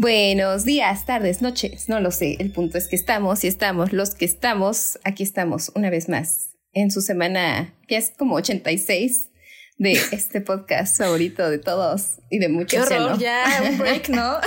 Buenos 0.00 0.64
días, 0.64 1.04
tardes, 1.04 1.42
noches, 1.42 1.90
no 1.90 2.00
lo 2.00 2.10
sé. 2.10 2.38
El 2.38 2.52
punto 2.52 2.78
es 2.78 2.88
que 2.88 2.96
estamos 2.96 3.44
y 3.44 3.48
estamos, 3.48 3.92
los 3.92 4.14
que 4.14 4.24
estamos, 4.24 4.98
aquí 5.04 5.22
estamos 5.22 5.72
una 5.74 5.90
vez 5.90 6.08
más 6.08 6.56
en 6.72 6.90
su 6.90 7.02
semana, 7.02 7.74
que 7.86 7.98
es 7.98 8.10
como 8.16 8.36
86 8.36 9.28
de 9.76 9.92
este 10.12 10.40
podcast 10.40 10.96
favorito 10.96 11.50
de 11.50 11.58
todos 11.58 12.20
y 12.30 12.38
de 12.38 12.48
muchos. 12.48 12.88
Qué 12.88 12.94
horror, 12.94 13.18
ya, 13.18 13.44
un 13.62 13.76
break, 13.76 14.08
¿no? 14.08 14.38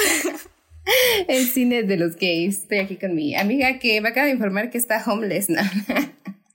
El 1.28 1.46
cine 1.46 1.84
de 1.84 1.98
los 1.98 2.16
gays. 2.16 2.62
Estoy 2.62 2.80
aquí 2.80 2.96
con 2.96 3.14
mi 3.14 3.36
amiga 3.36 3.78
que 3.78 4.02
me 4.02 4.10
acaba 4.10 4.26
de 4.26 4.34
informar 4.34 4.72
que 4.72 4.80
está 4.80 5.04
homeless, 5.06 5.50
¿no? 5.50 5.62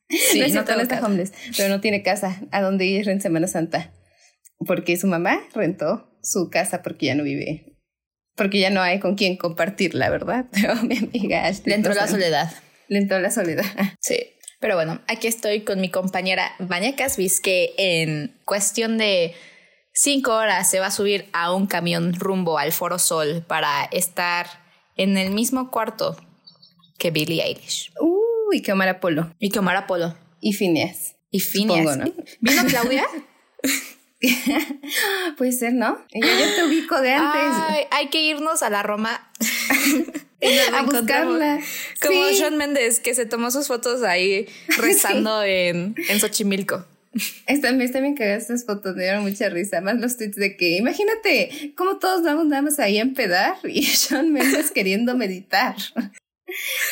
Sí, 0.09 0.41
no, 0.41 0.47
es 0.47 0.55
no 0.55 0.65
cierto, 0.65 0.75
no 0.75 0.81
está 0.81 1.07
homeless, 1.07 1.33
pero 1.57 1.69
no 1.69 1.81
tiene 1.81 2.03
casa 2.03 2.41
a 2.51 2.63
donde 2.63 2.85
ir 2.87 3.09
en 3.09 3.21
Semana 3.21 3.47
Santa. 3.47 3.93
Porque 4.67 4.97
su 4.97 5.07
mamá 5.07 5.39
rentó 5.55 6.19
su 6.21 6.51
casa 6.51 6.83
porque 6.83 7.07
ya 7.07 7.15
no 7.15 7.23
vive. 7.23 7.78
Porque 8.39 8.61
ya 8.61 8.71
no 8.71 8.81
hay 8.81 9.01
con 9.01 9.17
quién 9.17 9.37
compartirla, 9.37 10.09
¿verdad? 10.09 10.47
Pero 10.53 10.77
mi 10.77 10.97
amiga 10.97 11.45
Ashley 11.45 11.71
Le 11.71 11.75
entró 11.75 11.93
la 11.93 12.07
soledad. 12.07 12.51
Le 12.87 12.99
entró 12.99 13.19
la 13.19 13.31
soledad. 13.31 13.67
Sí. 14.01 14.17
Pero 14.61 14.77
bueno, 14.77 15.01
aquí 15.07 15.27
estoy 15.27 15.61
con 15.61 15.81
mi 15.81 15.91
compañera 15.91 16.53
Vania 16.59 16.97
Casvis, 16.97 17.41
que 17.41 17.75
en 17.77 18.35
cuestión 18.45 18.97
de 18.97 19.35
cinco 19.93 20.33
horas 20.35 20.71
se 20.71 20.81
va 20.81 20.87
a 20.87 20.91
subir 20.91 21.27
a 21.33 21.53
un 21.53 21.67
camión 21.67 22.15
rumbo 22.15 22.59
al 22.59 22.73
Foro 22.73 22.99
Sol 22.99 23.45
para 23.47 23.85
estar 23.93 24.47
en 24.97 25.17
el 25.17 25.31
mismo 25.31 25.71
cuarto 25.71 26.17
que 26.99 27.11
Billie 27.11 27.43
Eilish. 27.45 27.93
Uy, 28.01 28.63
que 28.63 28.73
Omar 28.73 28.89
Apolo. 28.89 29.33
Y 29.39 29.51
que 29.51 29.59
Omar 29.59 29.77
Apolo. 29.77 30.17
Y 30.41 30.55
Phineas. 30.55 31.17
Y 31.31 31.41
Phineas. 31.41 31.95
Supongo, 31.95 32.05
¿no? 32.05 32.25
¿Vino 32.41 32.65
Claudia? 32.67 33.05
Puede 35.37 35.53
ser, 35.53 35.75
¿no? 35.75 36.05
Yo 36.13 36.27
ya 36.27 36.55
te 36.57 36.65
ubico 36.65 37.01
de 37.01 37.13
antes. 37.13 37.41
Ay, 37.69 37.85
hay 37.91 38.09
que 38.09 38.23
irnos 38.23 38.63
a 38.63 38.71
la 38.71 38.83
Roma. 38.83 39.31
A 40.73 40.83
buscarla. 40.83 41.61
Como 42.01 42.29
Sí. 42.29 42.37
Sean 42.37 42.57
Méndez, 42.57 43.01
que 43.01 43.15
se 43.15 43.27
tomó 43.27 43.51
sus 43.51 43.67
fotos 43.67 44.03
ahí 44.03 44.47
rezando 44.77 45.43
en, 45.43 45.95
en 46.09 46.21
Xochimilco. 46.21 46.85
Están, 47.47 47.79
me 47.79 47.85
están 47.85 48.03
bien 48.03 48.15
cagadas 48.15 48.43
estas 48.43 48.65
fotos, 48.65 48.95
me 48.95 49.03
dieron 49.03 49.23
mucha 49.23 49.49
risa. 49.49 49.81
Más 49.81 49.97
los 49.97 50.17
tweets 50.17 50.37
de 50.37 50.57
que, 50.57 50.77
imagínate 50.77 51.73
cómo 51.77 51.99
todos 51.99 52.23
vamos 52.23 52.47
nada 52.47 52.63
más 52.63 52.79
ahí 52.79 52.99
a 52.99 53.03
empedar 53.03 53.57
y 53.65 53.83
Sean 53.85 54.33
Mendes 54.33 54.71
queriendo 54.71 55.17
meditar. 55.17 55.75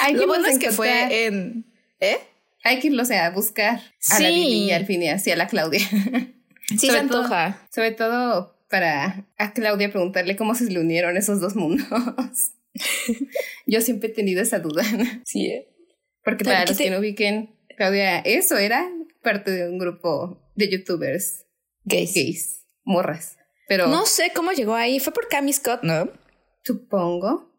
Hay 0.00 0.14
que 0.14 0.20
Lo 0.20 0.26
bueno 0.26 0.46
es 0.48 0.58
que 0.58 0.70
fue 0.72 1.26
en... 1.26 1.64
¿Eh? 2.00 2.18
Hay 2.64 2.80
que 2.80 2.88
irlos 2.88 3.10
a 3.12 3.30
buscar 3.30 3.78
a 4.10 4.14
la 4.14 4.16
Sí. 4.16 4.24
Lili 4.24 4.64
y 4.64 4.72
al 4.72 4.86
Phineas 4.86 5.24
y 5.26 5.30
a 5.30 5.36
la 5.36 5.46
Claudia. 5.46 5.88
Sí 6.68 6.78
Sobre 6.88 7.00
se 7.02 7.06
todo- 7.08 7.18
antoja. 7.22 7.68
Sobre 7.74 7.92
todo 7.92 8.56
para 8.68 9.26
a 9.38 9.52
Claudia 9.52 9.90
preguntarle 9.90 10.36
cómo 10.36 10.54
se 10.54 10.64
le 10.70 10.80
unieron 10.80 11.16
esos 11.16 11.40
dos 11.40 11.54
mundos. 11.56 11.86
Yo 13.66 13.80
siempre 13.80 14.08
he 14.08 14.12
tenido 14.12 14.42
esa 14.42 14.58
duda. 14.58 14.82
Sí, 15.24 15.46
¿eh? 15.46 15.68
Porque 16.24 16.44
para 16.44 16.60
¿qué 16.64 16.68
los 16.70 16.76
te- 16.78 16.84
que 16.84 16.90
no 16.90 16.98
ubiquen, 16.98 17.54
Claudia, 17.76 18.18
eso 18.20 18.56
era 18.58 18.88
parte 19.22 19.50
de 19.50 19.68
un 19.68 19.78
grupo 19.78 20.40
de 20.56 20.70
youtubers 20.70 21.44
Gays. 21.84 22.14
gays, 22.14 22.66
morras. 22.84 23.36
Pero 23.68 23.86
No 23.88 24.06
sé 24.06 24.32
cómo 24.34 24.52
llegó 24.52 24.74
ahí. 24.74 24.98
Fue 25.00 25.12
por 25.12 25.28
Cami 25.28 25.52
Scott, 25.52 25.82
¿no? 25.82 26.10
supongo. 26.64 27.52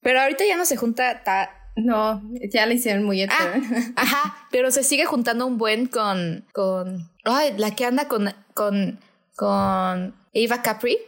Pero 0.00 0.20
ahorita 0.20 0.44
ya 0.44 0.56
no 0.56 0.64
se 0.64 0.76
junta... 0.76 1.22
ta- 1.22 1.61
No, 1.76 2.22
ya 2.52 2.66
la 2.66 2.74
hicieron 2.74 3.04
muy 3.04 3.22
hetero. 3.22 3.52
Ajá, 3.96 4.46
pero 4.50 4.70
se 4.70 4.82
sigue 4.84 5.04
juntando 5.06 5.46
un 5.46 5.56
buen 5.58 5.86
con... 5.86 6.44
con 6.52 7.10
ay, 7.24 7.54
la 7.56 7.74
que 7.74 7.84
anda 7.86 8.08
con... 8.08 8.34
con... 8.54 8.98
con 9.36 10.14
Eva 10.34 10.62
Capri. 10.62 10.98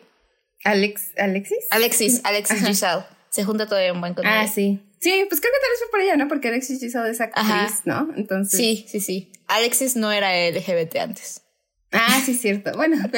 Alex, 0.64 1.10
Alexis. 1.18 1.58
Alexis, 1.70 2.20
Alexis 2.24 2.58
Ajá. 2.58 2.66
Giselle. 2.66 3.04
Se 3.30 3.44
junta 3.44 3.66
todavía 3.66 3.92
un 3.92 4.00
buen 4.00 4.14
con 4.14 4.24
Ah, 4.26 4.42
ella. 4.44 4.53
sí. 4.53 4.80
Sí, 5.00 5.26
pues 5.28 5.41
creo 5.42 5.53
que 5.53 5.60
tal 5.60 5.70
vez 5.70 5.78
fue 5.80 5.91
por 5.91 6.00
ella, 6.00 6.16
¿no? 6.16 6.28
Porque 6.28 6.48
Alexis 6.48 6.80
Giselle 6.80 7.10
es 7.10 7.20
actriz, 7.20 7.44
Ajá. 7.47 7.69
¿no? 7.84 8.08
Entonces. 8.16 8.58
Sí, 8.58 8.86
sí, 8.88 9.00
sí. 9.00 9.30
Alexis 9.48 9.97
no 9.97 10.10
era 10.10 10.30
LGBT 10.50 10.97
antes. 10.97 11.42
Ah, 11.92 12.22
sí, 12.24 12.34
cierto. 12.34 12.72
Bueno, 12.74 12.97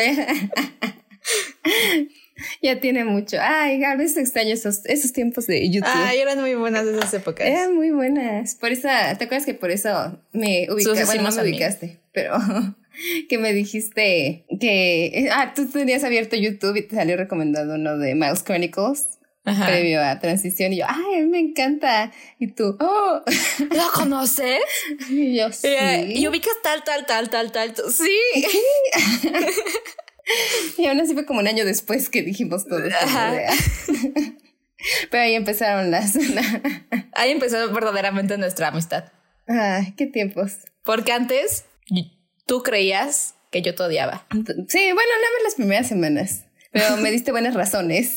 ya 2.63 2.81
tiene 2.81 3.05
mucho. 3.05 3.39
Ay, 3.41 3.83
a 3.85 3.97
veces 3.97 4.19
extraño 4.19 4.53
esos, 4.53 4.85
esos 4.87 5.13
tiempos 5.13 5.47
de 5.47 5.69
YouTube. 5.71 5.91
Ay, 5.93 6.19
eran 6.19 6.41
muy 6.41 6.55
buenas 6.55 6.87
esas 6.87 7.13
épocas. 7.15 7.47
Eran 7.47 7.75
muy 7.75 7.91
buenas. 7.91 8.55
Por 8.55 8.73
eso, 8.73 8.89
¿te 9.19 9.25
acuerdas 9.25 9.47
que 9.47 9.55
por 9.55 9.71
eso 9.71 10.19
me 10.33 10.67
ubicaste? 10.71 11.05
Bueno, 11.05 11.31
no 11.31 11.37
me 11.37 11.43
ubicaste, 11.43 12.01
pero 12.13 12.37
que 13.29 13.39
me 13.39 13.53
dijiste 13.53 14.45
que, 14.61 15.29
ah, 15.33 15.53
tú 15.55 15.67
tenías 15.69 16.05
abierto 16.05 16.37
YouTube 16.37 16.77
y 16.77 16.83
te 16.83 16.97
salió 16.97 17.17
recomendado 17.17 17.75
uno 17.75 17.99
de 17.99 18.15
Mouse 18.15 18.43
Chronicles 18.45 19.19
Ajá. 19.45 19.67
previo 19.67 20.03
a 20.03 20.19
transición 20.19 20.73
y 20.73 20.79
yo, 20.79 20.87
ay, 20.89 21.25
me 21.27 21.39
encanta. 21.39 22.13
Y 22.39 22.49
tú, 22.49 22.77
oh, 22.81 23.23
¿Lo 23.71 23.93
conoces? 23.95 24.59
y 25.09 25.37
yo, 25.37 25.53
sí. 25.53 25.69
Eh, 25.69 26.15
Y 26.17 26.27
ubicas 26.27 26.55
tal, 26.63 26.83
tal, 26.85 27.07
tal, 27.07 27.31
tal, 27.31 27.53
tal. 27.53 27.73
tal. 27.73 27.93
Sí. 27.93 28.11
Y 30.79 30.87
aún 30.87 31.01
así 31.01 31.15
fue 31.15 31.27
como 31.27 31.41
un 31.41 31.49
año 31.49 31.65
después 31.65 32.09
que 32.09 32.23
dijimos 32.23 32.67
todo. 32.67 32.81
¿no? 32.81 32.89
Pero 35.11 35.23
ahí 35.23 35.35
empezaron 35.35 35.91
las... 35.91 36.17
Ahí 37.13 37.31
empezó 37.31 37.73
verdaderamente 37.73 38.37
nuestra 38.37 38.69
amistad. 38.69 39.05
Ay, 39.47 39.95
qué 39.97 40.07
tiempos. 40.07 40.59
Porque 40.85 41.13
antes 41.13 41.65
tú 42.47 42.63
creías 42.63 43.35
que 43.51 43.63
yo 43.63 43.75
te 43.75 43.83
odiaba. 43.83 44.27
Sí, 44.31 44.93
bueno, 44.93 45.11
nada 45.11 45.33
más 45.35 45.43
las 45.45 45.55
primeras 45.55 45.89
semanas. 45.89 46.46
Pero 46.73 46.97
me 46.99 47.11
diste 47.11 47.31
buenas 47.33 47.55
razones. 47.55 48.17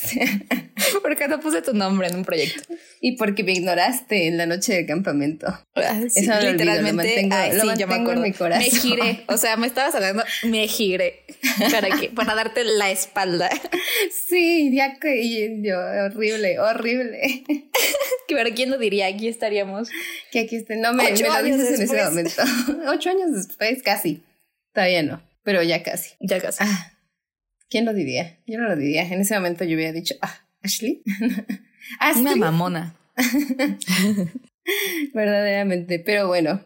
Porque 1.01 1.27
no 1.27 1.39
puse 1.39 1.61
tu 1.61 1.73
nombre 1.73 2.07
en 2.07 2.15
un 2.15 2.25
proyecto. 2.25 2.61
y 3.01 3.15
porque 3.17 3.43
me 3.43 3.51
ignoraste 3.51 4.27
en 4.27 4.37
la 4.37 4.45
noche 4.45 4.73
de 4.73 4.85
campamento. 4.85 5.47
Ah, 5.75 5.99
sí, 6.09 6.21
Eso 6.21 6.31
no 6.31 6.37
olvido, 6.37 6.51
lo 6.51 6.57
literalmente. 6.57 6.93
mantengo- 6.93 7.35
ay, 7.35 7.51
lo 7.53 7.61
sí, 7.61 7.67
yo 7.79 7.87
me 7.87 7.95
mantengo 7.97 8.11
en 8.13 8.21
mi 8.21 8.31
corazón. 8.33 8.63
Me 8.63 8.79
giré. 8.79 9.23
O 9.27 9.37
sea, 9.37 9.55
me 9.57 9.67
estabas 9.67 9.93
hablando, 9.95 10.23
me 10.43 10.67
giré. 10.67 11.25
¿Para 11.71 11.89
qué? 11.99 12.09
Para 12.09 12.33
darte 12.35 12.63
la 12.63 12.91
espalda. 12.91 13.49
Sí, 14.27 14.73
ya 14.73 14.97
que 14.99 15.61
yo, 15.63 15.77
horrible, 16.05 16.59
horrible. 16.59 17.43
Pero 18.27 18.49
¿quién 18.55 18.69
lo 18.69 18.77
diría? 18.77 19.07
Aquí 19.07 19.27
estaríamos. 19.27 19.89
Que 20.31 20.41
aquí 20.41 20.55
esté. 20.57 20.75
No 20.77 20.93
me, 20.93 21.03
me 21.11 21.19
lo 21.19 21.43
dices 21.43 21.79
en 21.79 21.81
ese 21.83 22.03
momento. 22.05 22.43
Ocho 22.87 23.09
años 23.09 23.31
después, 23.33 23.81
casi. 23.83 24.23
Todavía 24.73 25.03
no, 25.03 25.21
pero 25.43 25.61
ya 25.63 25.81
casi. 25.83 26.11
Ya 26.19 26.39
casi. 26.39 26.59
Ah, 26.61 26.93
¿quién 27.69 27.85
lo 27.85 27.93
diría? 27.93 28.37
Yo 28.47 28.59
no 28.59 28.67
lo 28.67 28.75
diría. 28.75 29.03
En 29.03 29.21
ese 29.21 29.35
momento 29.35 29.63
yo 29.65 29.75
hubiera 29.75 29.91
dicho, 29.93 30.15
ah, 30.21 30.35
Ashley. 30.63 31.01
Ashley. 31.99 32.23
Una 32.23 32.35
mamona. 32.35 32.95
Verdaderamente, 35.13 35.99
pero 35.99 36.27
bueno. 36.27 36.61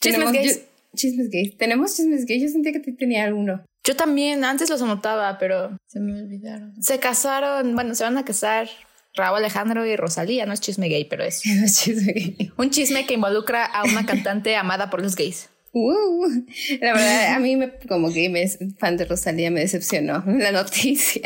Chismes 0.00 0.32
gays. 0.32 0.56
yo- 0.56 0.62
chismes 0.96 1.30
gays. 1.30 1.56
Tenemos 1.56 1.96
chismes 1.96 2.24
gays. 2.26 2.42
Yo 2.42 2.48
sentía 2.48 2.72
que 2.72 2.80
te 2.80 2.92
tenía 2.92 3.24
alguno. 3.24 3.64
Yo 3.84 3.96
también, 3.96 4.44
antes 4.44 4.70
los 4.70 4.80
anotaba, 4.82 5.38
pero 5.38 5.76
se 5.86 6.00
me 6.00 6.12
olvidaron. 6.22 6.80
Se 6.82 6.98
casaron, 7.00 7.74
bueno, 7.74 7.94
se 7.94 8.04
van 8.04 8.16
a 8.16 8.24
casar 8.24 8.68
Raúl 9.14 9.38
Alejandro 9.38 9.84
y 9.84 9.96
Rosalía. 9.96 10.46
No 10.46 10.52
es 10.52 10.60
chisme 10.60 10.88
gay, 10.88 11.04
pero 11.04 11.24
es 11.24 11.40
Chisme 11.80 12.12
gay. 12.12 12.52
un 12.56 12.70
chisme 12.70 13.06
que 13.06 13.14
involucra 13.14 13.64
a 13.64 13.84
una 13.84 14.06
cantante 14.06 14.54
amada 14.56 14.88
por 14.90 15.02
los 15.02 15.16
gays. 15.16 15.48
Uh, 15.72 16.26
la 16.80 16.92
verdad, 16.92 17.34
a 17.34 17.38
mí 17.38 17.56
me, 17.56 17.70
como 17.88 18.10
gay, 18.10 18.28
me, 18.28 18.46
fan 18.78 18.96
de 18.96 19.04
Rosalía, 19.06 19.50
me 19.50 19.60
decepcionó 19.60 20.22
la 20.26 20.52
noticia. 20.52 21.22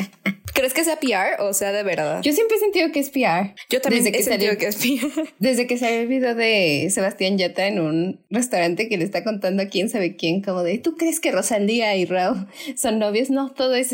¿Crees 0.54 0.72
que 0.72 0.84
sea 0.84 0.98
PR 0.98 1.42
o 1.42 1.52
sea 1.52 1.70
de 1.72 1.82
verdad? 1.82 2.22
Yo 2.22 2.32
siempre 2.32 2.56
he 2.56 2.60
sentido 2.60 2.90
que 2.90 3.00
es 3.00 3.10
PR. 3.10 3.54
Yo 3.68 3.82
también 3.82 4.04
desde 4.04 4.16
he 4.16 4.18
que 4.18 4.22
sentido 4.24 4.52
salió- 4.54 4.58
que 4.58 4.66
es 4.68 4.76
PR. 4.76 5.34
Desde 5.38 5.66
que 5.66 5.76
salió 5.76 6.00
el 6.00 6.06
video 6.06 6.34
de 6.34 6.88
Sebastián 6.90 7.36
Yatra 7.36 7.66
en 7.66 7.78
un 7.78 8.20
restaurante 8.30 8.88
que 8.88 8.96
le 8.96 9.04
está 9.04 9.22
contando 9.22 9.62
a 9.64 9.66
quién 9.66 9.90
sabe 9.90 10.16
quién, 10.16 10.40
como 10.40 10.62
de, 10.62 10.78
¿tú 10.78 10.96
crees 10.96 11.20
que 11.20 11.31
Rosalía 11.31 11.94
y 11.96 12.06
Raúl 12.06 12.46
son 12.75 12.99
novios? 12.99 13.28
No, 13.28 13.50
todo 13.52 13.75
es, 13.75 13.92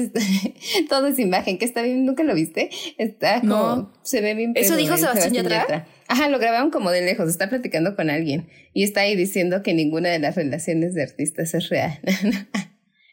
todo 0.88 1.08
es 1.08 1.18
imagen, 1.18 1.58
que 1.58 1.64
está 1.64 1.82
bien, 1.82 2.06
¿nunca 2.06 2.22
lo 2.22 2.34
viste? 2.34 2.70
Está 2.96 3.40
como, 3.40 3.54
No. 3.56 3.92
se 4.04 4.20
ve 4.20 4.34
bien. 4.34 4.52
¿Eso 4.54 4.76
dijo 4.76 4.94
el 4.94 5.00
Sebastián 5.00 5.32
Yatra? 5.32 5.86
Ajá, 6.08 6.28
lo 6.28 6.38
grabaron 6.38 6.70
como 6.70 6.90
de 6.90 7.02
lejos, 7.02 7.28
está 7.28 7.48
platicando 7.48 7.96
con 7.96 8.10
alguien 8.10 8.48
y 8.74 8.84
está 8.84 9.02
ahí 9.02 9.16
diciendo 9.16 9.62
que 9.62 9.74
ninguna 9.74 10.10
de 10.10 10.18
las 10.18 10.36
relaciones 10.36 10.94
de 10.94 11.02
artistas 11.02 11.54
es 11.54 11.68
real. 11.68 11.98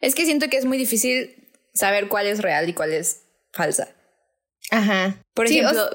Es 0.02 0.16
que 0.16 0.24
siento 0.24 0.48
que 0.48 0.56
es 0.56 0.64
muy 0.64 0.78
difícil 0.78 1.50
saber 1.74 2.08
cuál 2.08 2.26
es 2.28 2.42
real 2.42 2.70
y 2.70 2.74
cuál 2.74 2.94
es 2.94 3.24
falsa. 3.52 3.90
Ajá. 4.72 5.22
Por 5.34 5.50
Sí, 5.50 5.60
ejemplo, 5.60 5.90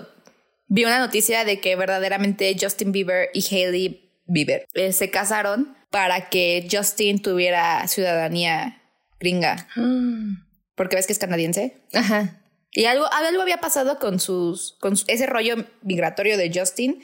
vi 0.69 0.85
una 0.85 0.99
noticia 0.99 1.46
de 1.46 1.58
que 1.58 1.75
verdaderamente 1.75 2.55
Justin 2.61 2.93
Bieber 2.93 3.31
y 3.32 3.43
Hailey 3.50 4.12
Bieber 4.26 4.67
eh, 4.75 4.93
se 4.93 5.11
casaron 5.11 5.75
para 5.90 6.29
que 6.29 6.69
Justin 6.70 7.23
tuviera 7.23 7.88
ciudadanía 7.88 8.82
gringa. 9.19 9.69
Porque 10.75 10.97
ves 10.97 11.06
que 11.06 11.14
es 11.14 11.19
canadiense. 11.19 11.76
Ajá. 11.94 12.44
Y 12.75 12.85
algo, 12.87 13.06
algo 13.12 13.41
había 13.43 13.59
pasado 13.59 13.99
con 13.99 14.21
sus, 14.21 14.76
con 14.81 14.94
ese 15.06 15.26
rollo 15.26 15.55
migratorio 15.82 16.37
de 16.37 16.50
Justin 16.53 17.03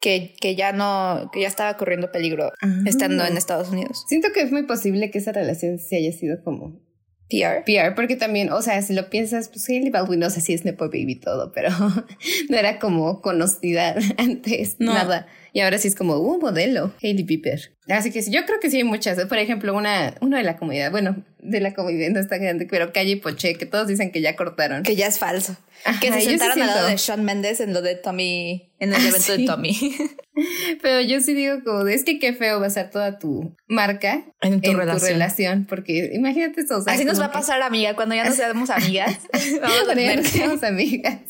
que, 0.00 0.34
que 0.40 0.54
ya 0.54 0.72
no, 0.72 1.28
que 1.32 1.40
ya 1.40 1.48
estaba 1.48 1.76
corriendo 1.76 2.12
peligro 2.12 2.52
Ah. 2.62 2.68
estando 2.86 3.24
en 3.24 3.36
Estados 3.36 3.70
Unidos. 3.70 4.04
Siento 4.08 4.28
que 4.32 4.40
es 4.42 4.52
muy 4.52 4.62
posible 4.62 5.10
que 5.10 5.18
esa 5.18 5.32
relación 5.32 5.78
se 5.78 5.96
haya 5.96 6.12
sido 6.12 6.42
como 6.44 6.80
PR. 7.28 7.64
PR, 7.64 7.94
porque 7.94 8.16
también, 8.16 8.50
o 8.50 8.62
sea, 8.62 8.80
si 8.82 8.94
lo 8.94 9.10
piensas, 9.10 9.48
pues 9.48 9.68
Hailey 9.68 9.90
Baldwin, 9.90 10.20
no 10.20 10.30
sé 10.30 10.40
si 10.40 10.54
es 10.54 10.64
Nepo 10.64 10.86
Baby 10.86 11.16
todo, 11.16 11.52
pero 11.52 11.70
no 12.48 12.56
era 12.56 12.78
como 12.78 13.20
conocida 13.20 13.94
antes, 14.16 14.76
nada. 14.78 15.26
Y 15.52 15.60
ahora 15.60 15.78
sí 15.78 15.88
es 15.88 15.94
como 15.94 16.18
un 16.18 16.36
uh, 16.36 16.40
modelo, 16.40 16.92
Hailey 17.02 17.24
Bieber. 17.24 17.72
Así 17.88 18.10
que 18.10 18.22
sí, 18.22 18.30
yo 18.30 18.44
creo 18.44 18.60
que 18.60 18.70
sí 18.70 18.78
hay 18.78 18.84
muchas. 18.84 19.18
Por 19.26 19.38
ejemplo, 19.38 19.74
una, 19.74 20.14
una 20.20 20.38
de 20.38 20.44
la 20.44 20.56
comunidad, 20.56 20.90
bueno, 20.90 21.24
de 21.40 21.60
la 21.60 21.74
comunidad 21.74 22.10
no 22.10 22.20
está 22.20 22.38
grande, 22.38 22.66
pero 22.70 22.92
Calle 22.92 23.16
Poche, 23.16 23.54
que 23.54 23.66
todos 23.66 23.88
dicen 23.88 24.12
que 24.12 24.20
ya 24.20 24.36
cortaron. 24.36 24.82
Que 24.82 24.96
ya 24.96 25.06
es 25.06 25.18
falso. 25.18 25.56
Que 26.00 26.12
se 26.12 26.20
sentaron 26.22 26.60
al 26.62 26.68
lado 26.68 26.88
de 26.88 26.98
Sean 26.98 27.24
Mendes 27.24 27.60
en 27.60 27.72
lo 27.72 27.82
de 27.82 27.94
Tommy, 27.94 28.72
en 28.78 28.92
el 28.92 28.94
ah, 29.00 29.08
evento 29.08 29.36
de 29.36 29.44
Tommy. 29.44 29.96
pero 30.82 31.00
yo 31.00 31.20
sí 31.20 31.34
digo 31.34 31.62
como, 31.64 31.86
es 31.86 32.04
que 32.04 32.18
qué 32.18 32.32
feo 32.32 32.60
basar 32.60 32.90
toda 32.90 33.18
tu 33.18 33.56
marca 33.66 34.24
en 34.40 34.60
tu, 34.60 34.72
relación. 34.74 35.66
porque 35.66 36.10
imagínate 36.14 36.62
eso. 36.62 36.82
Así 36.86 37.04
nos 37.04 37.20
va 37.20 37.26
a 37.26 37.32
pasar, 37.32 37.62
amiga, 37.62 37.94
cuando 37.94 38.14
ya 38.14 38.24
no 38.24 38.32
seamos 38.32 38.70
amigas. 38.70 39.18
vamos 39.60 39.88
a 39.88 39.94
ya 39.94 40.46
no 40.46 40.66
amigas. 40.66 41.20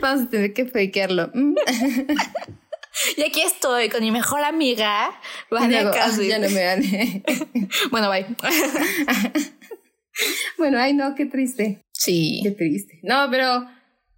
Vamos 0.00 0.26
a 0.26 0.30
tener 0.30 0.52
que 0.52 0.66
fakearlo. 0.66 1.30
Y 3.16 3.22
aquí 3.22 3.42
estoy 3.42 3.88
con 3.90 4.02
mi 4.02 4.10
mejor 4.10 4.42
amiga, 4.42 5.10
Vania 5.50 5.90
Casi. 5.90 6.28
Ya 6.28 6.38
no 6.38 6.48
me 6.48 6.60
dan. 6.62 6.82
bueno, 7.90 8.08
bye. 8.08 8.26
bueno, 10.56 10.78
ay, 10.78 10.94
no, 10.94 11.14
qué 11.14 11.26
triste. 11.26 11.84
Sí. 11.92 12.40
Qué 12.42 12.52
triste. 12.52 13.00
No, 13.02 13.28
pero 13.30 13.66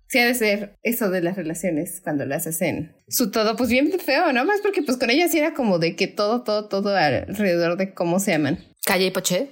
sí 0.09 0.19
ha 0.19 0.27
de 0.27 0.35
ser 0.35 0.79
eso 0.83 1.11
de 1.11 1.21
las 1.21 1.37
relaciones 1.37 2.01
cuando 2.03 2.25
las 2.27 2.47
hacen 2.47 2.93
su 3.09 3.31
todo, 3.31 3.57
pues 3.57 3.71
bien 3.71 3.91
feo, 3.99 4.33
¿no? 4.33 4.45
Más 4.45 4.61
porque 4.63 4.83
pues 4.83 4.97
con 4.97 5.11
ella 5.11 5.29
sí 5.29 5.39
era 5.39 5.55
como 5.55 5.79
de 5.79 5.97
que 5.97 6.07
todo, 6.07 6.43
todo, 6.43 6.69
todo 6.69 6.97
alrededor 6.97 7.77
de 7.77 7.95
cómo 7.95 8.21
se 8.21 8.33
llaman. 8.33 8.65
Calle 8.85 9.07
y 9.07 9.11
Poche. 9.11 9.49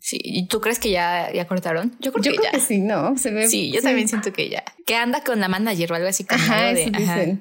Sí, 0.00 0.20
¿y 0.22 0.46
tú 0.46 0.60
crees 0.60 0.78
que 0.78 0.90
ya, 0.90 1.32
ya 1.32 1.46
cortaron? 1.48 1.96
Yo 1.98 2.12
creo, 2.12 2.36
que, 2.36 2.38
ya. 2.40 2.60
sí, 2.60 2.78
¿no? 2.78 3.18
Se 3.18 3.32
ve, 3.32 3.48
sí, 3.48 3.72
yo 3.72 3.82
también 3.82 4.06
siento 4.06 4.32
que 4.32 4.48
ya. 4.48 4.62
Que 4.86 4.94
anda 4.94 5.24
con 5.24 5.40
la 5.40 5.48
manager 5.48 5.90
o 5.90 5.94
algo 5.96 6.06
así 6.06 6.22
como 6.22 6.40
ajá, 6.40 6.72
de, 6.72 6.92
ajá. 6.94 7.38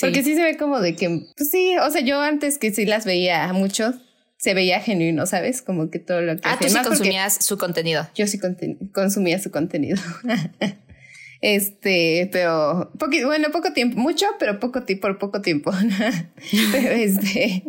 Porque 0.00 0.24
sí 0.24 0.34
se 0.34 0.42
ve 0.42 0.56
como 0.56 0.80
de 0.80 0.96
que, 0.96 1.08
pues 1.36 1.50
sí, 1.50 1.76
o 1.78 1.88
sea, 1.90 2.00
yo 2.00 2.20
antes 2.20 2.58
que 2.58 2.72
sí 2.72 2.84
las 2.84 3.04
veía 3.04 3.52
mucho, 3.52 3.94
se 4.38 4.54
veía 4.54 4.80
genuino, 4.80 5.24
¿sabes? 5.26 5.62
Como 5.62 5.88
que 5.88 6.00
todo 6.00 6.20
lo 6.20 6.34
que... 6.34 6.42
Ah, 6.42 6.58
tú 6.60 6.68
sí 6.68 6.76
consumías 6.82 7.44
su 7.44 7.56
contenido. 7.56 8.08
Yo 8.16 8.26
sí 8.26 8.40
consumía 8.92 9.38
su 9.38 9.52
contenido. 9.52 9.98
este, 11.42 12.30
pero, 12.32 12.92
bueno, 13.24 13.50
poco 13.50 13.72
tiempo, 13.72 14.00
mucho, 14.00 14.26
pero 14.38 14.60
poco 14.60 14.84
tiempo, 14.84 15.08
por 15.08 15.18
poco 15.18 15.42
tiempo. 15.42 15.72
pero 16.72 16.90
este... 16.92 17.64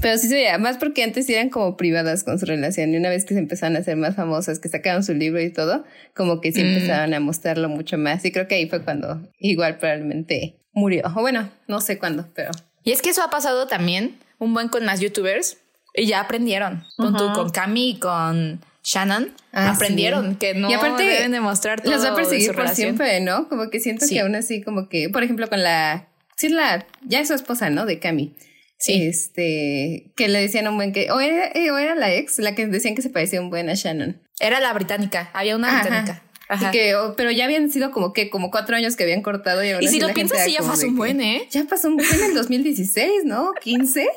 Pero 0.00 0.16
sí 0.16 0.28
se 0.28 0.34
veía, 0.34 0.58
más 0.58 0.76
porque 0.76 1.02
antes 1.02 1.28
eran 1.28 1.48
como 1.48 1.76
privadas 1.76 2.22
con 2.22 2.38
su 2.38 2.46
relación 2.46 2.94
y 2.94 2.98
una 2.98 3.08
vez 3.08 3.24
que 3.24 3.34
se 3.34 3.40
empezaron 3.40 3.74
a 3.74 3.80
hacer 3.80 3.96
más 3.96 4.14
famosas, 4.14 4.60
que 4.60 4.68
sacaron 4.68 5.02
su 5.02 5.12
libro 5.12 5.40
y 5.40 5.52
todo, 5.52 5.84
como 6.14 6.40
que 6.40 6.52
sí 6.52 6.62
mm. 6.62 6.66
empezaron 6.66 7.14
a 7.14 7.20
mostrarlo 7.20 7.68
mucho 7.68 7.98
más 7.98 8.24
y 8.24 8.30
creo 8.30 8.46
que 8.46 8.54
ahí 8.54 8.68
fue 8.68 8.84
cuando 8.84 9.28
igual 9.40 9.78
probablemente 9.78 10.60
murió. 10.72 11.02
O 11.16 11.20
bueno, 11.20 11.50
no 11.66 11.80
sé 11.80 11.98
cuándo, 11.98 12.28
pero. 12.34 12.52
Y 12.84 12.92
es 12.92 13.02
que 13.02 13.10
eso 13.10 13.22
ha 13.22 13.30
pasado 13.30 13.66
también 13.66 14.18
un 14.38 14.54
buen 14.54 14.68
con 14.68 14.84
más 14.84 15.00
youtubers 15.00 15.56
y 15.94 16.06
ya 16.06 16.20
aprendieron. 16.20 16.84
Con 16.96 17.16
tu, 17.16 17.32
con 17.32 17.50
Cami 17.50 17.98
con 17.98 18.60
Shannon 18.88 19.30
ah, 19.52 19.72
aprendieron 19.72 20.36
que 20.36 20.54
no 20.54 20.70
y 20.70 20.72
aparte, 20.72 21.02
deben 21.02 21.32
demostrar 21.32 21.82
todo. 21.82 21.92
Los 21.92 22.02
va 22.02 22.12
a 22.12 22.14
perseguir 22.14 22.54
por 22.54 22.70
siempre, 22.70 23.20
¿no? 23.20 23.46
Como 23.50 23.68
que 23.68 23.80
siento 23.80 24.06
que 24.08 24.20
aún 24.20 24.34
así, 24.34 24.62
como 24.62 24.88
que, 24.88 25.10
por 25.10 25.22
ejemplo, 25.22 25.46
con 25.48 25.62
la. 25.62 26.08
Sí, 26.36 26.48
la. 26.48 26.86
Ya 27.02 27.20
es 27.20 27.28
su 27.28 27.34
esposa, 27.34 27.68
¿no? 27.68 27.84
De 27.84 27.98
Cami. 27.98 28.34
Sí. 28.78 29.02
Este. 29.02 30.10
Que 30.16 30.28
le 30.28 30.40
decían 30.40 30.68
un 30.68 30.76
buen 30.76 30.94
que. 30.94 31.10
O 31.10 31.20
era, 31.20 31.48
eh, 31.48 31.70
o 31.70 31.76
era 31.76 31.94
la 31.96 32.14
ex, 32.14 32.38
la 32.38 32.54
que 32.54 32.66
decían 32.66 32.94
que 32.94 33.02
se 33.02 33.10
parecía 33.10 33.42
un 33.42 33.50
buen 33.50 33.68
a 33.68 33.74
Shannon. 33.74 34.22
Era 34.40 34.58
la 34.58 34.72
británica. 34.72 35.28
Había 35.34 35.56
una 35.56 35.82
británica. 35.82 36.22
Y 36.58 36.70
que, 36.70 36.96
oh, 36.96 37.14
pero 37.14 37.30
ya 37.30 37.44
habían 37.44 37.70
sido 37.70 37.90
como 37.90 38.14
que, 38.14 38.30
como 38.30 38.50
cuatro 38.50 38.74
años 38.74 38.96
que 38.96 39.02
habían 39.02 39.20
cortado 39.20 39.62
y 39.62 39.68
ahora 39.68 39.84
Y 39.84 39.88
si 39.88 40.00
lo 40.00 40.14
piensas, 40.14 40.46
sí, 40.46 40.54
ya 40.54 40.62
pasó 40.62 40.86
un 40.86 40.96
buen, 40.96 41.20
¿eh? 41.20 41.46
Ya 41.50 41.64
pasó 41.64 41.88
un 41.88 41.98
buen 41.98 42.08
en 42.10 42.24
el 42.30 42.34
2016, 42.34 43.24
¿no? 43.26 43.52
15, 43.60 44.08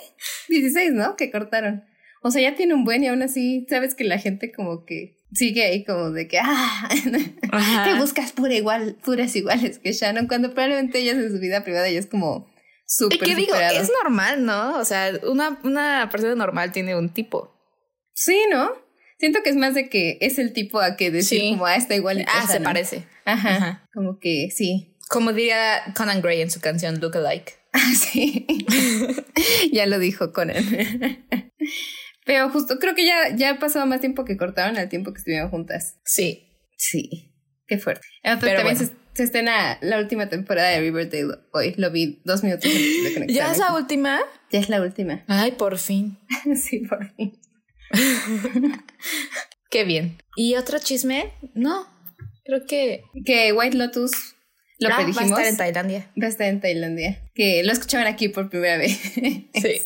16, 0.48 0.94
¿no? 0.94 1.18
Que 1.18 1.30
cortaron. 1.30 1.84
O 2.22 2.32
sea, 2.32 2.42
ya 2.42 2.56
tiene 2.56 2.74
un 2.74 2.84
buen 2.84 3.04
y 3.04 3.08
aún 3.08 3.22
así, 3.24 3.66
sabes 3.70 3.96
que 3.96 4.04
la 4.04 4.20
gente 4.20 4.52
como 4.52 4.86
que 4.86 5.18
sigue 5.34 5.64
ahí 5.66 5.84
como 5.84 6.12
de 6.12 6.28
que, 6.28 6.40
ah, 6.40 6.90
te 7.86 7.94
buscas 7.96 8.32
pura 8.32 8.54
igual, 8.54 8.98
puras 9.04 9.36
iguales 9.36 9.80
que 9.80 9.94
Shannon, 9.94 10.28
cuando 10.28 10.54
probablemente 10.54 11.00
ellas 11.00 11.16
en 11.16 11.32
su 11.32 11.40
vida 11.40 11.64
privada 11.64 11.90
ya 11.90 12.00
es 12.00 12.06
como 12.06 12.52
súper. 12.86 13.20
¿Qué 13.20 13.36
digo? 13.36 13.56
Es 13.56 13.92
normal, 14.04 14.46
¿no? 14.46 14.78
O 14.78 14.86
sea, 14.86 15.12
una, 15.24 15.60
una 15.64 16.10
persona 16.12 16.36
normal 16.36 16.72
tiene 16.72 16.96
un 16.96 17.10
tipo. 17.10 17.52
Sí, 18.14 18.38
¿no? 18.52 18.72
Siento 19.18 19.42
que 19.44 19.50
es 19.52 19.56
más 19.56 19.74
de 19.74 19.88
que 19.90 20.18
es 20.22 20.40
el 20.40 20.52
tipo 20.52 20.80
a 20.80 20.96
que 20.96 21.12
decir 21.12 21.52
como, 21.52 21.66
ah, 21.66 21.76
está 21.76 21.96
igual. 21.96 22.26
Ah, 22.28 22.48
se 22.48 22.60
parece. 22.60 23.06
Ajá, 23.26 23.88
Como 23.94 24.20
que 24.20 24.50
sí. 24.52 24.96
Como 25.10 25.34
diría 25.34 25.84
Conan 25.96 26.22
Gray 26.22 26.42
en 26.42 26.52
su 26.52 26.60
canción 26.60 27.00
Look 27.00 27.18
Alike. 27.18 27.54
Ah, 27.74 27.94
sí. 27.96 28.46
ya 29.72 29.86
lo 29.86 29.98
dijo 29.98 30.34
Conan. 30.34 30.58
Pero 32.32 32.50
justo 32.50 32.80
creo 32.80 32.96
que 32.96 33.06
ya, 33.06 33.36
ya 33.36 33.50
ha 33.50 33.60
pasado 33.60 33.86
más 33.86 34.00
tiempo 34.00 34.24
que 34.24 34.38
cortaron 34.38 34.78
al 34.78 34.88
tiempo 34.88 35.12
que 35.12 35.18
estuvieron 35.18 35.50
juntas. 35.50 36.00
Sí. 36.06 36.48
Sí. 36.78 37.36
Qué 37.68 37.78
fuerte. 37.78 38.08
Pero 38.24 38.56
también 38.56 38.78
se, 38.78 38.90
se, 39.14 39.24
estrena 39.24 39.78
la 39.82 40.00
última 40.00 40.30
temporada 40.30 40.70
de 40.70 40.80
Riverdale 40.80 41.40
hoy. 41.52 41.74
Lo 41.76 41.92
vi 41.92 42.22
dos 42.24 42.42
minutos 42.42 42.72
antes 42.72 43.04
de 43.04 43.14
conectar. 43.14 43.36
¿Ya 43.36 43.52
es 43.52 43.58
la 43.58 43.76
última? 43.76 44.22
Ya 44.50 44.60
es 44.60 44.70
la 44.70 44.82
última. 44.82 45.26
Ay, 45.28 45.52
por 45.52 45.78
fin. 45.78 46.20
sí, 46.56 46.80
por 46.88 47.06
fin. 47.16 47.38
Qué 49.70 49.84
bien. 49.84 50.18
¿Y 50.38 50.56
otro 50.56 50.80
chisme? 50.80 51.34
No, 51.54 51.86
creo 52.46 52.66
que... 52.66 53.04
Que 53.26 53.52
White 53.52 53.76
Lotus 53.76 54.36
lo 54.80 54.88
ah, 54.88 55.02
Va 55.02 55.22
a 55.22 55.26
estar 55.26 55.46
en 55.46 55.58
Tailandia. 55.58 56.10
Va 56.22 56.28
a 56.28 56.30
estar 56.30 56.48
en 56.48 56.62
Tailandia. 56.62 57.30
Que 57.36 57.62
lo 57.66 57.74
escuchaban 57.74 58.08
aquí 58.08 58.30
por 58.30 58.50
primera 58.50 58.78
vez. 58.78 58.98
sí. 59.54 59.82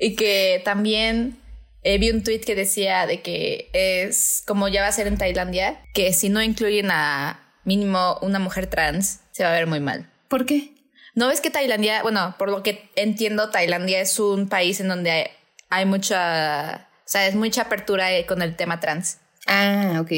Y 0.00 0.16
que 0.16 0.62
también 0.64 1.38
eh, 1.82 1.98
vi 1.98 2.10
un 2.10 2.24
tweet 2.24 2.40
que 2.40 2.54
decía 2.54 3.06
de 3.06 3.20
que 3.20 3.70
es 3.72 4.42
como 4.46 4.66
ya 4.68 4.82
va 4.82 4.88
a 4.88 4.92
ser 4.92 5.06
en 5.06 5.18
Tailandia, 5.18 5.82
que 5.94 6.12
si 6.12 6.30
no 6.30 6.42
incluyen 6.42 6.90
a 6.90 7.54
mínimo 7.64 8.18
una 8.22 8.38
mujer 8.38 8.66
trans, 8.66 9.20
se 9.30 9.44
va 9.44 9.50
a 9.50 9.52
ver 9.52 9.66
muy 9.66 9.80
mal. 9.80 10.10
¿Por 10.28 10.46
qué? 10.46 10.72
¿No 11.14 11.28
ves 11.28 11.40
que 11.40 11.50
Tailandia, 11.50 12.02
bueno, 12.02 12.34
por 12.38 12.48
lo 12.50 12.62
que 12.62 12.88
entiendo, 12.96 13.50
Tailandia 13.50 14.00
es 14.00 14.18
un 14.18 14.48
país 14.48 14.80
en 14.80 14.88
donde 14.88 15.10
hay, 15.10 15.24
hay 15.68 15.84
mucha, 15.84 16.88
o 16.98 17.08
sea, 17.08 17.26
es 17.26 17.34
mucha 17.34 17.62
apertura 17.62 18.08
con 18.26 18.42
el 18.42 18.56
tema 18.56 18.80
trans. 18.80 19.18
Ah, 19.46 19.98
ok. 20.00 20.12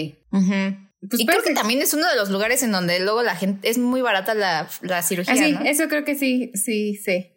Pues 1.08 1.20
y 1.20 1.26
creo 1.26 1.42
que 1.42 1.54
también 1.54 1.82
es 1.82 1.94
uno 1.94 2.08
de 2.08 2.14
los 2.14 2.30
lugares 2.30 2.62
en 2.62 2.70
donde 2.70 3.00
luego 3.00 3.22
la 3.22 3.34
gente 3.34 3.68
es 3.68 3.78
muy 3.78 4.02
barata 4.02 4.34
la, 4.34 4.68
la 4.82 5.02
cirugía. 5.02 5.34
Ah, 5.34 5.36
sí, 5.36 5.56
eso 5.64 5.88
creo 5.88 6.04
que 6.04 6.14
sí, 6.14 6.52
sí, 6.54 6.94
sí. 6.94 7.31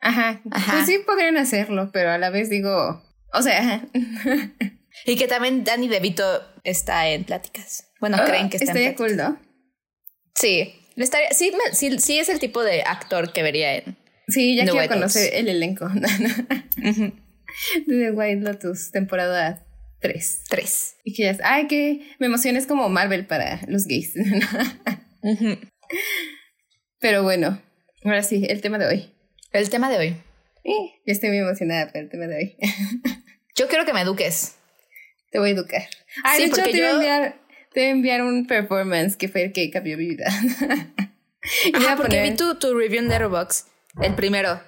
Ajá. 0.00 0.40
Ajá. 0.50 0.72
Pues 0.72 0.86
sí 0.86 0.98
podrían 1.04 1.36
hacerlo, 1.36 1.90
pero 1.92 2.10
a 2.10 2.18
la 2.18 2.30
vez 2.30 2.50
digo, 2.50 3.02
o 3.32 3.42
sea. 3.42 3.86
y 5.06 5.16
que 5.16 5.28
también 5.28 5.64
Danny 5.64 5.88
DeVito 5.88 6.24
está 6.64 7.08
en 7.08 7.24
pláticas. 7.24 7.92
Bueno, 8.00 8.18
creen 8.24 8.50
que 8.50 8.56
está 8.56 8.72
estaría 8.72 8.88
en 8.88 8.94
cool, 8.94 9.16
¿no? 9.16 9.38
Sí, 10.34 10.74
estaría, 10.96 11.30
sí, 11.30 11.52
sí, 11.72 11.98
sí, 11.98 12.18
es 12.18 12.28
el 12.28 12.38
tipo 12.38 12.62
de 12.62 12.82
actor 12.82 13.32
que 13.32 13.42
vería 13.42 13.76
en. 13.76 13.96
Sí, 14.28 14.56
ya 14.56 14.66
quiero 14.66 14.88
conocer 14.88 15.34
el 15.34 15.48
elenco. 15.48 15.88
de 17.86 18.10
White 18.10 18.42
Lotus, 18.42 18.90
temporada 18.90 19.66
3. 20.00 20.42
3. 20.48 20.96
Y 21.04 21.14
que 21.14 21.22
ya, 21.24 21.36
ay, 21.44 21.66
que 21.68 22.00
me 22.18 22.26
emociones 22.26 22.66
como 22.66 22.88
Marvel 22.88 23.26
para 23.26 23.60
los 23.68 23.86
gays. 23.86 24.14
Pero 27.00 27.22
bueno, 27.22 27.62
ahora 28.04 28.22
sí, 28.22 28.46
el 28.48 28.60
tema 28.60 28.78
de 28.78 28.86
hoy. 28.86 29.15
El 29.52 29.70
tema 29.70 29.88
de 29.88 29.98
hoy. 29.98 30.16
Sí, 30.64 30.92
yo 31.06 31.12
estoy 31.12 31.30
muy 31.30 31.38
emocionada 31.38 31.86
por 31.86 32.00
el 32.00 32.08
tema 32.08 32.26
de 32.26 32.36
hoy. 32.36 32.56
yo 33.56 33.68
quiero 33.68 33.84
que 33.84 33.92
me 33.92 34.00
eduques. 34.00 34.56
Te 35.30 35.38
voy 35.38 35.50
a 35.50 35.52
educar. 35.52 35.82
Ay, 36.24 36.40
de 36.40 36.46
hecho, 36.46 36.62
te, 36.62 36.70
voy 36.70 36.80
a 36.80 36.90
enviar, 36.90 37.36
te 37.72 37.80
voy 37.80 37.88
a 37.88 37.90
enviar 37.90 38.22
un 38.22 38.46
performance 38.46 39.16
que 39.16 39.28
fue 39.28 39.44
el 39.44 39.52
que 39.52 39.70
cambió 39.70 39.96
mi 39.96 40.08
vida. 40.08 40.26
Ajá, 41.74 41.96
porque 41.96 42.22
vi 42.22 42.36
tu, 42.36 42.56
tu 42.56 42.76
review 42.76 43.00
en 43.00 43.08
Letterboxd, 43.08 43.66
el 44.02 44.14
primero. 44.14 44.60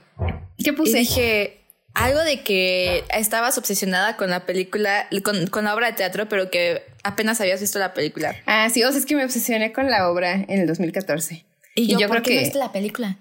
¿Qué 0.62 0.72
puse? 0.72 0.90
Y 0.90 1.00
dije, 1.00 1.60
algo 1.94 2.22
de 2.22 2.42
que 2.42 3.04
estabas 3.12 3.58
obsesionada 3.58 4.16
con 4.16 4.30
la 4.30 4.46
película, 4.46 5.08
con, 5.24 5.48
con, 5.48 5.64
la 5.64 5.74
obra 5.74 5.88
de 5.88 5.94
teatro, 5.94 6.28
pero 6.28 6.50
que 6.50 6.82
apenas 7.02 7.40
habías 7.40 7.60
visto 7.60 7.78
la 7.78 7.94
película. 7.94 8.36
Ah, 8.46 8.70
sí, 8.70 8.84
o 8.84 8.90
sea, 8.90 9.00
es 9.00 9.06
que 9.06 9.16
me 9.16 9.24
obsesioné 9.24 9.72
con 9.72 9.90
la 9.90 10.08
obra 10.10 10.34
en 10.34 10.60
el 10.60 10.66
2014. 10.66 11.44
Y 11.74 11.96
yo, 11.96 12.08
¿por 12.08 12.22
qué 12.22 12.34
no 12.34 12.40
viste 12.40 12.58
la 12.58 12.72
película? 12.72 13.18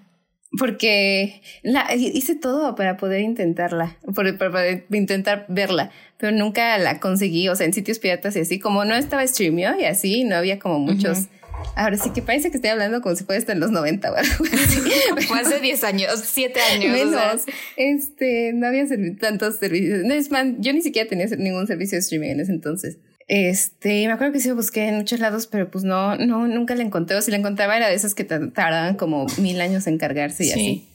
Porque 0.56 1.42
la, 1.62 1.94
hice 1.94 2.34
todo 2.34 2.74
para 2.74 2.96
poder 2.96 3.20
intentarla, 3.20 3.98
para, 4.14 4.36
para, 4.38 4.70
intentar 4.90 5.44
verla, 5.48 5.90
pero 6.16 6.32
nunca 6.32 6.78
la 6.78 7.00
conseguí, 7.00 7.48
o 7.48 7.56
sea, 7.56 7.66
en 7.66 7.74
sitios 7.74 7.98
piratas 7.98 8.34
y 8.36 8.40
así, 8.40 8.58
como 8.58 8.86
no 8.86 8.94
estaba 8.94 9.26
streamio 9.26 9.78
y 9.78 9.84
así, 9.84 10.24
no 10.24 10.36
había 10.36 10.58
como 10.58 10.78
muchos 10.78 11.28
Ahora 11.74 11.96
sí 11.96 12.10
que 12.10 12.22
parece 12.22 12.50
que 12.50 12.56
estoy 12.56 12.70
hablando 12.70 13.00
como 13.00 13.14
si 13.14 13.24
fuera 13.24 13.38
hasta 13.38 13.52
en 13.52 13.60
los 13.60 13.70
90 13.70 14.10
o 14.10 14.14
algo 14.16 14.44
hace 15.34 15.60
10 15.60 15.84
años, 15.84 16.22
7 16.24 16.60
años. 16.72 16.92
Menos. 16.92 17.44
Este, 17.76 18.52
no 18.52 18.66
había 18.66 18.84
tantos 19.20 19.56
servicios. 19.56 20.04
No, 20.04 20.14
es 20.14 20.30
man, 20.30 20.56
yo 20.60 20.72
ni 20.72 20.82
siquiera 20.82 21.08
tenía 21.08 21.26
ningún 21.26 21.66
servicio 21.66 21.96
de 21.96 22.00
streaming 22.00 22.30
en 22.30 22.40
ese 22.40 22.52
entonces. 22.52 22.98
Este, 23.28 24.06
me 24.06 24.12
acuerdo 24.12 24.32
que 24.32 24.40
sí 24.40 24.48
lo 24.48 24.56
busqué 24.56 24.88
en 24.88 24.96
muchos 24.96 25.20
lados, 25.20 25.46
pero 25.46 25.70
pues 25.70 25.84
no, 25.84 26.16
no, 26.16 26.48
nunca 26.48 26.74
la 26.74 26.82
encontré. 26.82 27.16
O 27.16 27.22
si 27.22 27.30
la 27.30 27.36
encontraba 27.36 27.76
era 27.76 27.88
de 27.88 27.94
esas 27.94 28.14
que 28.14 28.24
tardaban 28.24 28.96
como 28.96 29.26
mil 29.38 29.60
años 29.60 29.86
en 29.86 29.98
cargarse 29.98 30.46
y 30.46 30.50
así. 30.50 30.88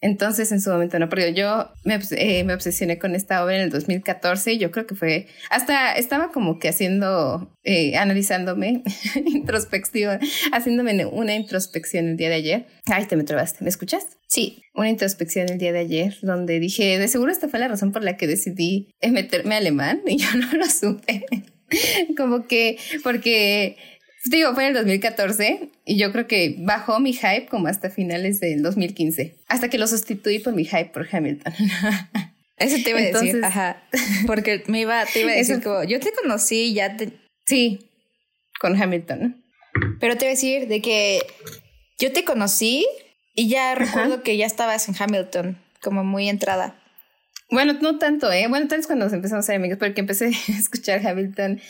Entonces, 0.00 0.50
en 0.50 0.60
su 0.60 0.68
momento 0.70 0.98
no, 0.98 1.08
pero 1.08 1.28
yo 1.28 1.70
me, 1.84 1.96
eh, 2.16 2.42
me, 2.42 2.54
obsesioné 2.54 2.98
con 2.98 3.14
esta 3.14 3.44
obra 3.44 3.54
en 3.54 3.62
el 3.62 3.70
2014 3.70 4.54
y 4.54 4.58
yo 4.58 4.72
creo 4.72 4.84
que 4.84 4.96
fue, 4.96 5.28
hasta 5.48 5.92
estaba 5.92 6.32
como 6.32 6.58
que 6.58 6.68
haciendo, 6.68 7.56
eh, 7.62 7.96
analizándome, 7.96 8.82
introspectiva, 9.26 10.18
haciéndome 10.52 11.06
una 11.06 11.36
introspección 11.36 12.08
el 12.08 12.16
día 12.16 12.30
de 12.30 12.34
ayer. 12.34 12.66
Ay, 12.86 13.06
te 13.06 13.14
me 13.14 13.22
trabaste, 13.22 13.62
¿me 13.62 13.70
escuchas? 13.70 14.08
Sí. 14.26 14.62
Una 14.74 14.88
introspección 14.88 15.48
el 15.48 15.58
día 15.58 15.72
de 15.72 15.78
ayer 15.78 16.16
donde 16.22 16.58
dije, 16.58 16.98
de 16.98 17.06
seguro 17.06 17.30
esta 17.30 17.48
fue 17.48 17.60
la 17.60 17.68
razón 17.68 17.92
por 17.92 18.02
la 18.02 18.16
que 18.16 18.26
decidí 18.26 18.90
meterme 19.08 19.54
alemán 19.54 20.02
y 20.04 20.16
yo 20.16 20.28
no 20.34 20.52
lo 20.52 20.66
supe. 20.66 21.24
como 22.16 22.46
que, 22.46 22.78
porque 23.02 23.76
Digo, 24.24 24.54
fue 24.54 24.64
en 24.64 24.68
el 24.68 24.74
2014 24.74 25.70
y 25.84 25.98
yo 25.98 26.12
creo 26.12 26.28
que 26.28 26.54
bajó 26.60 27.00
mi 27.00 27.12
hype 27.12 27.46
como 27.50 27.66
hasta 27.66 27.90
finales 27.90 28.38
del 28.38 28.62
2015, 28.62 29.36
hasta 29.48 29.68
que 29.68 29.78
lo 29.78 29.88
sustituí 29.88 30.38
por 30.38 30.54
mi 30.54 30.64
hype 30.64 30.90
por 30.92 31.08
Hamilton. 31.10 31.52
Eso 32.56 32.76
te 32.84 32.90
iba 32.90 33.00
a 33.00 33.02
decir, 33.02 33.44
ajá, 33.44 33.82
porque 34.26 34.62
me 34.68 34.80
iba, 34.80 35.04
te 35.06 35.22
iba 35.22 35.32
a 35.32 35.34
decir 35.36 35.60
como, 35.60 35.82
yo 35.82 35.98
te 35.98 36.12
conocí 36.12 36.72
ya 36.72 36.96
te... 36.96 37.12
Sí, 37.46 37.90
con 38.60 38.80
Hamilton. 38.80 39.42
Pero 39.98 40.16
te 40.16 40.26
iba 40.26 40.30
a 40.30 40.36
decir 40.36 40.68
de 40.68 40.80
que 40.80 41.20
yo 41.98 42.12
te 42.12 42.22
conocí 42.22 42.86
y 43.34 43.48
ya 43.48 43.74
recuerdo 43.74 44.22
que 44.22 44.36
ya 44.36 44.46
estabas 44.46 44.88
en 44.88 44.94
Hamilton, 44.96 45.58
como 45.80 46.04
muy 46.04 46.28
entrada. 46.28 46.80
Bueno, 47.52 47.74
no 47.82 47.98
tanto, 47.98 48.32
¿eh? 48.32 48.46
Bueno, 48.48 48.66
tal 48.66 48.78
vez 48.78 48.86
cuando 48.86 49.04
nos 49.04 49.12
empezamos 49.12 49.44
a 49.44 49.46
ser 49.46 49.56
amigos, 49.56 49.76
porque 49.78 50.00
empecé 50.00 50.32
a 50.48 50.58
escuchar 50.58 51.06
Hamilton 51.06 51.60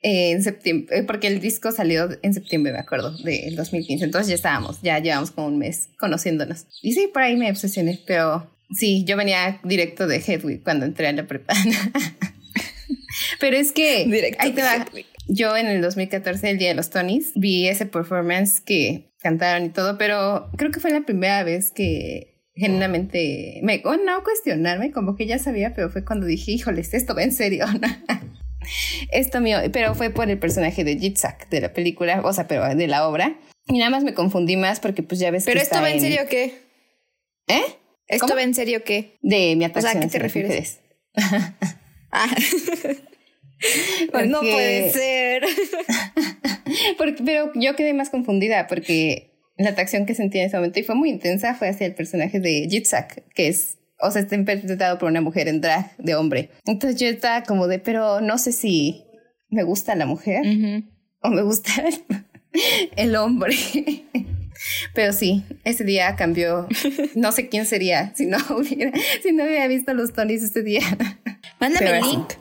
en 0.00 0.42
septiembre, 0.42 0.98
eh, 0.98 1.02
porque 1.02 1.26
el 1.26 1.40
disco 1.40 1.72
salió 1.72 2.08
en 2.22 2.32
septiembre, 2.32 2.72
me 2.72 2.78
acuerdo, 2.78 3.16
del 3.18 3.56
2015. 3.56 4.04
Entonces 4.04 4.28
ya 4.28 4.34
estábamos, 4.36 4.80
ya 4.82 5.00
llevamos 5.00 5.32
como 5.32 5.48
un 5.48 5.58
mes 5.58 5.88
conociéndonos. 5.98 6.66
Y 6.80 6.92
sí, 6.92 7.10
por 7.12 7.22
ahí 7.22 7.36
me 7.36 7.50
obsesioné, 7.50 8.00
pero 8.06 8.52
sí, 8.70 9.04
yo 9.04 9.16
venía 9.16 9.60
directo 9.64 10.06
de 10.06 10.22
Hedwig 10.24 10.62
cuando 10.62 10.86
entré 10.86 11.08
a 11.08 11.12
la 11.12 11.26
prepa. 11.26 11.54
pero 13.40 13.56
es 13.56 13.72
que 13.72 14.04
directo 14.06 14.42
ahí 14.42 14.52
te 14.52 14.62
va. 14.62 14.86
Yo 15.26 15.56
en 15.56 15.66
el 15.66 15.82
2014, 15.82 16.50
el 16.50 16.58
día 16.58 16.68
de 16.68 16.74
los 16.74 16.90
Tonys, 16.90 17.32
vi 17.34 17.66
ese 17.66 17.86
performance 17.86 18.60
que 18.60 19.10
cantaron 19.18 19.66
y 19.66 19.70
todo, 19.70 19.98
pero 19.98 20.50
creo 20.56 20.70
que 20.70 20.78
fue 20.78 20.92
la 20.92 21.02
primera 21.02 21.42
vez 21.42 21.72
que 21.72 22.31
genuinamente 22.54 23.60
me, 23.62 23.82
oh, 23.84 23.96
no 23.96 24.22
cuestionarme, 24.22 24.92
como 24.92 25.16
que 25.16 25.26
ya 25.26 25.38
sabía, 25.38 25.72
pero 25.74 25.90
fue 25.90 26.04
cuando 26.04 26.26
dije, 26.26 26.52
híjoles, 26.52 26.92
esto 26.94 27.14
va 27.14 27.22
en 27.22 27.32
serio. 27.32 27.66
Esto 29.10 29.40
mío, 29.40 29.58
pero 29.72 29.94
fue 29.96 30.10
por 30.10 30.30
el 30.30 30.38
personaje 30.38 30.84
de 30.84 30.96
Jitsak 30.96 31.48
de 31.48 31.60
la 31.60 31.72
película, 31.72 32.20
o 32.22 32.32
sea, 32.32 32.46
pero 32.46 32.72
de 32.72 32.86
la 32.86 33.08
obra. 33.08 33.36
Y 33.66 33.78
nada 33.78 33.90
más 33.90 34.04
me 34.04 34.14
confundí 34.14 34.56
más 34.56 34.78
porque 34.78 35.02
pues 35.02 35.20
ya 35.20 35.32
ves 35.32 35.44
¿Pero 35.44 35.60
esto 35.60 35.80
va 35.80 35.90
en 35.90 36.00
serio 36.00 36.20
qué? 36.30 36.62
¿Eh? 37.48 37.62
¿Esto 38.06 38.34
va 38.34 38.42
en 38.42 38.54
serio 38.54 38.84
qué? 38.84 39.18
De 39.20 39.56
mi 39.56 39.64
atracción. 39.64 39.90
O 39.90 40.00
sea, 40.00 40.00
¿a 40.00 40.04
qué 40.04 40.10
te 40.10 40.18
refieres? 40.18 40.80
ah. 42.12 42.28
Pues 44.10 44.28
no 44.28 44.40
puede 44.40 44.90
ser. 44.90 45.44
porque, 46.98 47.22
pero 47.24 47.52
yo 47.54 47.76
quedé 47.76 47.94
más 47.94 48.10
confundida 48.10 48.66
porque 48.66 49.31
la 49.56 49.70
atracción 49.70 50.06
que 50.06 50.14
sentí 50.14 50.38
en 50.38 50.46
ese 50.46 50.56
momento 50.56 50.80
y 50.80 50.82
fue 50.82 50.94
muy 50.94 51.10
intensa 51.10 51.54
fue 51.54 51.68
hacia 51.68 51.86
el 51.86 51.94
personaje 51.94 52.40
de 52.40 52.66
Jitsak, 52.70 53.32
que 53.34 53.48
es 53.48 53.78
o 54.02 54.10
sea, 54.10 54.22
está 54.22 54.34
interpretado 54.34 54.98
por 54.98 55.08
una 55.08 55.20
mujer 55.20 55.48
en 55.48 55.60
drag 55.60 55.96
de 55.96 56.16
hombre. 56.16 56.50
Entonces 56.66 57.00
yo 57.00 57.06
estaba 57.06 57.44
como 57.44 57.68
de, 57.68 57.78
pero 57.78 58.20
no 58.20 58.36
sé 58.36 58.52
si 58.52 59.04
me 59.48 59.62
gusta 59.62 59.94
la 59.94 60.06
mujer 60.06 60.44
o 61.20 61.28
me 61.30 61.42
gusta 61.42 61.70
el, 62.96 63.16
hombre. 63.16 63.54
Pero 64.94 65.12
sí, 65.12 65.44
ese 65.64 65.84
día 65.84 66.16
cambió. 66.16 66.68
No 67.14 67.32
sé 67.32 67.48
quién 67.48 67.64
sería 67.64 68.12
si 68.14 68.26
no 68.26 68.38
hubiera, 68.56 68.92
si 69.22 69.32
no 69.32 69.44
hubiera 69.44 69.68
visto 69.68 69.94
los 69.94 70.12
Tonys 70.12 70.42
ese 70.42 70.62
día. 70.62 70.82
Mándame 71.60 71.98
el 71.98 72.04
link. 72.04 72.32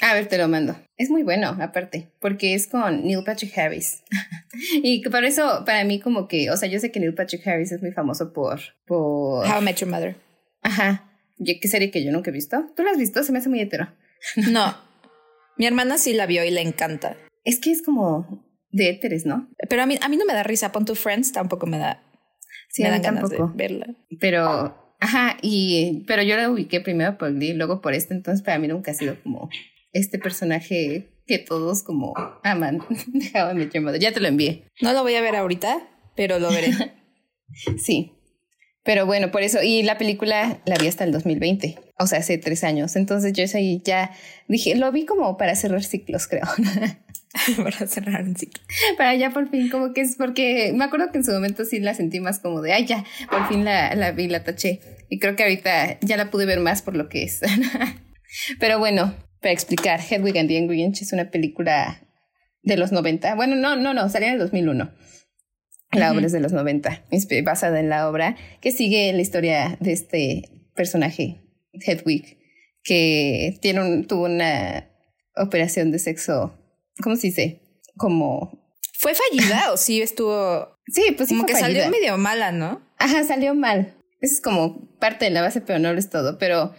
A 0.00 0.14
ver, 0.14 0.26
te 0.26 0.38
lo 0.38 0.48
mando. 0.48 0.76
Es 0.96 1.10
muy 1.10 1.22
bueno, 1.22 1.56
aparte, 1.60 2.10
porque 2.20 2.54
es 2.54 2.66
con 2.66 3.04
Neil 3.04 3.22
Patrick 3.24 3.56
Harris. 3.56 4.02
y 4.82 5.02
por 5.08 5.24
eso, 5.24 5.62
para 5.66 5.84
mí, 5.84 6.00
como 6.00 6.26
que, 6.26 6.50
o 6.50 6.56
sea, 6.56 6.68
yo 6.68 6.78
sé 6.78 6.90
que 6.90 7.00
Neil 7.00 7.14
Patrick 7.14 7.46
Harris 7.46 7.72
es 7.72 7.82
muy 7.82 7.92
famoso 7.92 8.32
por. 8.32 8.60
por 8.86 9.46
How 9.46 9.60
I 9.60 9.64
Met 9.64 9.76
Your 9.76 9.90
Mother. 9.90 10.16
Ajá. 10.62 11.06
¿Qué 11.44 11.68
serie 11.68 11.90
que 11.90 12.04
yo 12.04 12.12
nunca 12.12 12.30
he 12.30 12.32
visto? 12.32 12.66
¿Tú 12.76 12.82
la 12.82 12.90
has 12.90 12.98
visto? 12.98 13.22
Se 13.22 13.32
me 13.32 13.38
hace 13.38 13.48
muy 13.48 13.60
hetero. 13.60 13.88
No. 14.50 14.76
Mi 15.56 15.66
hermana 15.66 15.98
sí 15.98 16.14
la 16.14 16.26
vio 16.26 16.44
y 16.44 16.50
le 16.50 16.62
encanta. 16.62 17.16
Es 17.44 17.58
que 17.58 17.70
es 17.70 17.82
como 17.82 18.44
de 18.70 18.90
éteres, 18.90 19.26
¿no? 19.26 19.48
Pero 19.68 19.82
a 19.82 19.86
mí, 19.86 19.98
a 20.00 20.08
mí 20.08 20.16
no 20.16 20.24
me 20.24 20.32
da 20.32 20.42
risa. 20.42 20.72
Pon 20.72 20.84
tu 20.84 20.94
Friends 20.94 21.32
tampoco 21.32 21.66
me 21.66 21.78
da. 21.78 22.02
Sí, 22.68 22.82
me 22.82 22.90
da 22.90 22.98
ganas 22.98 23.28
de 23.28 23.38
verla. 23.54 23.86
Pero, 24.20 24.94
ajá, 25.00 25.36
y 25.42 26.04
pero 26.06 26.22
yo 26.22 26.36
la 26.36 26.50
ubiqué 26.50 26.80
primero 26.80 27.18
por 27.18 27.34
Glee, 27.34 27.52
luego 27.54 27.80
por 27.80 27.94
este, 27.94 28.14
entonces 28.14 28.42
para 28.42 28.58
mí 28.58 28.68
nunca 28.68 28.92
ha 28.92 28.94
sido 28.94 29.16
como 29.22 29.50
este 29.92 30.18
personaje 30.18 31.10
que 31.26 31.38
todos 31.38 31.82
como 31.82 32.14
aman. 32.42 32.80
Ya 34.00 34.12
te 34.12 34.20
lo 34.20 34.28
envié. 34.28 34.66
No 34.80 34.92
lo 34.92 35.02
voy 35.02 35.14
a 35.14 35.20
ver 35.20 35.36
ahorita, 35.36 35.88
pero 36.16 36.38
lo 36.38 36.50
veré. 36.50 36.72
sí. 37.78 38.12
Pero 38.82 39.04
bueno, 39.04 39.30
por 39.30 39.42
eso, 39.42 39.62
y 39.62 39.82
la 39.82 39.98
película 39.98 40.62
la 40.64 40.76
vi 40.76 40.88
hasta 40.88 41.04
el 41.04 41.12
2020, 41.12 41.78
o 41.98 42.06
sea, 42.06 42.20
hace 42.20 42.38
tres 42.38 42.64
años. 42.64 42.96
Entonces 42.96 43.34
yo 43.34 43.44
ahí 43.54 43.82
ya 43.84 44.10
dije, 44.48 44.74
lo 44.74 44.90
vi 44.90 45.04
como 45.04 45.36
para 45.36 45.54
cerrar 45.54 45.84
ciclos, 45.84 46.26
creo. 46.26 46.46
para 47.58 47.86
cerrar 47.86 48.24
un 48.24 48.36
ciclo. 48.36 48.62
Para 48.96 49.14
ya 49.14 49.30
por 49.30 49.50
fin, 49.50 49.68
como 49.68 49.92
que 49.92 50.00
es 50.00 50.16
porque 50.16 50.72
me 50.74 50.84
acuerdo 50.84 51.12
que 51.12 51.18
en 51.18 51.24
su 51.24 51.32
momento 51.32 51.64
sí 51.66 51.78
la 51.78 51.94
sentí 51.94 52.20
más 52.20 52.38
como 52.38 52.62
de, 52.62 52.72
ay, 52.72 52.86
ya, 52.86 53.04
por 53.30 53.46
fin 53.48 53.64
la, 53.64 53.94
la 53.94 54.12
vi, 54.12 54.28
la 54.28 54.44
taché. 54.44 54.80
Y 55.10 55.18
creo 55.18 55.36
que 55.36 55.42
ahorita 55.42 56.00
ya 56.00 56.16
la 56.16 56.30
pude 56.30 56.46
ver 56.46 56.60
más 56.60 56.80
por 56.80 56.96
lo 56.96 57.08
que 57.08 57.24
es. 57.24 57.40
Pero 58.58 58.78
bueno, 58.78 59.14
para 59.40 59.52
explicar, 59.52 60.00
Hedwig 60.00 60.38
and 60.38 60.48
the 60.48 60.58
Angry 60.58 60.82
Inch 60.82 61.02
es 61.02 61.12
una 61.12 61.30
película 61.30 62.06
de 62.62 62.76
los 62.76 62.92
90. 62.92 63.34
Bueno, 63.34 63.56
no, 63.56 63.76
no, 63.76 63.94
no, 63.94 64.08
salió 64.08 64.28
en 64.28 64.34
el 64.34 64.40
2001 64.40 64.92
la 65.98 66.12
obra 66.12 66.26
es 66.26 66.32
de 66.32 66.40
los 66.40 66.52
90, 66.52 67.04
basada 67.42 67.80
en 67.80 67.88
la 67.88 68.08
obra, 68.08 68.36
que 68.60 68.70
sigue 68.70 69.12
la 69.12 69.20
historia 69.20 69.76
de 69.80 69.92
este 69.92 70.68
personaje, 70.74 71.42
Hedwig, 71.72 72.38
que 72.84 73.58
tiene 73.60 73.80
un, 73.80 74.06
tuvo 74.06 74.24
una 74.24 74.88
operación 75.36 75.90
de 75.90 75.98
sexo, 75.98 76.54
¿cómo 77.02 77.16
se 77.16 77.28
dice? 77.28 77.62
Como... 77.96 78.58
¿Fue 78.98 79.12
fallida 79.14 79.72
o 79.72 79.76
sí 79.76 80.02
estuvo...? 80.02 80.76
Sí, 80.86 81.14
pues 81.16 81.30
Como 81.30 81.46
que 81.46 81.54
salió 81.54 81.88
medio 81.88 82.18
mala, 82.18 82.52
¿no? 82.52 82.82
Ajá, 82.98 83.24
salió 83.24 83.54
mal. 83.54 83.94
Eso 84.20 84.34
es 84.34 84.40
como 84.40 84.88
parte 84.98 85.24
de 85.24 85.30
la 85.30 85.40
base, 85.40 85.60
pero 85.60 85.78
no 85.78 85.92
lo 85.92 85.98
es 85.98 86.10
todo. 86.10 86.38
Pero 86.38 86.74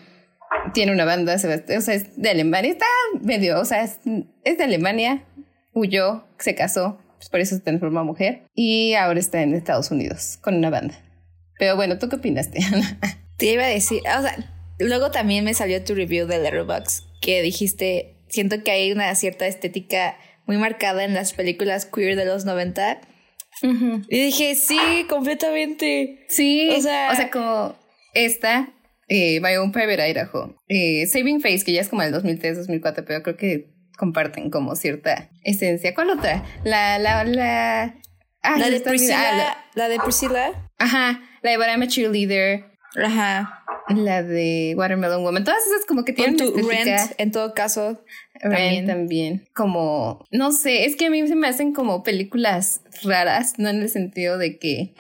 tiene 0.74 0.91
una 0.91 1.05
banda, 1.05 1.36
o 1.36 1.38
sea, 1.39 1.53
es 1.55 2.15
de 2.15 2.29
Alemania. 2.29 2.72
Está 2.72 2.86
medio, 3.22 3.60
o 3.60 3.65
sea, 3.65 3.84
es, 3.84 4.00
es 4.43 4.58
de 4.58 4.63
Alemania. 4.63 5.25
Huyó, 5.74 6.25
se 6.38 6.55
casó, 6.55 7.00
pues 7.17 7.29
por 7.29 7.39
eso 7.39 7.55
se 7.55 7.62
transformó 7.62 8.03
mujer 8.03 8.43
y 8.53 8.93
ahora 8.96 9.20
está 9.20 9.41
en 9.41 9.53
Estados 9.53 9.89
Unidos 9.91 10.38
con 10.41 10.55
una 10.55 10.70
banda. 10.70 10.96
Pero 11.58 11.75
bueno, 11.75 11.98
¿tú 11.98 12.10
qué 12.10 12.17
opinaste? 12.17 12.60
Te 13.38 13.53
iba 13.53 13.63
a 13.63 13.67
decir, 13.67 14.00
o 14.00 14.22
sea, 14.22 14.36
luego 14.79 15.12
también 15.12 15.46
me 15.46 15.53
salió 15.53 15.84
tu 15.84 15.96
review 15.96 16.27
de 16.27 16.39
Letterboxd 16.39 17.03
que 17.22 17.41
dijiste, 17.41 18.15
siento 18.27 18.63
que 18.63 18.72
hay 18.72 18.91
una 18.91 19.13
cierta 19.15 19.48
estética 19.48 20.17
muy 20.46 20.58
marcada 20.58 21.03
en 21.03 21.13
las 21.13 21.34
películas 21.34 21.86
queer 21.86 22.15
de 22.15 22.25
los 22.25 22.46
90. 22.46 23.00
Y 23.62 24.25
dije, 24.25 24.55
sí, 24.55 25.05
completamente. 25.08 26.25
Sí, 26.27 26.70
o 26.72 26.81
sea, 26.81 27.12
o 27.12 27.15
sea 27.15 27.29
como 27.29 27.75
esta, 28.13 28.74
eh, 29.13 29.41
My 29.41 29.58
Own 29.58 29.74
Private 29.74 30.10
Idaho, 30.10 30.56
eh, 30.70 31.06
Saving 31.06 31.41
Face, 31.41 31.65
que 31.65 31.74
ya 31.74 31.82
es 31.82 31.89
como 31.89 32.01
el 32.01 32.13
2003, 32.13 32.60
2004, 32.60 33.03
pero 33.03 33.22
creo 33.22 33.36
que 33.36 33.74
comparten 33.98 34.50
como 34.50 34.74
cierta 34.77 35.30
esencia. 35.44 35.94
¿Cuál 35.94 36.12
otra? 36.12 36.46
La, 36.63 36.98
la, 36.98 37.25
la... 37.25 37.96
Ah, 38.41 38.58
la, 38.58 38.70
de 38.70 38.80
Priscilla, 38.80 39.58
la, 39.75 39.89
de 39.89 40.00
Priscilla. 40.00 40.70
Ajá, 40.80 41.22
la 41.41 41.51
de 41.51 41.58
But 41.58 41.68
I'm 41.68 41.82
a 41.82 41.88
Cheerleader. 41.88 42.63
Ajá. 43.03 43.65
La 43.89 44.24
de 44.24 44.75
Watermelon 44.77 45.24
Woman. 45.24 45.44
Todas 45.44 45.62
esas 45.68 45.86
como 45.86 46.06
que 46.06 46.13
tienen 46.13 46.38
tu 46.38 46.56
Rent, 46.56 47.12
en 47.18 47.32
todo 47.32 47.53
caso. 47.53 48.01
Rent 48.36 48.88
también. 48.88 48.88
también. 48.88 49.48
Como, 49.53 50.25
no 50.32 50.53
sé, 50.53 50.86
es 50.86 50.96
que 50.96 51.08
a 51.08 51.10
mí 51.10 51.27
se 51.27 51.36
me 51.36 51.50
hacen 51.50 51.74
como 51.74 52.01
películas 52.01 52.82
raras, 53.03 53.56
no 53.58 53.68
en 53.68 53.82
el 53.82 53.89
sentido 53.89 54.38
de 54.38 54.58
que 54.58 54.96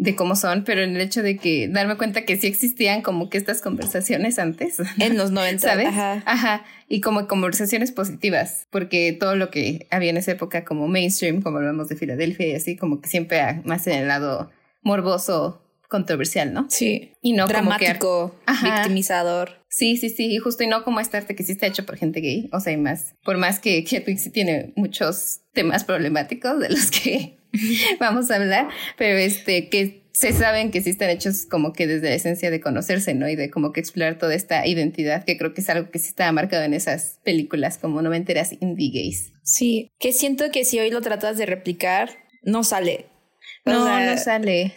de 0.00 0.16
cómo 0.16 0.34
son, 0.34 0.64
pero 0.64 0.80
en 0.82 0.96
el 0.96 1.02
hecho 1.02 1.22
de 1.22 1.36
que 1.36 1.68
darme 1.68 1.98
cuenta 1.98 2.24
que 2.24 2.38
sí 2.38 2.46
existían 2.46 3.02
como 3.02 3.28
que 3.28 3.36
estas 3.36 3.60
conversaciones 3.60 4.38
antes. 4.38 4.78
En 4.98 5.18
los 5.18 5.30
90, 5.30 5.60
¿sabes? 5.60 5.88
Ajá. 5.88 6.22
Ajá. 6.24 6.64
Y 6.88 7.02
como 7.02 7.28
conversaciones 7.28 7.92
positivas, 7.92 8.66
porque 8.70 9.12
todo 9.12 9.36
lo 9.36 9.50
que 9.50 9.86
había 9.90 10.08
en 10.08 10.16
esa 10.16 10.32
época 10.32 10.64
como 10.64 10.88
mainstream, 10.88 11.42
como 11.42 11.58
hablamos 11.58 11.88
de 11.88 11.96
Filadelfia 11.96 12.48
y 12.48 12.54
así, 12.54 12.76
como 12.76 13.02
que 13.02 13.10
siempre 13.10 13.60
más 13.64 13.86
en 13.88 13.98
el 13.98 14.08
lado 14.08 14.50
morboso, 14.80 15.62
controversial, 15.86 16.54
¿no? 16.54 16.66
Sí. 16.70 17.12
Y 17.20 17.34
no 17.34 17.46
Dramático, 17.46 18.34
victimizador. 18.62 19.62
Sí, 19.68 19.98
sí, 19.98 20.08
sí, 20.08 20.32
y 20.34 20.38
justo 20.38 20.64
y 20.64 20.66
no 20.66 20.82
como 20.82 21.00
este 21.00 21.18
arte 21.18 21.34
que 21.34 21.42
sí 21.42 21.52
está 21.52 21.66
hecho 21.66 21.84
por 21.84 21.98
gente 21.98 22.20
gay, 22.20 22.48
o 22.52 22.60
sea, 22.60 22.72
y 22.72 22.78
más, 22.78 23.14
por 23.22 23.36
más 23.36 23.58
que 23.58 23.80
Hedwig 23.80 24.18
sí 24.18 24.30
tiene 24.30 24.72
muchos 24.76 25.40
temas 25.52 25.84
problemáticos 25.84 26.58
de 26.58 26.70
los 26.70 26.90
que 26.90 27.39
vamos 28.00 28.30
a 28.30 28.36
hablar, 28.36 28.68
pero 28.96 29.18
este, 29.18 29.68
que 29.68 30.00
se 30.12 30.32
saben 30.32 30.70
que 30.70 30.82
sí 30.82 30.90
están 30.90 31.10
hechos 31.10 31.46
como 31.46 31.72
que 31.72 31.86
desde 31.86 32.10
la 32.10 32.14
esencia 32.14 32.50
de 32.50 32.60
conocerse, 32.60 33.14
¿no? 33.14 33.28
Y 33.28 33.36
de 33.36 33.50
como 33.50 33.72
que 33.72 33.80
explorar 33.80 34.18
toda 34.18 34.34
esta 34.34 34.66
identidad, 34.66 35.24
que 35.24 35.38
creo 35.38 35.54
que 35.54 35.60
es 35.60 35.70
algo 35.70 35.90
que 35.90 35.98
sí 35.98 36.08
está 36.08 36.30
marcado 36.32 36.64
en 36.64 36.74
esas 36.74 37.20
películas 37.24 37.78
como 37.78 38.02
noventeras 38.02 38.52
indie 38.60 38.90
gays. 38.90 39.32
Sí, 39.42 39.90
que 39.98 40.12
siento 40.12 40.50
que 40.50 40.64
si 40.64 40.78
hoy 40.78 40.90
lo 40.90 41.00
tratas 41.00 41.38
de 41.38 41.46
replicar, 41.46 42.10
no 42.42 42.64
sale. 42.64 43.06
no, 43.64 44.00
no 44.00 44.16
sale. 44.18 44.74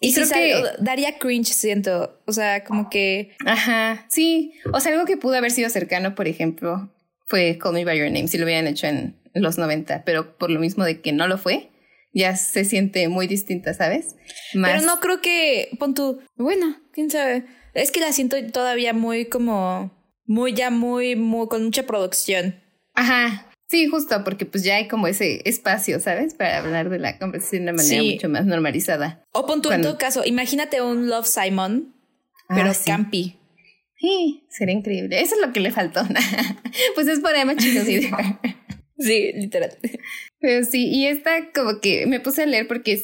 Y, 0.00 0.14
creo 0.14 0.28
que 0.28 0.62
daría 0.78 1.18
cringe, 1.18 1.48
siento. 1.48 2.20
O 2.26 2.32
sea, 2.32 2.62
como 2.62 2.88
que. 2.88 3.32
Ajá, 3.44 4.06
sí. 4.08 4.52
O 4.72 4.78
sea, 4.78 4.92
algo 4.92 5.06
que 5.06 5.16
pudo 5.16 5.34
haber 5.34 5.50
sido 5.50 5.70
cercano, 5.70 6.14
por 6.14 6.28
ejemplo, 6.28 6.94
fue 7.26 7.58
Call 7.58 7.74
Me 7.74 7.84
By 7.84 7.98
Your 7.98 8.06
Name, 8.06 8.28
si 8.28 8.38
lo 8.38 8.44
hubieran 8.44 8.68
hecho 8.68 8.86
en 8.86 9.16
los 9.34 9.58
90, 9.58 10.04
pero 10.04 10.38
por 10.38 10.50
lo 10.50 10.60
mismo 10.60 10.84
de 10.84 11.00
que 11.00 11.12
no 11.12 11.26
lo 11.26 11.36
fue, 11.36 11.68
ya 12.12 12.36
se 12.36 12.64
siente 12.64 13.08
muy 13.08 13.26
distinta, 13.26 13.74
¿sabes? 13.74 14.16
Pero 14.52 14.80
no 14.82 15.00
creo 15.00 15.20
que, 15.20 15.70
pon 15.78 15.94
tú, 15.94 16.20
bueno, 16.36 16.76
quién 16.92 17.10
sabe. 17.10 17.44
Es 17.74 17.90
que 17.90 18.00
la 18.00 18.12
siento 18.12 18.36
todavía 18.52 18.92
muy 18.92 19.26
como, 19.26 19.92
muy 20.26 20.52
ya 20.52 20.70
muy, 20.70 21.16
muy, 21.16 21.48
con 21.48 21.64
mucha 21.64 21.84
producción. 21.84 22.60
Ajá. 22.94 23.44
Sí, 23.68 23.86
justo, 23.86 24.24
porque 24.24 24.46
pues 24.46 24.64
ya 24.64 24.76
hay 24.76 24.88
como 24.88 25.06
ese 25.08 25.42
espacio, 25.44 26.00
¿sabes? 26.00 26.34
Para 26.34 26.58
hablar 26.58 26.88
de 26.88 26.98
la 26.98 27.18
conversación 27.18 27.66
de 27.66 27.72
una 27.72 27.82
manera 27.82 28.02
mucho 28.02 28.28
más 28.30 28.46
normalizada. 28.46 29.22
O 29.32 29.46
pon 29.46 29.60
tú 29.60 29.70
en 29.70 29.82
todo 29.82 29.98
caso, 29.98 30.22
imagínate 30.24 30.80
un 30.80 31.08
Love 31.08 31.26
Simon, 31.26 31.94
pero 32.48 32.70
ah, 32.70 32.76
campi. 32.86 33.38
Sí, 33.98 34.46
sería 34.48 34.74
increíble. 34.74 35.20
Eso 35.20 35.34
es 35.34 35.46
lo 35.46 35.52
que 35.52 35.60
le 35.60 35.70
faltó. 35.70 36.00
pues 36.94 37.08
es 37.08 37.20
por 37.20 37.34
Emma 37.34 37.56
chicos. 37.56 37.84
Sí, 38.98 39.32
literal. 39.34 39.70
Pero 40.40 40.64
sí, 40.64 40.88
y 40.88 41.06
esta 41.06 41.52
como 41.52 41.80
que 41.80 42.06
me 42.06 42.20
puse 42.20 42.42
a 42.42 42.46
leer 42.46 42.66
porque 42.66 43.00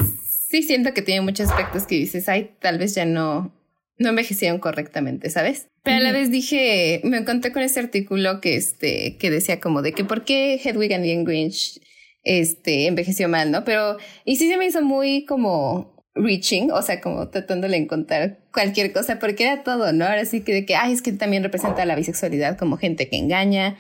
sí 0.49 0.63
siento 0.63 0.93
que 0.93 1.03
tiene 1.03 1.21
muchos 1.21 1.51
aspectos 1.51 1.87
que 1.87 1.97
dices, 1.97 2.29
ay, 2.29 2.51
tal 2.61 2.79
vez 2.79 2.95
ya 2.95 3.05
no, 3.05 3.53
no 3.99 4.09
envejecieron 4.09 4.59
correctamente, 4.59 5.31
¿sabes? 5.31 5.69
Pero 5.83 5.99
a 5.99 6.01
la 6.01 6.13
vez 6.13 6.31
dije, 6.31 7.01
me 7.05 7.19
encontré 7.19 7.53
con 7.53 7.63
este 7.63 7.81
artículo 7.81 8.41
que, 8.41 8.57
este, 8.57 9.17
que 9.19 9.31
decía 9.31 9.61
como 9.61 9.83
de 9.83 9.93
que 9.93 10.05
por 10.05 10.25
qué 10.25 10.61
Hedwig 10.63 10.95
and 10.95 11.05
Ian 11.05 11.25
Grinch 11.25 11.81
este, 12.23 12.87
envejeció 12.87 13.29
mal, 13.29 13.51
¿no? 13.51 13.65
Pero, 13.65 13.99
y 14.25 14.37
sí 14.37 14.49
se 14.49 14.57
me 14.57 14.67
hizo 14.67 14.83
muy 14.83 15.25
como 15.27 15.95
reaching, 16.15 16.71
o 16.71 16.81
sea, 16.83 17.01
como 17.01 17.29
tratándole 17.29 17.77
de 17.77 17.83
encontrar 17.83 18.39
cualquier 18.53 18.93
cosa, 18.93 19.19
porque 19.19 19.45
era 19.45 19.63
todo, 19.63 19.93
¿no? 19.93 20.07
Ahora 20.07 20.25
sí 20.25 20.41
que 20.41 20.55
de 20.55 20.65
que, 20.65 20.77
ay, 20.77 20.93
es 20.93 21.03
que 21.03 21.13
también 21.13 21.43
representa 21.43 21.85
la 21.85 21.97
bisexualidad 21.97 22.57
como 22.57 22.77
gente 22.77 23.09
que 23.09 23.17
engaña, 23.17 23.77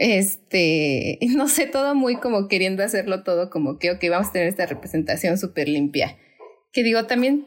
este, 0.00 1.18
no 1.36 1.46
sé, 1.46 1.66
todo 1.66 1.94
muy 1.94 2.16
como 2.16 2.48
queriendo 2.48 2.82
hacerlo 2.82 3.22
todo 3.22 3.50
como 3.50 3.78
que, 3.78 3.90
ok, 3.90 4.02
vamos 4.08 4.28
a 4.28 4.32
tener 4.32 4.48
esta 4.48 4.66
representación 4.66 5.38
súper 5.38 5.68
limpia. 5.68 6.16
Que 6.72 6.82
digo, 6.82 7.04
también 7.04 7.46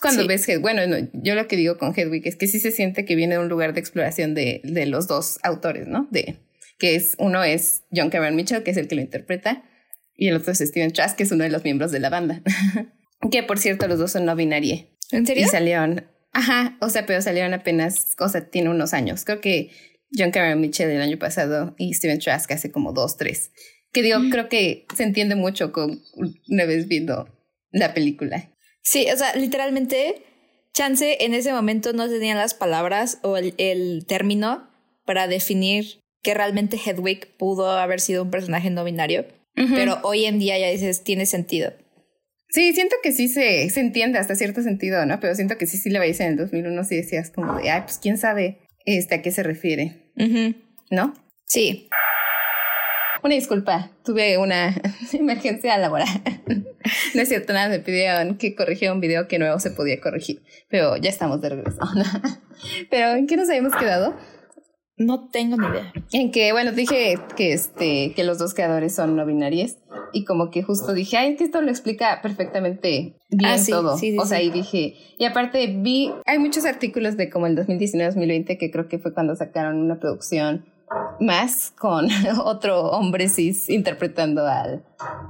cuando 0.00 0.26
ves, 0.26 0.48
bueno, 0.60 0.82
yo 1.12 1.34
lo 1.34 1.46
que 1.46 1.56
digo 1.56 1.78
con 1.78 1.92
Hedwig 1.94 2.26
es 2.26 2.36
que 2.36 2.48
sí 2.48 2.58
se 2.58 2.72
siente 2.72 3.04
que 3.04 3.14
viene 3.14 3.34
de 3.34 3.40
un 3.40 3.48
lugar 3.48 3.74
de 3.74 3.80
exploración 3.80 4.34
de, 4.34 4.60
de 4.64 4.86
los 4.86 5.06
dos 5.06 5.38
autores, 5.42 5.86
¿no? 5.86 6.08
De, 6.10 6.36
que 6.78 6.96
es, 6.96 7.14
uno 7.18 7.44
es 7.44 7.82
John 7.94 8.10
Cameron 8.10 8.34
Mitchell, 8.34 8.62
que 8.62 8.72
es 8.72 8.76
el 8.78 8.88
que 8.88 8.96
lo 8.96 9.02
interpreta, 9.02 9.62
y 10.16 10.28
el 10.28 10.36
otro 10.36 10.52
es 10.52 10.58
Steven 10.58 10.92
Trask, 10.92 11.16
que 11.16 11.22
es 11.22 11.30
uno 11.30 11.44
de 11.44 11.50
los 11.50 11.62
miembros 11.62 11.92
de 11.92 12.00
la 12.00 12.10
banda. 12.10 12.42
que 13.30 13.42
por 13.42 13.58
cierto, 13.58 13.86
los 13.86 13.98
dos 13.98 14.10
son 14.12 14.24
no 14.24 14.34
binarie. 14.34 14.88
¿En 15.12 15.26
serio? 15.26 15.44
Y 15.44 15.48
salieron, 15.48 16.06
ajá, 16.32 16.78
o 16.80 16.88
sea, 16.88 17.06
pero 17.06 17.20
salieron 17.22 17.54
apenas, 17.54 18.16
o 18.18 18.28
sea, 18.28 18.48
tiene 18.48 18.70
unos 18.70 18.94
años. 18.94 19.24
Creo 19.24 19.40
que 19.40 19.70
John 20.16 20.30
Cameron 20.30 20.60
Mitchell 20.60 20.90
el 20.90 21.00
año 21.00 21.18
pasado 21.18 21.74
y 21.78 21.94
Steven 21.94 22.18
Trask 22.18 22.50
hace 22.52 22.70
como 22.70 22.92
dos, 22.92 23.16
tres. 23.16 23.50
Que 23.92 24.02
digo, 24.02 24.18
mm. 24.18 24.30
creo 24.30 24.48
que 24.48 24.86
se 24.94 25.02
entiende 25.02 25.34
mucho 25.34 25.72
con 25.72 26.02
una 26.48 26.64
vez 26.64 26.88
viendo 26.88 27.28
la 27.70 27.94
película. 27.94 28.50
Sí, 28.82 29.06
o 29.12 29.16
sea, 29.16 29.34
literalmente, 29.36 30.22
Chance 30.74 31.18
en 31.20 31.34
ese 31.34 31.52
momento 31.52 31.92
no 31.92 32.08
tenían 32.08 32.38
las 32.38 32.54
palabras 32.54 33.18
o 33.22 33.36
el, 33.36 34.04
término 34.06 34.68
para 35.04 35.28
definir 35.28 36.00
que 36.22 36.34
realmente 36.34 36.78
Hedwig 36.78 37.36
pudo 37.36 37.70
haber 37.70 38.00
sido 38.00 38.22
un 38.22 38.30
personaje 38.30 38.70
no 38.70 38.84
binario. 38.84 39.26
Pero 39.54 39.98
hoy 40.02 40.24
en 40.24 40.38
día 40.38 40.58
ya 40.58 40.70
dices, 40.70 41.04
tiene 41.04 41.26
sentido. 41.26 41.74
Sí, 42.48 42.72
siento 42.72 42.96
que 43.02 43.12
sí 43.12 43.28
se, 43.28 43.68
se 43.68 43.80
entiende 43.80 44.18
hasta 44.18 44.34
cierto 44.34 44.62
sentido, 44.62 45.04
¿no? 45.04 45.20
Pero 45.20 45.34
siento 45.34 45.58
que 45.58 45.66
sí, 45.66 45.76
sí 45.76 45.90
le 45.90 45.98
veías 45.98 46.20
en 46.20 46.28
el 46.28 46.36
2001, 46.36 46.84
sí 46.84 46.96
decías 46.96 47.30
como 47.30 47.54
de, 47.56 47.70
ay, 47.70 47.82
pues 47.82 47.98
quién 47.98 48.16
sabe 48.16 48.60
este, 48.84 49.16
a 49.16 49.22
qué 49.22 49.30
se 49.30 49.42
refiere. 49.42 50.01
¿No? 50.14 51.14
Sí. 51.46 51.88
Una 53.22 53.36
disculpa, 53.36 53.90
tuve 54.04 54.36
una 54.36 54.74
emergencia 55.12 55.78
laboral. 55.78 56.08
no 57.14 57.22
es 57.22 57.28
cierto, 57.28 57.52
nada, 57.52 57.68
me 57.68 57.78
pidieron 57.78 58.36
que 58.36 58.56
corrigiera 58.56 58.92
un 58.92 59.00
video 59.00 59.28
que 59.28 59.38
nuevo 59.38 59.60
se 59.60 59.70
podía 59.70 60.00
corregir, 60.00 60.42
pero 60.68 60.96
ya 60.96 61.10
estamos 61.10 61.40
de 61.40 61.50
regreso. 61.50 61.78
pero 62.90 63.12
¿en 63.12 63.28
qué 63.28 63.36
nos 63.36 63.48
habíamos 63.48 63.76
quedado? 63.76 64.16
No 65.06 65.28
tengo 65.28 65.56
ni 65.56 65.66
idea. 65.66 65.92
En 66.12 66.30
que, 66.30 66.52
bueno, 66.52 66.72
dije 66.72 67.18
que, 67.36 67.52
este, 67.52 68.12
que 68.14 68.24
los 68.24 68.38
dos 68.38 68.54
creadores 68.54 68.94
son 68.94 69.16
no 69.16 69.26
binarios 69.26 69.76
y 70.12 70.24
como 70.24 70.50
que 70.50 70.62
justo 70.62 70.92
dije, 70.92 71.16
ay, 71.16 71.36
que 71.36 71.44
esto 71.44 71.60
lo 71.60 71.70
explica 71.70 72.20
perfectamente 72.22 73.14
bien 73.30 73.50
ah, 73.50 73.56
todo. 73.68 73.94
o 73.94 74.26
sea, 74.26 74.42
y 74.42 74.50
dije, 74.50 74.96
y 75.18 75.24
aparte 75.24 75.66
vi, 75.66 76.12
hay 76.26 76.38
muchos 76.38 76.64
artículos 76.64 77.16
de 77.16 77.30
como 77.30 77.46
el 77.46 77.56
2019-2020 77.56 78.58
que 78.58 78.70
creo 78.70 78.88
que 78.88 78.98
fue 78.98 79.14
cuando 79.14 79.34
sacaron 79.36 79.78
una 79.78 79.98
producción 79.98 80.64
más 81.20 81.72
con 81.78 82.08
otro 82.44 82.90
hombre 82.90 83.28
cis 83.28 83.68
interpretando 83.68 84.46
al, 84.46 84.84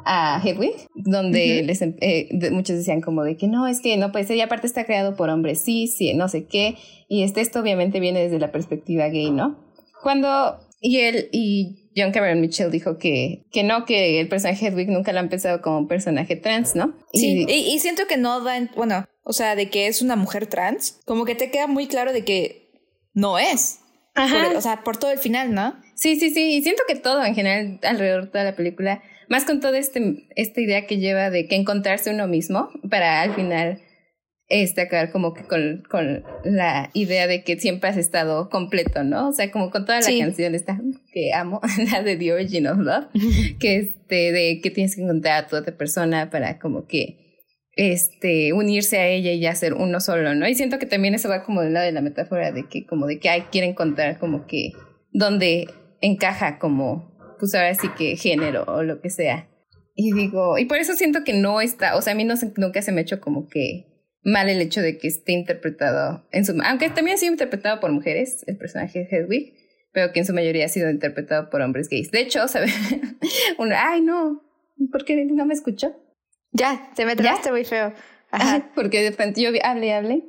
a 0.05 0.40
Hedwig, 0.44 0.87
donde 0.94 1.62
les, 1.62 1.83
em, 1.83 1.96
eh, 2.01 2.29
muchos 2.51 2.77
decían 2.77 3.01
como 3.01 3.25
de 3.25 3.37
que 3.37 3.48
no, 3.48 3.66
es 3.66 3.81
que 3.81 3.96
no 3.96 4.12
puede 4.12 4.27
ser, 4.27 4.37
y 4.37 4.40
aparte 4.40 4.66
está 4.66 4.85
creado 4.85 5.16
por 5.16 5.29
hombres 5.31 5.64
cis 5.64 6.01
y 6.01 6.14
no 6.14 6.29
sé 6.29 6.46
qué, 6.46 6.77
y 7.09 7.22
este, 7.22 7.40
esto 7.40 7.61
obviamente 7.61 8.01
viene 8.01 8.22
desde 8.22 8.38
la 8.38 8.53
perspectiva 8.53 9.09
gay, 9.09 9.31
¿no? 9.31 9.59
Cuando, 10.03 10.59
y 10.81 10.98
él, 10.98 11.29
y 11.31 11.90
John 11.96 12.12
Cameron 12.12 12.40
Mitchell 12.40 12.70
dijo 12.70 12.98
que, 12.98 13.44
que 13.53 13.62
no, 13.62 13.85
que 13.85 14.20
el 14.20 14.29
personaje 14.29 14.66
Hedwig 14.66 14.88
nunca 14.88 15.12
lo 15.12 15.18
ha 15.18 15.22
empezado 15.22 15.61
como 15.61 15.79
un 15.79 15.88
personaje 15.88 16.37
trans, 16.37 16.75
¿no? 16.75 16.94
Sí, 17.12 17.46
y, 17.48 17.79
siento 17.79 18.07
que 18.09 18.16
no 18.16 18.40
da, 18.40 18.68
bueno, 18.77 19.05
o 19.25 19.33
sea, 19.33 19.55
de 19.55 19.68
que 19.68 19.87
es 19.87 20.03
una 20.03 20.16
mujer 20.16 20.46
trans, 20.46 21.01
como 21.05 21.25
que 21.25 21.35
te 21.35 21.51
queda 21.51 21.66
muy 21.66 21.87
claro 21.87 22.12
de 22.12 22.25
que 22.25 22.70
no 23.14 23.38
es. 23.38 23.82
Ajá. 24.14 24.51
o 24.57 24.61
sea, 24.61 24.85
por 24.85 24.96
todo 24.96 25.11
el 25.11 25.18
final, 25.18 25.55
¿no? 25.55 25.75
Sí, 25.94 26.16
sí, 26.16 26.31
sí, 26.31 26.55
y 26.55 26.62
siento 26.62 26.83
que 26.87 26.96
todo 26.96 27.25
en 27.25 27.35
general 27.35 27.79
alrededor 27.83 28.25
de 28.25 28.31
toda 28.31 28.44
la 28.44 28.57
película, 28.57 29.03
más 29.29 29.44
con 29.44 29.61
toda 29.61 29.79
este, 29.79 30.27
esta 30.37 30.61
idea 30.61 30.87
que 30.87 30.98
lleva 30.98 31.31
de 31.31 31.46
que 31.46 31.57
encontrarse 31.57 32.11
uno 32.11 32.27
mismo 32.27 32.68
para 32.90 33.22
al 33.22 33.35
final 33.35 33.81
este, 34.53 34.83
acabar 34.83 35.11
como 35.11 35.33
que 35.33 35.44
con, 35.44 35.83
con, 35.88 36.25
la 36.44 36.90
idea 36.92 37.27
de 37.27 37.42
que 37.42 37.59
siempre 37.59 37.88
has 37.88 37.96
estado 37.96 38.51
completo, 38.51 39.03
¿no? 39.03 39.29
O 39.29 39.33
sea, 39.33 39.51
como 39.51 39.70
con 39.70 39.87
toda 39.87 40.01
la 40.01 40.18
canción 40.18 40.55
esta 40.55 40.79
que 41.11 41.33
amo, 41.33 41.62
la 41.90 42.03
de 42.03 42.16
The 42.16 42.35
Origin 42.35 42.66
of 42.66 42.79
Love, 42.79 43.07
que 43.59 43.77
este, 43.77 44.33
de 44.33 44.61
que 44.62 44.70
tienes 44.70 44.94
que 44.94 45.03
encontrar 45.03 45.44
a 45.44 45.46
tu 45.48 45.57
otra 45.57 45.75
persona 45.75 46.29
para 46.29 46.59
como 46.59 46.87
que 46.87 47.21
este, 47.74 48.52
unirse 48.52 48.98
a 48.98 49.08
ella 49.08 49.32
y 49.32 49.40
ya 49.40 49.54
ser 49.54 49.74
uno 49.74 50.00
solo, 50.00 50.35
¿no? 50.35 50.46
Y 50.48 50.54
siento 50.54 50.78
que 50.78 50.87
también 50.87 51.14
eso 51.14 51.28
va 51.28 51.42
como 51.42 51.62
del 51.62 51.72
lado 51.72 51.87
de 51.87 51.92
la 51.92 52.02
metáfora 52.02 52.52
de 52.52 52.68
que 52.68 52.87
como 52.87 53.06
de 53.06 53.18
que 53.18 53.28
hay, 53.28 53.42
quiere 53.42 53.66
encontrar 53.66 54.18
como 54.18 54.46
que 54.46 54.72
donde 55.11 55.68
encaja 56.00 56.58
como, 56.58 57.16
pues 57.38 57.54
ahora 57.54 57.74
sí 57.74 57.88
que 57.96 58.16
género 58.16 58.64
o 58.66 58.82
lo 58.82 59.00
que 59.00 59.11
sea. 59.11 59.48
Y 59.94 60.12
digo, 60.12 60.58
y 60.58 60.64
por 60.64 60.78
eso 60.78 60.94
siento 60.94 61.22
que 61.24 61.35
no 61.35 61.61
está, 61.61 61.96
o 61.96 62.02
sea, 62.02 62.14
a 62.14 62.16
mí 62.16 62.24
no, 62.24 62.35
nunca 62.56 62.82
se 62.82 62.92
me 62.92 63.00
ha 63.00 63.02
hecho 63.02 63.20
como 63.20 63.48
que 63.48 63.87
mal 64.24 64.48
el 64.48 64.61
hecho 64.61 64.80
de 64.80 64.98
que 64.98 65.08
esté 65.08 65.32
interpretado 65.32 66.26
en 66.30 66.44
su 66.44 66.56
aunque 66.64 66.88
también 66.90 67.16
ha 67.16 67.18
sido 67.18 67.32
interpretado 67.32 67.80
por 67.80 67.90
mujeres 67.90 68.44
el 68.46 68.56
personaje 68.56 69.00
de 69.00 69.08
Hedwig 69.11 69.54
pero 69.92 70.12
que 70.12 70.20
en 70.20 70.26
su 70.26 70.32
mayoría 70.32 70.66
ha 70.66 70.68
sido 70.68 70.88
interpretado 70.90 71.50
por 71.50 71.61
hombres 71.61 71.88
gays 71.88 72.12
de 72.12 72.20
hecho 72.20 72.46
¿sabes? 72.46 72.72
ay 73.76 74.00
no 74.00 74.40
¿por 74.92 75.04
qué 75.04 75.24
no 75.24 75.44
me 75.44 75.54
escuchó? 75.54 75.96
Ya 76.53 76.91
te 76.95 77.05
me 77.07 77.17
traste 77.17 77.51
muy 77.51 77.65
feo. 77.65 77.93
Ajá. 78.31 78.71
porque 78.75 79.03
de 79.03 79.12
frente 79.12 79.43
yo 79.43 79.51
hablé 79.62 79.93
hablé 79.93 80.25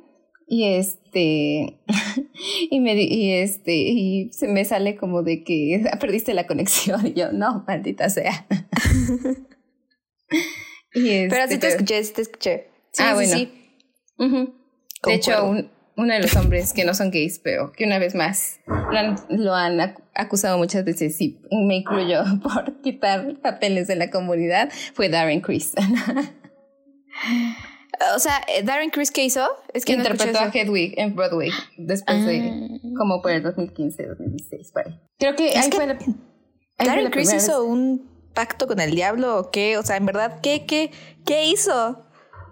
y 0.46 0.74
este 0.74 1.80
y 2.70 2.80
me 2.80 2.94
y 2.94 3.32
este 3.32 3.74
y 3.74 4.30
se 4.32 4.48
me 4.48 4.64
sale 4.64 4.96
como 4.96 5.22
de 5.22 5.42
que 5.42 5.82
perdiste 6.00 6.34
la 6.34 6.46
conexión 6.46 7.06
y 7.06 7.14
yo 7.14 7.32
no 7.32 7.64
maldita 7.66 8.10
sea 8.10 8.46
y 10.92 11.10
este, 11.10 11.28
pero 11.30 11.48
sí 11.48 11.58
te 11.58 11.68
escuché 11.68 12.04
sí 12.04 12.12
te 12.12 12.22
escuché. 12.22 12.68
Ah, 12.98 13.14
bueno. 13.14 13.50
De 15.04 15.14
hecho, 15.14 15.54
uno 15.96 16.12
de 16.12 16.20
los 16.20 16.34
hombres 16.36 16.72
que 16.72 16.84
no 16.84 16.94
son 16.94 17.10
gays, 17.10 17.38
pero 17.38 17.72
que 17.72 17.84
una 17.84 17.98
vez 17.98 18.14
más 18.14 18.60
lo 19.28 19.54
han, 19.54 19.94
acusado 20.14 20.58
muchas 20.58 20.84
veces, 20.84 21.20
y 21.20 21.38
me 21.66 21.76
incluyo 21.76 22.22
por 22.42 22.80
quitar 22.82 23.36
papeles 23.40 23.86
de 23.88 23.96
la 23.96 24.10
comunidad, 24.10 24.70
fue 24.94 25.08
Darren 25.08 25.40
Criss. 25.40 25.72
O 28.16 28.18
sea, 28.18 28.40
eh, 28.48 28.64
Darren 28.64 28.90
Criss, 28.90 29.12
¿qué 29.12 29.24
hizo? 29.24 29.46
Es 29.72 29.84
que 29.84 29.92
interpretó 29.92 30.40
a 30.40 30.50
Hedwig 30.52 30.94
en 30.98 31.14
Broadway 31.14 31.50
después 31.76 32.26
de 32.26 32.40
ah. 32.40 32.88
como 32.98 33.22
por 33.22 33.30
el 33.30 33.42
2015, 33.44 34.06
2016, 34.06 34.72
Creo 35.16 35.36
que, 35.36 35.56
ahí 35.56 35.70
fue 35.70 35.86
Darren 36.76 37.10
Criss 37.12 37.32
hizo 37.32 37.64
un 37.64 38.10
pacto 38.34 38.66
con 38.66 38.80
el 38.80 38.90
diablo 38.94 39.38
o 39.38 39.50
qué? 39.50 39.78
O 39.78 39.82
sea, 39.82 39.96
en 39.96 40.06
verdad, 40.06 40.40
¿qué, 40.42 40.66
qué, 40.66 40.90
qué 41.24 41.46
hizo? 41.46 42.03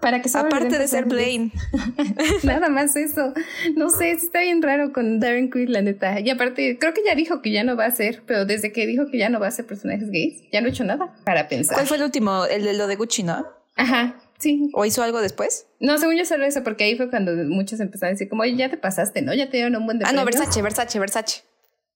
Para 0.03 0.21
que 0.21 0.29
Aparte 0.35 0.79
de 0.79 0.88
ser 0.88 1.05
Blaine. 1.05 1.53
Nada 2.43 2.69
más 2.69 2.97
eso. 2.97 3.33
No 3.77 3.88
sé, 3.88 4.11
está 4.11 4.41
bien 4.41 4.61
raro 4.61 4.93
con 4.93 5.21
Darren 5.21 5.49
Criss, 5.49 5.71
la 5.71 5.81
neta. 5.81 6.19
Y 6.19 6.29
aparte, 6.29 6.77
creo 6.77 6.93
que 6.93 7.03
ya 7.07 7.15
dijo 7.15 7.41
que 7.41 7.53
ya 7.53 7.62
no 7.62 7.77
va 7.77 7.87
a 7.87 7.91
ser, 7.93 8.25
pero 8.27 8.45
desde 8.45 8.73
que 8.73 8.85
dijo 8.85 9.07
que 9.12 9.19
ya 9.19 9.29
no 9.29 9.38
va 9.38 9.47
a 9.47 9.51
ser 9.53 9.65
personajes 9.65 10.11
gays, 10.11 10.43
ya 10.53 10.61
no 10.61 10.67
ha 10.67 10.71
hecho 10.71 10.83
nada 10.83 11.15
para 11.25 11.47
pensar. 11.49 11.77
¿Cuál 11.77 11.87
fue 11.87 11.97
el 11.99 12.03
último? 12.03 12.45
El 12.47 12.65
de 12.65 12.75
lo 12.75 12.88
de 12.88 12.97
Gucci, 12.97 13.23
¿no? 13.23 13.47
Ajá. 13.77 14.17
Sí. 14.41 14.71
¿O 14.75 14.85
hizo 14.85 15.05
algo 15.05 15.21
después? 15.21 15.69
No, 15.79 15.97
según 15.99 16.17
yo 16.17 16.25
solo 16.25 16.45
eso, 16.45 16.65
porque 16.65 16.83
ahí 16.83 16.97
fue 16.97 17.09
cuando 17.09 17.33
muchos 17.47 17.79
empezaron 17.79 18.11
a 18.11 18.15
decir, 18.15 18.29
como, 18.29 18.43
oye, 18.43 18.57
ya 18.57 18.69
te 18.69 18.77
pasaste, 18.77 19.23
¿no? 19.23 19.33
Ya 19.35 19.51
te 19.51 19.59
dieron 19.59 19.77
un 19.77 19.87
buen 19.87 20.01
de 20.01 20.05
Ah, 20.05 20.12
no, 20.12 20.25
Versace, 20.25 20.61
Versace, 20.62 20.99
Versace. 20.99 21.43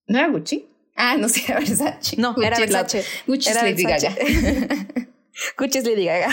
¿No 0.07 0.19
era 0.21 0.29
Gucci? 0.29 0.69
Ah, 0.95 1.17
no 1.19 1.29
sé, 1.29 1.43
era 1.49 1.59
Versace. 1.59 2.17
No, 2.19 2.37
era 2.41 2.57
Versace. 2.57 3.03
Gucci 3.27 3.51
es 3.51 3.57
Lady 3.57 3.83
Gaga. 3.83 4.15
Gucci 5.59 5.79
es 5.79 5.85
Lady 5.85 6.05
Gaga. 6.05 6.29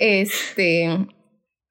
Este... 0.00 1.06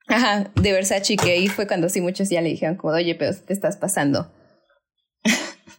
Ajá, 0.08 0.52
de 0.56 0.72
Versace, 0.72 1.18
que 1.18 1.32
ahí 1.32 1.48
fue 1.48 1.68
cuando 1.68 1.88
sí 1.90 2.02
muchos 2.02 2.30
ya 2.30 2.42
le 2.42 2.50
dijeron 2.50 2.78
como, 2.78 2.94
oye, 2.94 3.14
pero 3.14 3.36
te 3.36 3.54
estás 3.54 3.78
pasando. 3.78 4.32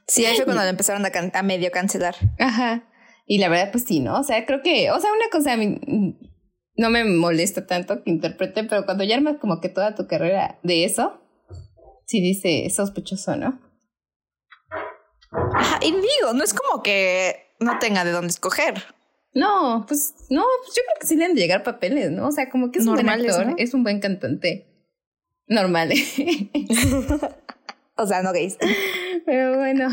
Sí, 0.07 0.27
ahí 0.27 0.35
fue 0.35 0.45
cuando 0.45 0.65
lo 0.65 0.69
empezaron 0.69 1.07
a, 1.07 1.39
a 1.39 1.43
medio 1.45 1.71
cancelar. 1.71 2.17
Ajá. 2.41 2.83
Y 3.27 3.39
la 3.39 3.49
verdad, 3.49 3.71
pues 3.71 3.85
sí, 3.85 4.01
¿no? 4.01 4.19
O 4.19 4.25
sea, 4.25 4.45
creo 4.45 4.61
que, 4.61 4.91
o 4.91 4.99
sea, 4.99 5.13
una 5.13 5.29
cosa, 5.31 5.57
no 5.57 6.91
me 6.91 7.05
molesta 7.05 7.65
tanto 7.65 8.03
que 8.03 8.11
interprete, 8.11 8.65
pero 8.65 8.85
cuando 8.85 9.05
ya 9.05 9.15
armas 9.15 9.37
como 9.41 9.61
que 9.61 9.69
toda 9.69 9.95
tu 9.95 10.09
carrera 10.09 10.59
de 10.65 10.85
eso, 10.85 11.21
sí 12.07 12.21
dice 12.21 12.69
sospechoso, 12.71 13.37
¿no? 13.37 13.61
Ajá, 15.55 15.79
y 15.81 15.93
digo, 15.93 16.33
no 16.35 16.43
es 16.43 16.53
como 16.55 16.83
que 16.83 17.55
no 17.61 17.79
tenga 17.79 18.05
de 18.05 18.11
dónde 18.11 18.31
escoger. 18.31 18.83
No, 19.33 19.85
pues 19.87 20.15
no, 20.29 20.45
pues 20.65 20.77
yo 20.77 20.83
creo 20.85 21.01
que 21.01 21.07
sí 21.07 21.17
le 21.17 21.25
han 21.25 21.35
de 21.35 21.41
llegar 21.41 21.63
papeles, 21.63 22.11
¿no? 22.11 22.29
O 22.29 22.33
sea, 22.33 22.51
como 22.51 22.73
que 22.73 22.81
es 22.81 22.87
un 22.87 22.95
buen 22.95 23.09
actor, 23.09 23.55
es 23.59 23.75
un 23.75 23.85
buen 23.85 24.01
cantante. 24.01 24.67
Normal. 25.47 25.93
o 27.97 28.07
sea, 28.07 28.23
no 28.23 28.33
gays. 28.33 28.57
Pero 29.27 29.57
bueno. 29.57 29.89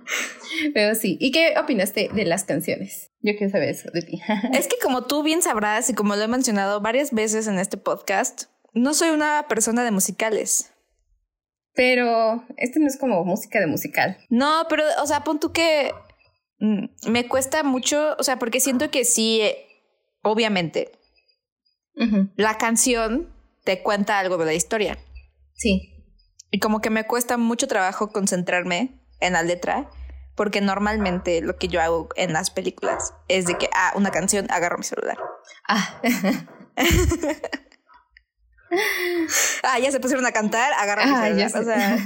Pero 0.74 0.94
sí. 0.94 1.16
¿Y 1.20 1.32
qué 1.32 1.54
opinaste 1.58 2.10
de 2.12 2.24
las 2.24 2.44
canciones? 2.44 3.10
Yo 3.20 3.36
quiero 3.36 3.50
saber 3.50 3.68
eso 3.68 3.90
de 3.92 4.02
ti. 4.02 4.20
es 4.52 4.68
que 4.68 4.76
como 4.82 5.04
tú 5.04 5.22
bien 5.22 5.42
sabrás 5.42 5.90
y 5.90 5.94
como 5.94 6.16
lo 6.16 6.22
he 6.22 6.28
mencionado 6.28 6.80
varias 6.80 7.12
veces 7.12 7.46
en 7.46 7.58
este 7.58 7.76
podcast, 7.76 8.44
no 8.72 8.94
soy 8.94 9.10
una 9.10 9.46
persona 9.48 9.84
de 9.84 9.90
musicales. 9.90 10.72
Pero 11.74 12.42
este 12.56 12.80
no 12.80 12.86
es 12.86 12.96
como 12.96 13.22
música 13.24 13.60
de 13.60 13.66
musical. 13.66 14.16
No, 14.30 14.64
pero, 14.70 14.82
o 15.02 15.06
sea, 15.06 15.24
pon 15.24 15.38
tú 15.38 15.52
que 15.52 15.92
me 16.58 17.28
cuesta 17.28 17.62
mucho, 17.62 18.16
o 18.18 18.22
sea, 18.22 18.38
porque 18.38 18.60
siento 18.60 18.90
que 18.90 19.04
sí, 19.04 19.40
eh, 19.40 19.66
obviamente, 20.22 20.92
la 22.36 22.58
canción 22.58 23.32
te 23.64 23.82
cuenta 23.82 24.18
algo 24.18 24.36
de 24.36 24.44
la 24.44 24.54
historia. 24.54 24.98
Sí. 25.54 25.92
Y 26.50 26.58
como 26.60 26.80
que 26.80 26.90
me 26.90 27.04
cuesta 27.04 27.38
mucho 27.38 27.66
trabajo 27.66 28.12
concentrarme 28.12 29.00
en 29.20 29.32
la 29.32 29.42
letra, 29.42 29.90
porque 30.34 30.60
normalmente 30.60 31.40
lo 31.40 31.56
que 31.56 31.68
yo 31.68 31.80
hago 31.80 32.08
en 32.16 32.32
las 32.32 32.50
películas 32.50 33.14
es 33.28 33.46
de 33.46 33.56
que, 33.56 33.70
ah, 33.72 33.92
una 33.94 34.10
canción, 34.10 34.46
agarro 34.50 34.78
mi 34.78 34.84
celular. 34.84 35.16
Ah. 35.68 36.00
ah, 39.62 39.78
ya 39.78 39.90
se 39.90 40.00
pusieron 40.00 40.26
a 40.26 40.32
cantar, 40.32 40.72
agarra 40.74 41.06
mi 41.06 41.42
O 41.42 41.48
sea, 41.48 41.98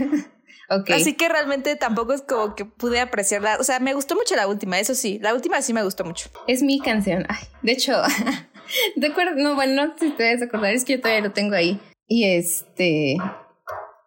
Así 0.71 1.15
que 1.15 1.29
realmente 1.29 1.75
tampoco 1.75 2.13
es 2.13 2.23
como 2.23 2.55
que 2.55 2.65
pude 2.65 3.01
apreciarla. 3.01 3.57
O 3.59 3.65
sea, 3.65 3.81
me 3.81 3.93
gustó 3.93 4.15
mucho 4.15 4.37
la 4.37 4.47
última, 4.47 4.79
eso 4.79 4.95
sí. 4.95 5.19
La 5.21 5.35
última 5.35 5.61
sí 5.63 5.73
me 5.73 5.83
gustó 5.83 6.05
mucho. 6.05 6.31
Es 6.47 6.63
mi 6.63 6.79
canción. 6.79 7.27
Ay, 7.29 7.45
de 7.63 7.73
hecho, 7.73 8.01
de 8.97 9.07
acuerdo, 9.09 9.33
no, 9.37 9.57
bueno, 9.57 9.87
no 9.87 9.99
sé 9.99 10.07
si 10.07 10.13
te 10.13 10.31
a 10.31 10.45
acordar, 10.45 10.73
es 10.73 10.85
que 10.85 10.95
yo 10.95 11.01
todavía 11.01 11.27
lo 11.27 11.33
tengo 11.33 11.57
ahí. 11.57 11.81
Y 12.07 12.25
este, 12.25 13.17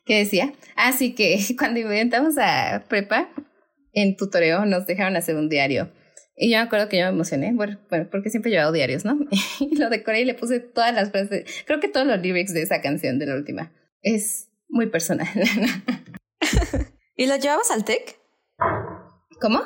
¿qué 0.05 0.19
decía? 0.19 0.53
Así 0.75 1.11
ah, 1.11 1.15
que 1.17 1.39
cuando 1.57 1.81
inventamos 1.81 2.37
a 2.37 2.85
prepa, 2.87 3.29
en 3.91 4.15
tutoreo 4.15 4.65
nos 4.65 4.87
dejaron 4.87 5.17
hacer 5.17 5.35
un 5.35 5.49
diario. 5.49 5.91
Y 6.35 6.49
yo 6.49 6.57
me 6.57 6.63
acuerdo 6.63 6.89
que 6.89 6.97
yo 6.97 7.03
me 7.03 7.11
emocioné, 7.11 7.53
bueno, 7.53 7.77
porque 8.09 8.29
siempre 8.29 8.49
he 8.49 8.53
llevado 8.53 8.71
diarios, 8.71 9.05
¿no? 9.05 9.19
Y 9.59 9.75
lo 9.75 9.89
decoré 9.89 10.21
y 10.21 10.25
le 10.25 10.33
puse 10.33 10.59
todas 10.61 10.93
las 10.93 11.11
frases, 11.11 11.45
creo 11.65 11.79
que 11.79 11.89
todos 11.89 12.07
los 12.07 12.19
lyrics 12.21 12.53
de 12.53 12.61
esa 12.61 12.81
canción, 12.81 13.19
de 13.19 13.27
la 13.27 13.35
última. 13.35 13.71
Es 14.01 14.49
muy 14.69 14.87
personal. 14.87 15.27
¿Y 17.15 17.27
lo 17.27 17.35
llevabas 17.35 17.71
al 17.71 17.83
TEC? 17.83 18.19
¿Cómo? 19.39 19.61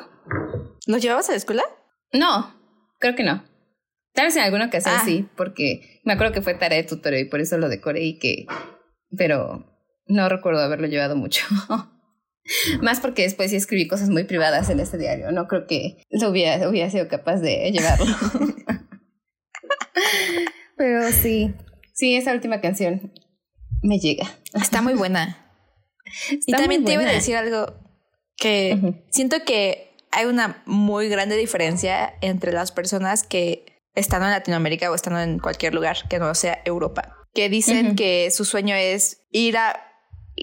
¿Lo 0.86 0.98
llevabas 0.98 1.28
a 1.28 1.32
la 1.32 1.38
escuela? 1.38 1.62
No, 2.12 2.54
creo 2.98 3.14
que 3.14 3.24
no. 3.24 3.44
Tal 4.12 4.26
vez 4.26 4.36
en 4.36 4.42
alguna 4.42 4.66
ocasión 4.66 4.94
ah. 4.98 5.02
sí, 5.04 5.28
porque 5.36 6.00
me 6.04 6.14
acuerdo 6.14 6.32
que 6.32 6.42
fue 6.42 6.54
tarea 6.54 6.78
de 6.78 6.88
tutoreo 6.88 7.20
y 7.20 7.26
por 7.26 7.40
eso 7.40 7.58
lo 7.58 7.68
decoré 7.68 8.04
y 8.04 8.18
que... 8.18 8.46
Pero 9.16 9.64
no 10.06 10.28
recuerdo 10.28 10.60
haberlo 10.60 10.86
llevado 10.86 11.16
mucho. 11.16 11.46
Más 12.82 13.00
porque 13.00 13.22
después 13.22 13.50
sí 13.50 13.56
escribí 13.56 13.86
cosas 13.86 14.08
muy 14.08 14.24
privadas 14.24 14.70
en 14.70 14.80
este 14.80 14.98
diario. 14.98 15.30
No 15.32 15.46
creo 15.46 15.66
que 15.66 15.98
lo 16.10 16.30
hubiera, 16.30 16.68
hubiera 16.68 16.90
sido 16.90 17.08
capaz 17.08 17.36
de 17.36 17.70
llevarlo. 17.70 18.06
Pero 20.76 21.12
sí, 21.12 21.54
sí, 21.92 22.16
esa 22.16 22.32
última 22.32 22.60
canción 22.60 23.12
me 23.82 23.98
llega. 23.98 24.26
Está 24.54 24.80
muy 24.82 24.94
buena. 24.94 25.47
Y 26.46 26.52
también 26.52 26.84
te 26.84 26.92
iba 26.92 27.02
a 27.02 27.12
decir 27.12 27.36
algo 27.36 27.74
que 28.36 28.94
siento 29.10 29.44
que 29.44 29.88
hay 30.10 30.26
una 30.26 30.62
muy 30.66 31.08
grande 31.08 31.36
diferencia 31.36 32.14
entre 32.20 32.52
las 32.52 32.72
personas 32.72 33.22
que 33.22 33.64
están 33.94 34.22
en 34.22 34.30
Latinoamérica 34.30 34.90
o 34.90 34.94
están 34.94 35.16
en 35.18 35.38
cualquier 35.38 35.74
lugar 35.74 36.08
que 36.08 36.18
no 36.18 36.34
sea 36.34 36.62
Europa, 36.64 37.16
que 37.34 37.48
dicen 37.48 37.96
que 37.96 38.30
su 38.30 38.44
sueño 38.44 38.74
es 38.74 39.22
ir 39.30 39.56
a 39.56 39.84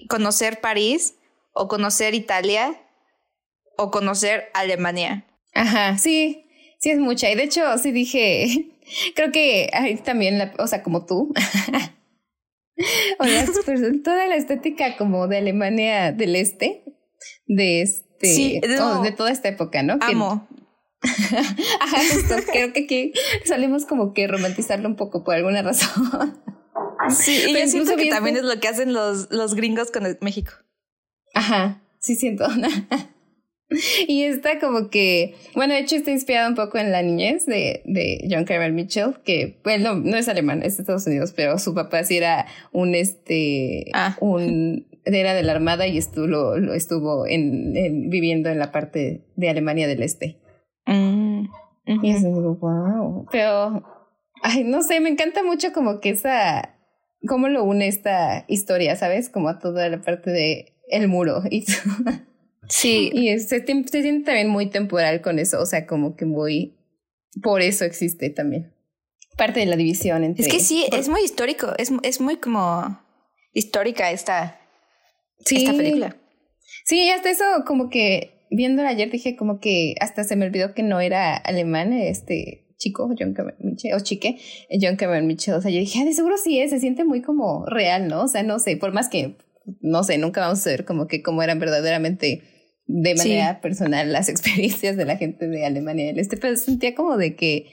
conocer 0.08 0.60
París 0.60 1.14
o 1.52 1.68
conocer 1.68 2.14
Italia 2.14 2.80
o 3.76 3.90
conocer 3.90 4.50
Alemania. 4.54 5.26
Ajá, 5.54 5.96
sí, 5.98 6.46
sí 6.78 6.90
es 6.90 6.98
mucha. 6.98 7.30
Y 7.30 7.34
de 7.34 7.44
hecho, 7.44 7.78
sí 7.78 7.92
dije, 7.92 8.72
creo 9.14 9.32
que 9.32 9.70
ahí 9.72 9.96
también, 9.96 10.52
o 10.58 10.66
sea, 10.66 10.82
como 10.82 11.06
tú. 11.06 11.32
o 13.18 13.24
sea, 13.24 13.46
toda 14.04 14.26
la 14.26 14.36
estética 14.36 14.96
como 14.96 15.28
de 15.28 15.38
Alemania 15.38 16.12
del 16.12 16.36
Este, 16.36 16.84
de 17.46 17.82
este, 17.82 18.60
de 18.60 19.12
toda 19.16 19.30
esta 19.30 19.48
época, 19.48 19.82
¿no? 19.82 19.98
Amo. 20.00 20.48
Ajá, 21.80 21.98
creo 22.50 22.72
que 22.72 22.80
aquí 22.80 23.12
salimos 23.44 23.84
como 23.84 24.12
que 24.12 24.26
romantizarlo 24.26 24.88
un 24.88 24.96
poco 24.96 25.24
por 25.24 25.34
alguna 25.34 25.62
razón. 25.62 26.42
Sí, 27.10 27.44
y 27.46 27.52
yo 27.52 27.68
siento 27.68 27.94
que 27.94 28.08
también 28.10 28.36
es 28.36 28.42
lo 28.42 28.58
que 28.58 28.66
hacen 28.66 28.92
los, 28.92 29.30
los 29.30 29.54
gringos 29.54 29.92
con 29.92 30.18
México. 30.22 30.52
Ajá, 31.34 31.82
sí 32.00 32.16
siento. 32.16 32.48
y 34.08 34.22
está 34.22 34.58
como 34.58 34.90
que, 34.90 35.34
bueno, 35.54 35.74
de 35.74 35.80
hecho 35.80 35.96
está 35.96 36.10
inspirado 36.10 36.48
un 36.48 36.54
poco 36.54 36.78
en 36.78 36.92
la 36.92 37.02
niñez 37.02 37.46
de, 37.46 37.82
de 37.84 38.28
John 38.30 38.44
Carver 38.44 38.72
Mitchell, 38.72 39.16
que, 39.24 39.60
bueno, 39.64 39.94
no 39.94 40.16
es 40.16 40.28
alemán, 40.28 40.62
es 40.62 40.76
de 40.76 40.82
Estados 40.82 41.06
Unidos, 41.06 41.32
pero 41.34 41.58
su 41.58 41.74
papá 41.74 42.04
sí 42.04 42.16
era 42.16 42.46
un, 42.72 42.94
este, 42.94 43.86
ah. 43.94 44.16
un, 44.20 44.86
era 45.04 45.34
de 45.34 45.42
la 45.42 45.52
Armada 45.52 45.86
y 45.86 45.98
estuvo, 45.98 46.26
lo, 46.26 46.74
estuvo 46.74 47.26
en, 47.26 48.08
viviendo 48.08 48.50
en 48.50 48.58
la 48.58 48.72
parte 48.72 49.24
de 49.34 49.48
Alemania 49.48 49.88
del 49.88 50.02
Este. 50.02 50.38
Mm, 50.86 51.46
y 52.02 52.10
es 52.10 52.22
wow. 52.22 53.26
Pero, 53.30 53.82
ay, 54.42 54.64
no 54.64 54.82
sé, 54.82 55.00
me 55.00 55.08
encanta 55.08 55.42
mucho 55.42 55.72
como 55.72 56.00
que 56.00 56.10
esa, 56.10 56.76
cómo 57.26 57.48
lo 57.48 57.64
une 57.64 57.88
esta 57.88 58.44
historia, 58.48 58.96
¿sabes? 58.96 59.28
Como 59.28 59.48
a 59.48 59.58
toda 59.58 59.88
la 59.88 60.00
parte 60.00 60.30
de 60.30 60.76
el 60.88 61.08
muro. 61.08 61.42
Y, 61.50 61.64
sí. 62.68 63.10
Y 63.12 63.38
se, 63.38 63.64
se 63.64 64.02
siente 64.02 64.24
también 64.24 64.48
muy 64.48 64.66
temporal 64.66 65.20
con 65.20 65.38
eso, 65.38 65.60
o 65.60 65.66
sea, 65.66 65.86
como 65.86 66.16
que 66.16 66.24
muy... 66.24 66.74
Por 67.42 67.60
eso 67.60 67.84
existe 67.84 68.30
también. 68.30 68.72
Parte 69.36 69.60
de 69.60 69.66
la 69.66 69.76
división 69.76 70.24
entre... 70.24 70.44
Es 70.44 70.52
que 70.52 70.60
sí, 70.60 70.86
es 70.90 71.08
muy 71.08 71.22
histórico, 71.22 71.74
es, 71.76 71.92
es 72.02 72.20
muy 72.20 72.36
como 72.36 72.98
histórica 73.52 74.10
esta, 74.10 74.60
sí. 75.44 75.56
esta 75.56 75.72
película. 75.74 76.16
Sí, 76.84 77.10
hasta 77.10 77.30
eso 77.30 77.44
como 77.66 77.90
que 77.90 78.36
viéndola 78.50 78.90
ayer 78.90 79.10
dije 79.10 79.36
como 79.36 79.60
que 79.60 79.94
hasta 80.00 80.24
se 80.24 80.36
me 80.36 80.46
olvidó 80.46 80.74
que 80.74 80.82
no 80.82 81.00
era 81.00 81.36
alemán, 81.36 81.92
este, 81.92 82.66
chico, 82.76 83.12
John 83.18 83.34
Cameron 83.34 83.58
Mitchell, 83.60 83.94
o 83.94 84.00
chique, 84.00 84.38
John 84.80 84.96
Cameron 84.96 85.26
Mitchell. 85.26 85.54
O 85.54 85.60
sea, 85.60 85.70
yo 85.70 85.78
dije, 85.78 86.00
ah, 86.00 86.04
de 86.04 86.12
seguro 86.12 86.36
sí 86.38 86.60
es, 86.60 86.70
se 86.70 86.80
siente 86.80 87.04
muy 87.04 87.22
como 87.22 87.64
real, 87.66 88.08
¿no? 88.08 88.24
O 88.24 88.28
sea, 88.28 88.42
no 88.42 88.58
sé, 88.58 88.76
por 88.76 88.92
más 88.92 89.08
que, 89.08 89.36
no 89.80 90.04
sé, 90.04 90.18
nunca 90.18 90.40
vamos 90.40 90.66
a 90.66 90.70
ver 90.70 90.84
como 90.84 91.06
que 91.06 91.22
cómo 91.22 91.42
eran 91.42 91.58
verdaderamente 91.58 92.42
de 92.86 93.14
manera 93.14 93.60
personal 93.60 94.12
las 94.12 94.28
experiencias 94.30 94.96
de 94.96 95.04
la 95.04 95.16
gente 95.16 95.48
de 95.48 95.66
Alemania 95.66 96.06
del 96.06 96.18
Este, 96.18 96.36
pero 96.36 96.56
sentía 96.56 96.94
como 96.94 97.16
de 97.16 97.36
que 97.36 97.66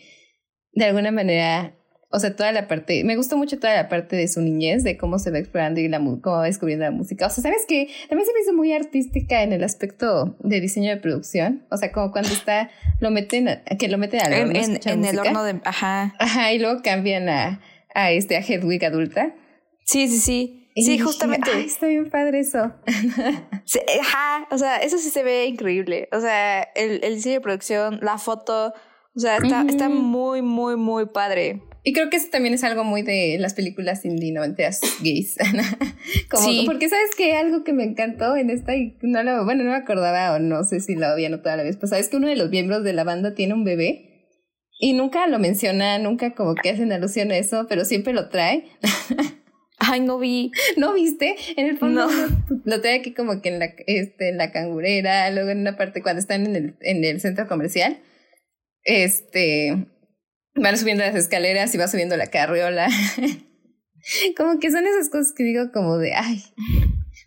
de 0.73 0.85
alguna 0.85 1.11
manera, 1.11 1.75
o 2.09 2.19
sea, 2.19 2.35
toda 2.35 2.51
la 2.51 2.67
parte, 2.67 3.03
me 3.03 3.15
gustó 3.15 3.37
mucho 3.37 3.59
toda 3.59 3.75
la 3.75 3.89
parte 3.89 4.15
de 4.15 4.27
su 4.27 4.41
niñez, 4.41 4.83
de 4.83 4.97
cómo 4.97 5.19
se 5.19 5.29
va 5.29 5.37
explorando 5.37 5.79
y 5.81 5.87
la, 5.87 5.99
cómo 5.99 6.37
va 6.37 6.45
descubriendo 6.45 6.85
la 6.85 6.91
música. 6.91 7.27
O 7.27 7.29
sea, 7.29 7.43
¿sabes 7.43 7.65
qué? 7.67 7.89
También 8.09 8.25
se 8.27 8.33
me 8.33 8.39
hizo 8.41 8.53
muy 8.53 8.73
artística 8.73 9.43
en 9.43 9.53
el 9.53 9.63
aspecto 9.63 10.35
de 10.39 10.59
diseño 10.59 10.89
de 10.89 10.97
producción. 10.97 11.65
O 11.69 11.77
sea, 11.77 11.91
como 11.91 12.11
cuando 12.11 12.31
está, 12.31 12.71
lo 12.99 13.11
meten, 13.11 13.47
que 13.77 13.87
lo 13.87 13.99
meten 13.99 14.21
al 14.21 14.33
horno. 14.33 14.59
En, 14.59 14.79
en 14.83 15.05
el 15.05 15.19
horno 15.19 15.43
de, 15.43 15.61
ajá. 15.63 16.15
Ajá, 16.17 16.53
y 16.53 16.59
luego 16.59 16.81
cambian 16.81 17.29
a, 17.29 17.61
a 17.93 18.11
este, 18.11 18.35
a 18.35 18.39
Hedwig 18.39 18.83
adulta. 18.83 19.35
Sí, 19.85 20.07
sí, 20.07 20.17
sí. 20.17 20.62
Sí, 20.75 20.97
justamente. 20.99 21.51
Ay, 21.53 21.65
está 21.65 21.87
bien 21.87 22.09
padre 22.09 22.39
eso. 22.39 22.73
ajá, 24.01 24.47
o 24.51 24.57
sea, 24.57 24.77
eso 24.77 24.97
sí 24.97 25.09
se 25.09 25.23
ve 25.23 25.45
increíble. 25.45 26.09
O 26.11 26.19
sea, 26.19 26.63
el, 26.75 27.03
el 27.03 27.15
diseño 27.15 27.35
de 27.35 27.41
producción, 27.41 27.99
la 28.01 28.17
foto, 28.17 28.73
o 29.15 29.19
sea, 29.19 29.37
está, 29.37 29.65
está 29.67 29.89
muy, 29.89 30.41
muy, 30.41 30.75
muy 30.75 31.05
padre. 31.05 31.61
Y 31.85 31.91
creo 31.91 32.09
que 32.09 32.15
eso 32.15 32.27
también 32.31 32.53
es 32.53 32.63
algo 32.63 32.85
muy 32.85 33.01
de 33.01 33.37
las 33.39 33.53
películas 33.53 34.05
indie 34.05 34.31
noventeras 34.31 34.79
gays. 35.01 35.35
Como, 36.29 36.43
sí. 36.43 36.63
Porque 36.65 36.87
sabes 36.87 37.13
que 37.15 37.35
algo 37.35 37.63
que 37.65 37.73
me 37.73 37.83
encantó 37.83 38.37
en 38.37 38.49
esta, 38.49 38.75
y 38.75 38.97
no 39.01 39.21
lo, 39.21 39.43
bueno, 39.43 39.63
no 39.63 39.71
me 39.71 39.75
acordaba 39.75 40.33
o 40.33 40.39
no 40.39 40.63
sé 40.63 40.79
si 40.79 40.95
lo 40.95 41.07
había 41.07 41.29
notado 41.29 41.55
a 41.55 41.57
la 41.57 41.63
vez, 41.63 41.75
pues 41.77 41.89
sabes 41.89 42.07
que 42.07 42.17
uno 42.17 42.29
de 42.29 42.37
los 42.37 42.49
miembros 42.49 42.83
de 42.83 42.93
la 42.93 43.03
banda 43.03 43.35
tiene 43.35 43.53
un 43.53 43.65
bebé 43.65 44.09
y 44.79 44.93
nunca 44.93 45.27
lo 45.27 45.39
menciona, 45.39 45.99
nunca 45.99 46.33
como 46.33 46.55
que 46.55 46.69
hacen 46.69 46.91
alusión 46.93 47.31
a 47.31 47.37
eso, 47.37 47.67
pero 47.67 47.83
siempre 47.83 48.13
lo 48.13 48.29
trae. 48.29 48.65
Ay, 49.85 49.99
no 50.01 50.17
vi. 50.19 50.51
¿No 50.77 50.93
viste? 50.93 51.35
En 51.57 51.67
el 51.67 51.77
fondo 51.77 52.07
lo, 52.65 52.81
trae 52.81 52.99
aquí 52.99 53.13
como 53.13 53.41
que 53.41 53.49
en 53.49 53.59
la, 53.59 53.73
este, 53.87 54.29
en 54.29 54.37
la 54.37 54.51
cangurera, 54.51 55.29
luego 55.31 55.49
en 55.49 55.59
una 55.59 55.77
parte 55.77 56.01
cuando 56.01 56.19
están 56.19 56.45
en 56.45 56.55
el, 56.55 56.75
en 56.81 57.03
el 57.03 57.19
centro 57.19 57.47
comercial. 57.47 57.99
Este, 58.83 59.87
van 60.55 60.77
subiendo 60.77 61.03
las 61.03 61.15
escaleras 61.15 61.73
y 61.73 61.77
va 61.77 61.87
subiendo 61.87 62.17
la 62.17 62.27
carriola. 62.27 62.87
como 64.37 64.59
que 64.59 64.71
son 64.71 64.85
esas 64.85 65.09
cosas 65.09 65.33
que 65.35 65.43
digo 65.43 65.71
como 65.71 65.97
de, 65.97 66.13
ay, 66.13 66.43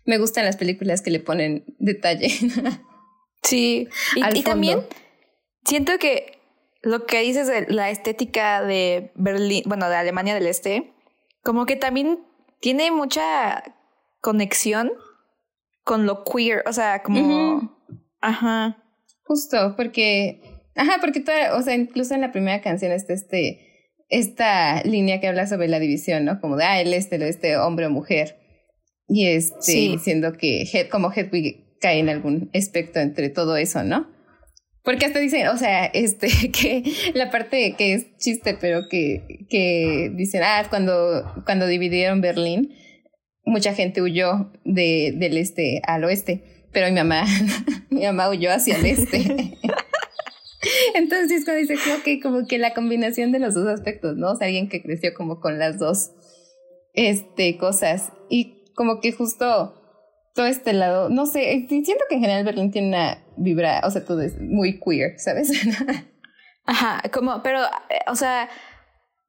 me 0.05 0.17
gustan 0.17 0.45
las 0.45 0.57
películas 0.57 1.01
que 1.01 1.11
le 1.11 1.19
ponen 1.19 1.65
detalle. 1.79 2.29
sí, 3.43 3.87
y, 4.15 4.37
y 4.37 4.43
también 4.43 4.81
siento 5.65 5.97
que 5.99 6.37
lo 6.81 7.05
que 7.05 7.21
dices 7.21 7.47
de 7.47 7.65
la 7.67 7.89
estética 7.89 8.63
de 8.63 9.11
Berlín, 9.15 9.63
bueno, 9.65 9.89
de 9.89 9.95
Alemania 9.95 10.35
del 10.35 10.47
Este, 10.47 10.93
como 11.43 11.65
que 11.65 11.75
también 11.75 12.19
tiene 12.59 12.91
mucha 12.91 13.63
conexión 14.21 14.91
con 15.83 16.05
lo 16.05 16.23
queer, 16.23 16.63
o 16.67 16.73
sea, 16.73 17.01
como... 17.03 17.77
Ajá. 18.19 18.83
Justo, 19.23 19.75
porque... 19.75 20.41
Ajá, 20.75 20.97
porque 21.01 21.21
toda, 21.21 21.55
o 21.55 21.61
sea, 21.61 21.75
incluso 21.75 22.13
en 22.13 22.21
la 22.21 22.31
primera 22.31 22.61
canción 22.61 22.91
está 22.91 23.13
este, 23.13 23.95
esta 24.09 24.83
línea 24.83 25.19
que 25.19 25.27
habla 25.27 25.47
sobre 25.47 25.67
la 25.67 25.79
división, 25.79 26.25
¿no? 26.25 26.39
Como 26.39 26.55
de, 26.55 26.65
ah, 26.65 26.81
el 26.81 26.93
este, 26.93 27.15
el 27.15 27.23
este, 27.23 27.57
hombre 27.57 27.87
o 27.87 27.89
mujer. 27.89 28.37
Y 29.07 29.27
este, 29.27 29.71
diciendo 29.71 30.33
que 30.33 30.87
como 30.91 31.11
Hedwig 31.11 31.79
cae 31.79 31.99
en 31.99 32.09
algún 32.09 32.51
aspecto 32.53 32.99
entre 32.99 33.29
todo 33.29 33.57
eso, 33.57 33.83
¿no? 33.83 34.07
Porque 34.87 35.05
hasta 35.05 35.19
dicen, 35.19 35.49
o 35.49 35.57
sea, 35.57 35.83
este, 35.87 36.29
que 36.53 36.81
la 37.13 37.29
parte 37.29 37.75
que 37.77 37.93
es 37.93 38.17
chiste, 38.19 38.57
pero 38.57 38.83
que, 38.89 39.45
que 39.49 40.09
dicen, 40.15 40.43
ah, 40.45 40.65
cuando, 40.69 41.29
cuando 41.43 41.67
dividieron 41.67 42.21
Berlín, 42.21 42.73
mucha 43.43 43.73
gente 43.73 44.01
huyó 44.01 44.49
de, 44.63 45.13
del 45.13 45.35
este 45.35 45.81
al 45.85 46.05
oeste, 46.05 46.69
pero 46.71 46.87
mi 46.87 46.93
mamá, 46.93 47.25
mi 47.89 48.05
mamá 48.05 48.29
huyó 48.29 48.49
hacia 48.49 48.77
el 48.77 48.85
este. 48.85 49.17
Entonces 50.95 51.43
cuando 51.43 51.59
dice, 51.59 51.75
creo 51.83 52.01
que 52.01 52.21
como 52.21 52.47
que 52.47 52.57
la 52.57 52.73
combinación 52.73 53.33
de 53.33 53.39
los 53.39 53.55
dos 53.55 53.67
aspectos, 53.67 54.15
¿no? 54.15 54.31
O 54.31 54.35
sea, 54.37 54.47
alguien 54.47 54.69
que 54.69 54.81
creció 54.81 55.13
como 55.13 55.41
con 55.41 55.59
las 55.59 55.79
dos, 55.79 56.11
este, 56.93 57.57
cosas. 57.57 58.13
Y 58.29 58.63
como 58.73 59.01
que 59.01 59.11
justo 59.11 59.86
todo 60.37 60.45
este 60.45 60.71
lado, 60.71 61.09
no 61.09 61.25
sé, 61.25 61.51
eh, 61.51 61.65
siento 61.67 62.05
que 62.07 62.15
en 62.15 62.21
general 62.21 62.45
Berlín 62.45 62.69
tiene 62.69 62.89
una 62.89 63.23
vibra, 63.37 63.81
o 63.83 63.89
sea, 63.89 64.05
todo 64.05 64.21
es 64.21 64.39
muy 64.39 64.79
queer, 64.79 65.19
¿sabes? 65.19 65.51
Ajá, 66.65 67.01
como, 67.11 67.41
pero, 67.41 67.63
eh, 67.89 68.01
o 68.05 68.15
sea, 68.15 68.47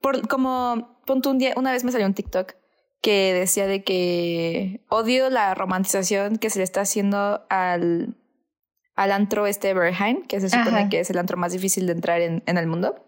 por, 0.03 0.29
como, 0.29 1.01
ponte 1.07 1.31
un 1.31 1.38
día, 1.38 1.55
una 1.57 1.73
vez 1.73 1.83
me 1.83 1.92
salió 1.92 2.07
un 2.07 2.12
TikTok 2.12 2.53
que 3.01 3.33
decía 3.33 3.66
de 3.66 3.83
que 3.83 4.85
odio 4.90 5.31
la 5.31 5.55
romantización 5.55 6.37
que 6.37 6.51
se 6.51 6.59
le 6.59 6.64
está 6.64 6.83
haciendo 6.83 7.47
al, 7.49 8.14
al 8.94 9.11
antro 9.11 9.47
este 9.47 9.73
Berheim, 9.73 10.27
que 10.27 10.42
se 10.42 10.51
supone 10.51 10.90
que 10.90 11.01
es 11.01 11.09
el 11.09 11.16
antro 11.16 11.38
más 11.38 11.53
difícil 11.53 11.87
de 11.87 11.92
entrar 11.92 12.21
en, 12.21 12.42
en 12.44 12.59
el 12.59 12.66
mundo 12.66 13.08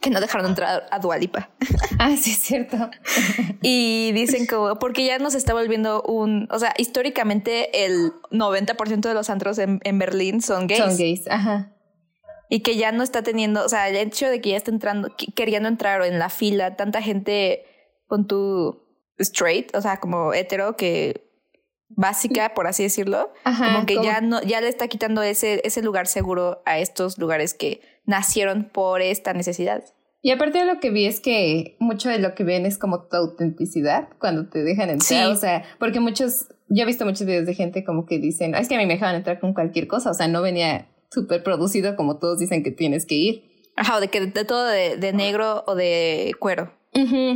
que 0.00 0.10
no 0.10 0.20
dejaron 0.20 0.46
entrar 0.46 0.86
a 0.90 0.98
Dualipa. 0.98 1.50
Ah, 1.98 2.14
sí, 2.14 2.32
es 2.32 2.38
cierto. 2.38 2.90
y 3.62 4.12
dicen 4.12 4.46
que 4.46 4.56
porque 4.78 5.06
ya 5.06 5.18
nos 5.18 5.34
está 5.34 5.54
volviendo 5.54 6.02
un, 6.02 6.46
o 6.50 6.58
sea, 6.58 6.74
históricamente 6.76 7.86
el 7.86 8.12
90% 8.30 9.00
de 9.00 9.14
los 9.14 9.30
antros 9.30 9.56
en, 9.56 9.80
en, 9.82 9.98
Berlín 9.98 10.42
son 10.42 10.66
gays. 10.66 10.84
Son 10.84 10.96
gays, 10.98 11.26
ajá. 11.28 11.72
Y 12.50 12.60
que 12.60 12.76
ya 12.76 12.92
no 12.92 13.02
está 13.02 13.22
teniendo, 13.22 13.64
o 13.64 13.68
sea, 13.70 13.88
el 13.88 13.96
hecho 13.96 14.28
de 14.28 14.42
que 14.42 14.50
ya 14.50 14.58
está 14.58 14.70
entrando, 14.70 15.08
queriendo 15.34 15.70
entrar 15.70 16.04
en 16.04 16.18
la 16.18 16.28
fila, 16.28 16.76
tanta 16.76 17.00
gente 17.00 17.64
con 18.06 18.26
tu 18.26 18.84
straight, 19.18 19.74
o 19.74 19.80
sea, 19.80 19.98
como 19.98 20.34
hetero 20.34 20.76
que 20.76 21.25
básica, 21.88 22.54
por 22.54 22.66
así 22.66 22.82
decirlo, 22.82 23.32
como 23.44 23.86
que 23.86 24.02
ya 24.02 24.20
no, 24.20 24.42
ya 24.42 24.60
le 24.60 24.68
está 24.68 24.88
quitando 24.88 25.22
ese, 25.22 25.60
ese 25.64 25.82
lugar 25.82 26.06
seguro 26.06 26.62
a 26.66 26.78
estos 26.78 27.18
lugares 27.18 27.54
que 27.54 27.80
nacieron 28.04 28.70
por 28.72 29.02
esta 29.02 29.32
necesidad. 29.32 29.84
Y 30.22 30.32
aparte 30.32 30.58
de 30.58 30.64
lo 30.64 30.80
que 30.80 30.90
vi 30.90 31.06
es 31.06 31.20
que 31.20 31.76
mucho 31.78 32.08
de 32.08 32.18
lo 32.18 32.34
que 32.34 32.42
ven 32.42 32.66
es 32.66 32.78
como 32.78 33.06
tu 33.06 33.16
autenticidad 33.16 34.08
cuando 34.18 34.48
te 34.48 34.64
dejan 34.64 34.90
entrar. 34.90 35.30
O 35.30 35.36
sea, 35.36 35.62
porque 35.78 36.00
muchos, 36.00 36.48
yo 36.68 36.82
he 36.82 36.86
visto 36.86 37.04
muchos 37.04 37.26
videos 37.26 37.46
de 37.46 37.54
gente 37.54 37.84
como 37.84 38.06
que 38.06 38.18
dicen, 38.18 38.54
es 38.56 38.68
que 38.68 38.74
a 38.74 38.78
mí 38.78 38.86
me 38.86 38.94
dejaban 38.94 39.14
entrar 39.14 39.38
con 39.38 39.54
cualquier 39.54 39.86
cosa. 39.86 40.10
O 40.10 40.14
sea, 40.14 40.26
no 40.26 40.42
venía 40.42 40.88
súper 41.12 41.44
producido 41.44 41.94
como 41.94 42.18
todos 42.18 42.40
dicen 42.40 42.64
que 42.64 42.72
tienes 42.72 43.06
que 43.06 43.14
ir. 43.14 43.42
Ajá, 43.76 43.98
o 43.98 44.00
de 44.00 44.08
que 44.08 44.20
de, 44.20 44.44
todo 44.44 44.64
de, 44.66 44.96
de, 44.96 45.12
negro 45.12 45.62
o 45.66 45.76
de 45.76 46.32
cuero. 46.40 46.72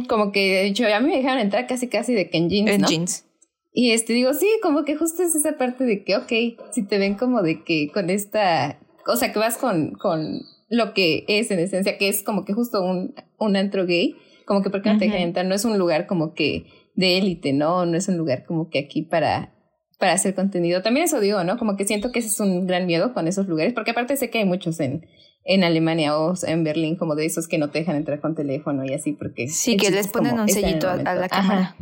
como 0.09 0.33
que 0.33 0.41
de 0.41 0.67
hecho 0.67 0.85
a 0.93 0.99
mí 0.99 1.11
me 1.11 1.19
dejaron 1.19 1.39
entrar 1.39 1.69
casi 1.69 1.87
casi 1.87 2.13
de 2.15 2.29
que 2.29 2.39
en 2.39 2.49
jeans. 2.49 2.71
En 2.71 2.83
jeans. 2.83 3.25
Y 3.73 3.93
este 3.93 4.13
digo, 4.13 4.35
sí, 4.35 4.49
como 4.63 4.85
que 4.85 4.97
justo 4.97 5.23
es 5.23 5.35
esa 5.35 5.57
parte 5.57 5.85
de 5.85 6.05
que, 6.05 6.17
ok, 6.17 6.73
si 6.73 6.83
te 6.87 6.99
ven 6.99 7.15
como 7.15 7.43
de 7.43 7.63
que 7.63 7.91
con 7.93 8.11
esta, 8.11 8.81
o 9.07 9.17
sea, 9.17 9.33
que 9.33 9.39
vas 9.39 9.57
con, 9.57 9.93
con 9.93 10.41
lo 10.69 10.93
que 10.93 11.25
es 11.29 11.51
en 11.51 11.61
esencia, 11.61 11.97
que 11.97 12.09
es 12.09 12.23
como 12.23 12.45
que 12.45 12.53
justo 12.53 12.83
un, 12.83 13.15
un 13.39 13.57
antro 13.57 13.87
gay, 13.87 14.17
como 14.45 14.63
que 14.63 14.71
porque 14.71 14.93
no 14.93 14.99
te 14.99 15.05
dejan 15.05 15.21
entrar, 15.21 15.47
no 15.47 15.55
es 15.55 15.65
un 15.65 15.79
lugar 15.79 16.07
como 16.07 16.35
que 16.35 16.67
de 16.95 17.19
élite, 17.19 17.53
¿no? 17.53 17.87
No 17.87 17.97
es 17.97 18.09
un 18.09 18.17
lugar 18.17 18.45
como 18.45 18.69
que 18.69 18.81
aquí 18.81 19.03
para, 19.03 19.55
para 19.99 20.13
hacer 20.13 20.35
contenido. 20.35 20.83
También 20.83 21.05
eso 21.05 21.21
digo, 21.21 21.45
¿no? 21.45 21.57
Como 21.57 21.77
que 21.77 21.85
siento 21.85 22.11
que 22.11 22.19
ese 22.19 22.29
es 22.29 22.41
un 22.41 22.67
gran 22.67 22.87
miedo 22.87 23.15
con 23.15 23.29
esos 23.29 23.47
lugares, 23.47 23.73
porque 23.73 23.93
aparte 23.93 24.17
sé 24.17 24.31
que 24.31 24.39
hay 24.39 24.45
muchos 24.45 24.81
en, 24.81 25.07
en 25.45 25.63
Alemania 25.63 26.19
o 26.19 26.35
en 26.45 26.65
Berlín, 26.65 26.97
como 26.97 27.15
de 27.15 27.27
esos 27.27 27.47
que 27.47 27.59
no 27.59 27.71
te 27.71 27.79
dejan 27.79 27.95
entrar 27.95 28.21
con 28.21 28.35
teléfono 28.35 28.85
y 28.85 28.93
así, 28.93 29.13
porque... 29.13 29.47
Sí, 29.47 29.77
que 29.77 29.93
les 29.93 30.09
ponen 30.09 30.41
un 30.41 30.49
sellito 30.49 30.89
a 30.89 30.97
la 30.97 31.29
cámara 31.29 31.77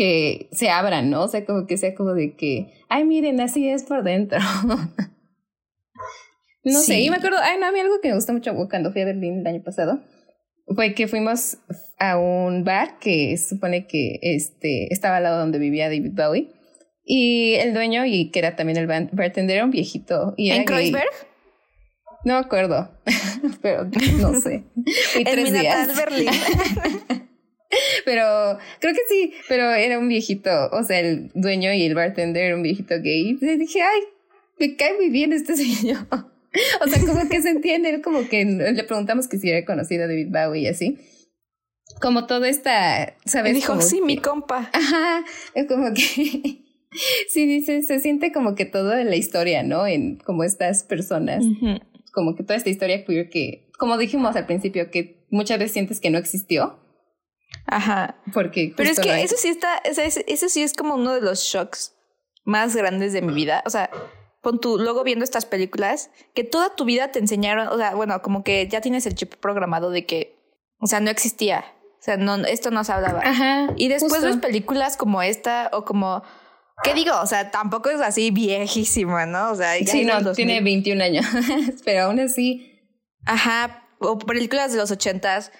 que 0.00 0.48
se 0.52 0.70
abran, 0.70 1.10
¿no? 1.10 1.24
O 1.24 1.28
sea, 1.28 1.44
como 1.44 1.66
que 1.66 1.76
sea 1.76 1.94
como 1.94 2.14
de 2.14 2.34
que, 2.34 2.72
ay, 2.88 3.04
miren, 3.04 3.38
así 3.38 3.68
es 3.68 3.82
por 3.82 4.02
dentro. 4.02 4.38
no 6.64 6.80
sé, 6.80 7.00
y 7.00 7.10
me 7.10 7.16
acuerdo, 7.16 7.36
ay, 7.42 7.58
no, 7.60 7.66
a 7.66 7.70
mí 7.70 7.80
algo 7.80 8.00
que 8.00 8.08
me 8.08 8.14
gusta 8.14 8.32
mucho 8.32 8.54
cuando 8.70 8.92
fui 8.92 9.02
a 9.02 9.04
Berlín 9.04 9.40
el 9.40 9.46
año 9.46 9.62
pasado 9.62 10.00
fue 10.74 10.94
que 10.94 11.06
fuimos 11.06 11.58
a 11.98 12.18
un 12.18 12.64
bar 12.64 12.98
que 12.98 13.36
supone 13.36 13.86
que 13.86 14.18
este, 14.22 14.90
estaba 14.90 15.18
al 15.18 15.24
lado 15.24 15.40
donde 15.40 15.58
vivía 15.58 15.90
David 15.90 16.12
Bowie. 16.14 16.48
Y 17.04 17.56
el 17.56 17.74
dueño, 17.74 18.06
y 18.06 18.30
que 18.30 18.38
era 18.38 18.56
también 18.56 18.78
el 18.78 18.86
bartender, 18.86 19.56
era 19.56 19.66
un 19.66 19.70
viejito. 19.70 20.32
Y 20.38 20.50
¿En 20.50 20.64
Kreuzberg? 20.64 21.10
No 22.24 22.34
me 22.34 22.40
acuerdo, 22.40 22.90
pero 23.60 23.84
no 23.84 24.40
sé. 24.40 24.64
Fui 25.12 25.24
tres 25.24 25.52
días. 25.52 25.94
Berlín. 25.94 26.30
Pero 28.04 28.58
creo 28.80 28.94
que 28.94 29.00
sí, 29.08 29.32
pero 29.48 29.72
era 29.72 29.98
un 29.98 30.08
viejito, 30.08 30.50
o 30.72 30.82
sea, 30.82 30.98
el 30.98 31.30
dueño 31.34 31.72
y 31.72 31.84
el 31.84 31.94
bartender 31.94 32.46
era 32.46 32.56
un 32.56 32.62
viejito 32.62 32.96
gay. 33.00 33.38
Y 33.40 33.56
dije, 33.58 33.80
ay, 33.82 34.00
me 34.58 34.76
cae 34.76 34.94
muy 34.94 35.08
bien 35.08 35.32
este 35.32 35.56
señor. 35.56 36.06
o 36.10 36.88
sea, 36.88 37.00
como 37.06 37.28
que 37.28 37.40
se 37.40 37.50
entiende, 37.50 38.00
como 38.02 38.28
que 38.28 38.44
le 38.44 38.84
preguntamos 38.84 39.28
que 39.28 39.38
si 39.38 39.50
era 39.50 39.64
conocido 39.64 40.08
David 40.08 40.28
Bowie 40.30 40.62
y 40.62 40.66
así. 40.66 40.98
Como 42.00 42.26
toda 42.26 42.48
esta, 42.48 43.14
¿sabes? 43.24 43.52
Y 43.52 43.54
dijo, 43.56 43.80
sí, 43.80 44.00
mi 44.00 44.16
compa. 44.16 44.70
Ajá, 44.72 45.24
es 45.54 45.66
como 45.66 45.92
que... 45.94 46.00
sí, 47.28 47.46
dice, 47.46 47.82
se 47.82 48.00
siente 48.00 48.32
como 48.32 48.54
que 48.54 48.64
toda 48.64 49.04
la 49.04 49.16
historia, 49.16 49.62
¿no? 49.62 49.86
En 49.86 50.16
como 50.16 50.42
estas 50.44 50.82
personas, 50.82 51.44
como 52.12 52.34
que 52.34 52.42
toda 52.42 52.56
esta 52.56 52.70
historia 52.70 53.04
queer 53.04 53.28
que 53.28 53.70
como 53.80 53.96
dijimos 53.96 54.36
al 54.36 54.44
principio, 54.44 54.90
que 54.90 55.24
muchas 55.30 55.58
veces 55.58 55.72
sientes 55.72 56.00
que 56.00 56.10
no 56.10 56.18
existió. 56.18 56.78
Ajá. 57.66 58.16
Porque. 58.32 58.72
Pero 58.76 58.90
es 58.90 59.00
que 59.00 59.22
eso 59.22 59.36
sí 59.38 59.48
está, 59.48 59.78
eso 59.78 60.48
sí 60.48 60.62
es 60.62 60.74
como 60.74 60.94
uno 60.94 61.14
de 61.14 61.20
los 61.20 61.42
shocks 61.42 61.94
más 62.44 62.74
grandes 62.74 63.12
de 63.12 63.22
mi 63.22 63.32
vida. 63.32 63.62
O 63.66 63.70
sea, 63.70 63.90
pon 64.42 64.60
tu, 64.60 64.78
luego 64.78 65.04
viendo 65.04 65.24
estas 65.24 65.46
películas, 65.46 66.10
que 66.34 66.44
toda 66.44 66.74
tu 66.74 66.84
vida 66.84 67.12
te 67.12 67.18
enseñaron, 67.18 67.68
o 67.68 67.76
sea, 67.76 67.94
bueno, 67.94 68.20
como 68.22 68.42
que 68.42 68.66
ya 68.68 68.80
tienes 68.80 69.06
el 69.06 69.14
chip 69.14 69.34
programado 69.34 69.90
de 69.90 70.06
que, 70.06 70.36
o 70.78 70.86
sea, 70.86 71.00
no 71.00 71.10
existía. 71.10 71.64
O 71.98 72.02
sea, 72.02 72.16
no, 72.16 72.36
esto 72.36 72.70
no 72.70 72.82
se 72.82 72.92
hablaba. 72.92 73.20
Ajá. 73.22 73.68
Y 73.76 73.88
después 73.88 74.22
ves 74.22 74.38
películas 74.38 74.96
como 74.96 75.20
esta 75.22 75.68
o 75.72 75.84
como 75.84 76.22
¿Qué 76.82 76.94
digo? 76.94 77.12
O 77.20 77.26
sea, 77.26 77.50
tampoco 77.50 77.90
es 77.90 78.00
así 78.00 78.30
viejísima, 78.30 79.26
¿no? 79.26 79.50
O 79.50 79.54
sea, 79.54 79.74
sí, 79.84 80.04
no, 80.04 80.32
tiene 80.32 80.60
21 80.60 81.02
años, 81.02 81.26
pero 81.84 82.04
aún 82.04 82.20
así. 82.20 82.80
Ajá, 83.26 83.86
o 83.98 84.18
películas 84.18 84.72
de 84.72 84.78
los 84.78 84.90
ochentas 84.90 85.52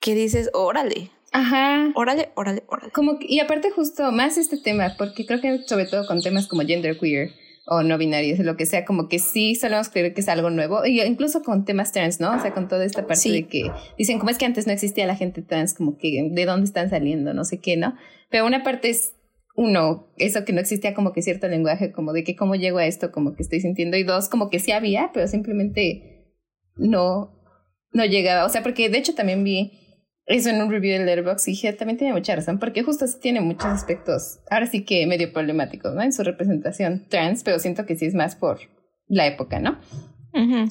que 0.00 0.14
dices, 0.14 0.50
órale. 0.52 1.10
Ajá. 1.32 1.92
Órale, 1.94 2.30
órale, 2.34 2.64
órale. 2.66 2.90
Como, 2.92 3.18
y 3.20 3.40
aparte 3.40 3.70
justo 3.70 4.10
más 4.12 4.36
este 4.36 4.56
tema, 4.56 4.94
porque 4.98 5.26
creo 5.26 5.40
que 5.40 5.62
sobre 5.66 5.86
todo 5.86 6.06
con 6.06 6.22
temas 6.22 6.46
como 6.46 6.62
gender 6.62 6.98
queer 6.98 7.30
o 7.66 7.82
no 7.82 7.98
binarios, 7.98 8.40
lo 8.40 8.56
que 8.56 8.66
sea, 8.66 8.84
como 8.84 9.08
que 9.08 9.20
sí 9.20 9.54
solemos 9.54 9.90
creer 9.90 10.12
que 10.12 10.22
es 10.22 10.28
algo 10.28 10.50
nuevo, 10.50 10.84
y 10.84 11.00
incluso 11.02 11.42
con 11.42 11.64
temas 11.64 11.92
trans, 11.92 12.18
¿no? 12.18 12.34
O 12.34 12.40
sea, 12.40 12.52
con 12.52 12.66
toda 12.66 12.84
esta 12.84 13.06
parte 13.06 13.30
de 13.30 13.46
que 13.46 13.70
dicen, 13.96 14.18
como 14.18 14.30
es 14.30 14.38
que 14.38 14.44
antes 14.44 14.66
no 14.66 14.72
existía 14.72 15.06
la 15.06 15.14
gente 15.14 15.40
trans, 15.42 15.74
como 15.74 15.96
que 15.96 16.30
de 16.32 16.44
dónde 16.46 16.64
están 16.64 16.90
saliendo, 16.90 17.32
no 17.32 17.44
sé 17.44 17.60
qué, 17.60 17.76
¿no? 17.76 17.94
Pero 18.28 18.44
una 18.44 18.64
parte 18.64 18.90
es 18.90 19.14
uno, 19.54 20.08
eso 20.16 20.44
que 20.44 20.52
no 20.52 20.60
existía 20.60 20.94
como 20.94 21.12
que 21.12 21.22
cierto 21.22 21.46
lenguaje, 21.46 21.92
como 21.92 22.12
de 22.12 22.24
que 22.24 22.34
cómo 22.34 22.56
llego 22.56 22.78
a 22.78 22.86
esto, 22.86 23.12
como 23.12 23.36
que 23.36 23.42
estoy 23.42 23.60
sintiendo, 23.60 23.96
y 23.96 24.02
dos, 24.02 24.28
como 24.28 24.50
que 24.50 24.58
sí 24.58 24.72
había, 24.72 25.10
pero 25.14 25.28
simplemente 25.28 26.34
no, 26.74 27.38
no 27.92 28.04
llegaba. 28.04 28.46
O 28.46 28.48
sea, 28.48 28.64
porque 28.64 28.88
de 28.88 28.98
hecho 28.98 29.14
también 29.14 29.44
vi 29.44 29.79
eso 30.30 30.48
en 30.48 30.62
un 30.62 30.70
review 30.70 30.92
del 30.92 31.06
Letterboxd 31.06 31.48
y 31.48 31.50
dije, 31.52 31.72
también 31.72 31.98
tiene 31.98 32.14
mucha 32.14 32.36
razón, 32.36 32.58
porque 32.58 32.82
justo 32.82 33.06
sí 33.06 33.16
tiene 33.20 33.40
muchos 33.40 33.66
aspectos, 33.66 34.38
ahora 34.48 34.66
sí 34.66 34.84
que 34.84 35.06
medio 35.06 35.32
problemáticos, 35.32 35.94
¿no? 35.94 36.02
En 36.02 36.12
su 36.12 36.22
representación 36.22 37.06
trans, 37.08 37.42
pero 37.42 37.58
siento 37.58 37.84
que 37.84 37.96
sí 37.96 38.06
es 38.06 38.14
más 38.14 38.36
por 38.36 38.60
la 39.08 39.26
época, 39.26 39.58
¿no? 39.58 39.80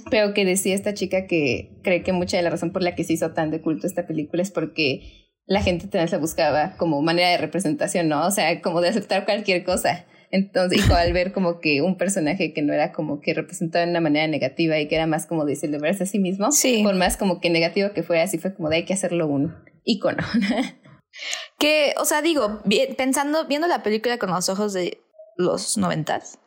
Pero 0.10 0.34
que 0.34 0.46
decía 0.46 0.74
esta 0.74 0.94
chica 0.94 1.28
que 1.28 1.78
cree 1.84 2.02
que 2.02 2.14
mucha 2.14 2.38
de 2.38 2.44
la 2.44 2.50
razón 2.50 2.72
por 2.72 2.82
la 2.82 2.96
que 2.96 3.04
se 3.04 3.14
hizo 3.14 3.32
tan 3.32 3.52
de 3.52 3.62
culto 3.62 3.86
esta 3.86 4.08
película 4.08 4.42
es 4.42 4.52
porque 4.52 5.36
la 5.46 5.62
gente 5.62 5.88
trans 5.88 6.14
la 6.14 6.18
buscaba 6.20 6.78
como 6.78 7.02
manera 7.02 7.30
de 7.30 7.38
representación, 7.38 8.08
¿no? 8.08 8.26
O 8.26 8.32
sea, 8.32 8.62
como 8.62 8.80
de 8.80 8.90
aceptar 8.90 9.26
cualquier 9.26 9.66
cosa. 9.66 10.06
Entonces, 10.32 10.88
y 10.88 10.92
al 10.92 11.14
ver 11.14 11.34
como 11.34 11.60
que 11.60 11.82
un 11.82 11.98
personaje 11.98 12.54
que 12.54 12.62
no 12.62 12.74
era 12.74 12.92
como 12.92 13.20
que 13.20 13.34
representado 13.34 13.86
de 13.86 13.92
una 13.92 14.02
manera 14.02 14.28
negativa 14.28 14.78
y 14.80 14.88
que 14.88 14.96
era 14.96 15.08
más 15.08 15.26
como 15.26 15.46
de 15.46 15.56
celebrarse 15.56 16.04
a 16.04 16.06
sí 16.06 16.20
mismo, 16.20 16.52
sí. 16.52 16.84
por 16.84 16.96
más 16.96 17.18
como 17.18 17.40
que 17.40 17.50
negativo 17.50 17.92
que 17.94 18.04
fuera, 18.04 18.24
así 18.24 18.38
fue 18.38 18.54
como 18.54 18.70
de 18.70 18.78
hay 18.78 18.86
que 18.86 18.94
hacerlo 18.94 19.28
un 19.28 19.56
icono. 19.84 20.24
que, 21.58 21.96
o 21.98 22.06
sea, 22.06 22.22
digo, 22.22 22.62
pensando, 22.96 23.48
viendo 23.48 23.68
la 23.68 23.82
película 23.82 24.20
con 24.20 24.30
los 24.30 24.50
ojos 24.50 24.74
de 24.74 25.02
los 25.36 25.78
noventas, 25.78 26.40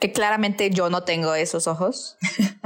que 0.00 0.10
claramente 0.10 0.70
yo 0.70 0.90
no 0.90 1.04
tengo 1.04 1.34
esos 1.34 1.66
ojos, 1.66 2.16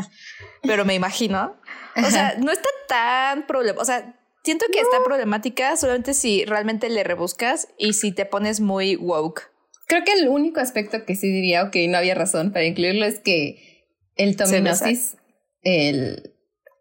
pero 0.62 0.84
me 0.84 0.94
imagino. 0.94 1.56
O 1.96 2.10
sea, 2.10 2.36
no 2.38 2.52
está 2.52 2.68
tan 2.88 3.46
problema. 3.46 3.82
O 3.82 3.84
sea, 3.84 4.14
Siento 4.42 4.64
que 4.72 4.80
está 4.80 5.04
problemática 5.04 5.76
solamente 5.76 6.14
si 6.14 6.46
realmente 6.46 6.88
le 6.88 7.04
rebuscas 7.04 7.68
y 7.76 7.92
si 7.92 8.10
te 8.10 8.24
pones 8.24 8.60
muy 8.60 8.96
woke. 8.96 9.49
Creo 9.90 10.04
que 10.04 10.12
el 10.12 10.28
único 10.28 10.60
aspecto 10.60 11.04
que 11.04 11.16
sí 11.16 11.32
diría, 11.32 11.64
ok, 11.64 11.74
no 11.88 11.98
había 11.98 12.14
razón 12.14 12.52
para 12.52 12.64
incluirlo, 12.64 13.04
es 13.04 13.18
que 13.18 13.88
el 14.14 14.36
tominosis, 14.36 15.16
el, 15.62 16.32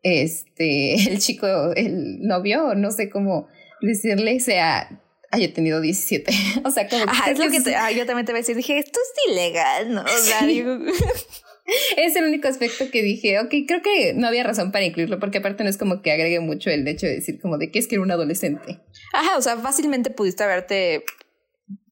este, 0.04 0.93
el 1.10 1.17
chico, 1.17 1.48
el 1.76 2.22
novio, 2.22 2.76
no 2.76 2.91
sé 2.91 3.10
cómo 3.10 3.48
decirle, 3.82 4.39
sea, 4.39 5.02
haya 5.32 5.52
tenido 5.52 5.82
17. 5.82 6.32
o 6.63 6.69
sea, 6.69 6.88
como 6.88 7.06
Ajá, 7.06 7.32
es 7.32 7.39
lo 7.39 7.50
que 7.50 7.58
yo 7.58 8.06
también 8.06 8.28
te 8.28 8.32
voy 8.32 8.38
a 8.38 8.41
decir, 8.41 8.56
dije, 8.56 8.78
esto 8.78 9.00
es 9.00 9.32
ilegal, 9.32 9.91
¿no? 9.91 10.04
O 10.04 10.08
sea, 10.08 10.45
digo... 10.45 10.78
es 11.98 12.15
el 12.15 12.26
único 12.26 12.48
aspecto 12.48 12.91
que 12.91 13.02
dije, 13.02 13.39
ok, 13.39 13.50
creo 13.67 13.82
que 13.82 14.13
no 14.13 14.28
había 14.28 14.43
razón 14.43 14.72
para 14.72 14.86
incluirlo, 14.86 15.19
porque 15.19 15.39
aparte 15.39 15.63
no 15.63 15.72
es 15.72 15.78
como 15.78 16.04
que 16.04 16.12
agregue 16.12 16.41
mucho 16.41 16.69
el 16.69 16.88
hecho 16.88 17.08
de 17.08 17.15
decir 17.15 17.41
como 17.41 17.58
de 17.58 17.72
que 17.72 17.80
es 17.80 17.88
que 17.88 17.95
era 17.95 18.04
un 18.04 18.12
adolescente. 18.12 18.82
Ajá, 19.13 19.36
o 19.36 19.41
sea, 19.41 19.58
fácilmente 19.58 20.12
pudiste 20.12 20.43
haberte, 20.43 21.06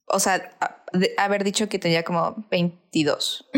o 0.05 0.19
sea, 0.19 0.76
haber 1.17 1.43
dicho 1.43 1.69
que 1.69 1.79
tenía 1.79 2.03
como 2.03 2.47
22. 2.49 3.49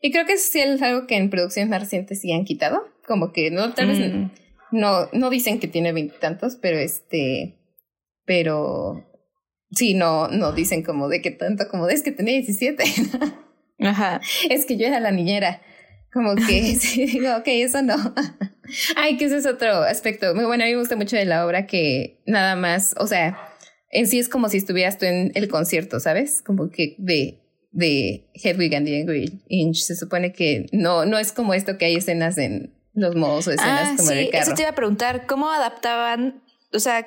Y 0.00 0.10
creo 0.10 0.26
que 0.26 0.34
eso 0.34 0.48
sí 0.50 0.60
es 0.60 0.82
algo 0.82 1.06
que 1.06 1.16
en 1.16 1.30
producciones 1.30 1.70
más 1.70 1.80
recientes 1.80 2.20
sí 2.20 2.32
han 2.32 2.44
quitado, 2.44 2.84
como 3.06 3.32
que 3.32 3.50
no, 3.50 3.72
tal 3.72 3.88
vez 3.88 3.98
mm. 3.98 4.30
no, 4.72 5.08
no 5.12 5.30
dicen 5.30 5.60
que 5.60 5.68
tiene 5.68 5.92
veintitantos, 5.92 6.56
pero 6.56 6.78
este, 6.78 7.56
pero 8.24 9.04
sí, 9.70 9.94
no, 9.94 10.28
no 10.28 10.52
dicen 10.52 10.82
como 10.82 11.08
de 11.08 11.20
que 11.22 11.30
tanto, 11.30 11.68
como 11.68 11.86
de 11.86 11.94
es 11.94 12.02
que 12.02 12.12
tenía 12.12 12.34
17. 12.34 12.84
Ajá. 13.80 14.20
Es 14.48 14.66
que 14.66 14.76
yo 14.76 14.86
era 14.86 15.00
la 15.00 15.10
niñera. 15.10 15.60
Como 16.12 16.34
que 16.34 16.74
sí, 16.80 17.06
digo, 17.06 17.36
ok, 17.36 17.46
eso 17.46 17.82
no. 17.82 17.96
Ay, 18.96 19.16
que 19.16 19.26
ese 19.26 19.38
es 19.38 19.46
otro 19.46 19.82
aspecto. 19.82 20.34
Muy 20.34 20.44
bueno, 20.44 20.64
a 20.64 20.66
mí 20.66 20.72
me 20.72 20.78
gusta 20.78 20.96
mucho 20.96 21.16
de 21.16 21.24
la 21.24 21.46
obra 21.46 21.66
que 21.66 22.20
nada 22.26 22.54
más, 22.54 22.94
o 22.98 23.06
sea, 23.06 23.38
en 23.92 24.08
sí 24.08 24.18
es 24.18 24.28
como 24.28 24.48
si 24.48 24.56
estuvieras 24.56 24.98
tú 24.98 25.04
en 25.04 25.30
el 25.34 25.48
concierto, 25.48 26.00
¿sabes? 26.00 26.42
Como 26.42 26.70
que 26.70 26.96
de, 26.98 27.40
de 27.70 28.26
Hedwig 28.34 28.74
and 28.74 28.86
the 28.86 29.00
Angry 29.00 29.42
Inch. 29.48 29.76
Se 29.76 29.94
supone 29.94 30.32
que 30.32 30.66
no, 30.72 31.04
no 31.04 31.18
es 31.18 31.32
como 31.32 31.54
esto 31.54 31.76
que 31.76 31.84
hay 31.84 31.96
escenas 31.96 32.38
en 32.38 32.74
los 32.94 33.14
modos 33.14 33.46
o 33.46 33.52
escenas 33.52 33.90
ah, 33.90 33.94
como 33.96 34.10
sí, 34.10 34.30
Eso 34.32 34.54
te 34.54 34.62
iba 34.62 34.70
a 34.70 34.74
preguntar, 34.74 35.26
¿cómo 35.26 35.50
adaptaban? 35.50 36.42
O 36.72 36.78
sea, 36.78 37.06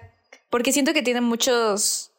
porque 0.52 0.72
siento 0.72 0.94
que 0.94 1.02
tienen 1.02 1.24
muchos 1.24 2.12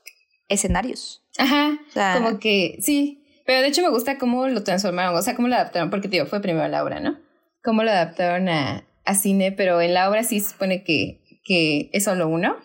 escenarios. 0.48 1.22
Ajá. 1.38 1.78
como 2.14 2.40
que 2.40 2.78
sí. 2.80 3.22
Pero 3.46 3.60
de 3.60 3.68
hecho 3.68 3.82
me 3.82 3.90
gusta 3.90 4.18
cómo 4.18 4.48
lo 4.48 4.64
transformaron, 4.64 5.14
o 5.14 5.22
sea, 5.22 5.36
cómo 5.36 5.46
lo 5.46 5.54
adaptaron, 5.54 5.90
porque 5.90 6.08
tío, 6.08 6.26
fue 6.26 6.42
primero 6.42 6.66
la 6.66 6.82
obra, 6.82 6.98
¿no? 6.98 7.20
Cómo 7.62 7.84
lo 7.84 7.92
adaptaron 7.92 8.48
a, 8.48 8.84
a 9.04 9.14
cine, 9.14 9.52
pero 9.52 9.80
en 9.80 9.94
la 9.94 10.10
obra 10.10 10.24
sí 10.24 10.40
se 10.40 10.50
supone 10.50 10.82
que, 10.82 11.20
que 11.44 11.88
es 11.92 12.02
solo 12.02 12.26
uno. 12.26 12.56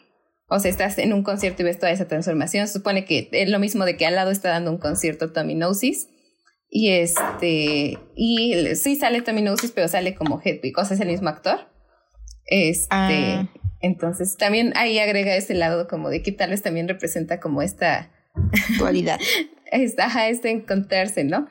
O 0.54 0.60
sea, 0.60 0.70
estás 0.70 0.98
en 0.98 1.14
un 1.14 1.24
concierto 1.24 1.62
y 1.62 1.66
ves 1.66 1.80
toda 1.80 1.94
esa 1.94 2.10
transformación. 2.10 2.68
Se 2.68 2.74
supone 2.74 3.06
que 3.06 3.30
es 3.32 3.50
lo 3.50 3.58
mismo 3.58 3.86
de 3.86 3.96
que 3.96 4.06
al 4.06 4.16
lado 4.16 4.32
está 4.32 4.50
dando 4.50 4.70
un 4.70 4.80
concierto 4.80 5.32
Tominosis. 5.32 6.10
Y 6.70 6.90
este, 6.90 7.98
y 8.18 8.76
sí 8.76 8.98
sale 8.98 9.22
Tominosis, 9.22 9.72
pero 9.72 9.88
sale 9.88 10.14
como 10.14 10.42
Hedwig, 10.44 10.78
o 10.78 10.84
sea, 10.84 10.96
es 10.96 11.02
el 11.02 11.08
mismo 11.08 11.30
actor. 11.30 11.70
Este, 12.46 12.88
ah. 12.90 13.48
entonces 13.80 14.36
también 14.36 14.74
ahí 14.76 15.00
agrega 15.00 15.34
ese 15.38 15.54
lado 15.54 15.88
como 15.88 16.10
de 16.10 16.22
que 16.22 16.34
tal 16.34 16.50
vez 16.50 16.62
también 16.62 16.90
representa 16.90 17.40
como 17.40 17.62
esta 17.62 18.12
dualidad. 18.78 19.22
está 19.72 20.28
este 20.28 20.50
encontrarse, 20.50 21.24
¿no? 21.24 21.48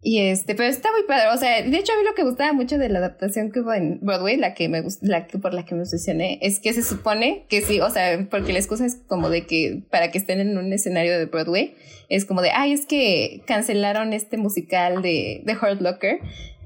Y 0.00 0.20
este, 0.20 0.54
pero 0.54 0.68
está 0.68 0.92
muy 0.92 1.02
padre. 1.08 1.26
O 1.34 1.36
sea, 1.36 1.62
de 1.62 1.76
hecho, 1.76 1.92
a 1.92 1.96
mí 1.96 2.04
lo 2.04 2.14
que 2.14 2.22
gustaba 2.22 2.52
mucho 2.52 2.78
de 2.78 2.88
la 2.88 3.00
adaptación 3.00 3.50
que 3.50 3.60
hubo 3.60 3.72
en 3.72 3.98
Broadway, 4.00 4.36
la 4.36 4.54
que 4.54 4.68
me 4.68 4.82
la 5.02 5.26
que 5.26 5.38
por 5.38 5.54
la 5.54 5.64
que 5.64 5.74
me 5.74 5.80
obsesioné, 5.80 6.38
es 6.40 6.60
que 6.60 6.72
se 6.72 6.84
supone 6.84 7.46
que 7.48 7.62
sí, 7.62 7.80
o 7.80 7.90
sea, 7.90 8.28
porque 8.30 8.52
la 8.52 8.60
excusa 8.60 8.86
es 8.86 8.96
como 9.08 9.28
de 9.28 9.46
que 9.46 9.82
para 9.90 10.12
que 10.12 10.18
estén 10.18 10.38
en 10.38 10.56
un 10.56 10.72
escenario 10.72 11.18
de 11.18 11.26
Broadway, 11.26 11.74
es 12.08 12.24
como 12.24 12.42
de, 12.42 12.50
ay, 12.50 12.72
es 12.72 12.86
que 12.86 13.42
cancelaron 13.46 14.12
este 14.12 14.36
musical 14.36 15.02
de, 15.02 15.42
de 15.44 15.52
Hurt 15.54 15.80
Locker. 15.80 16.20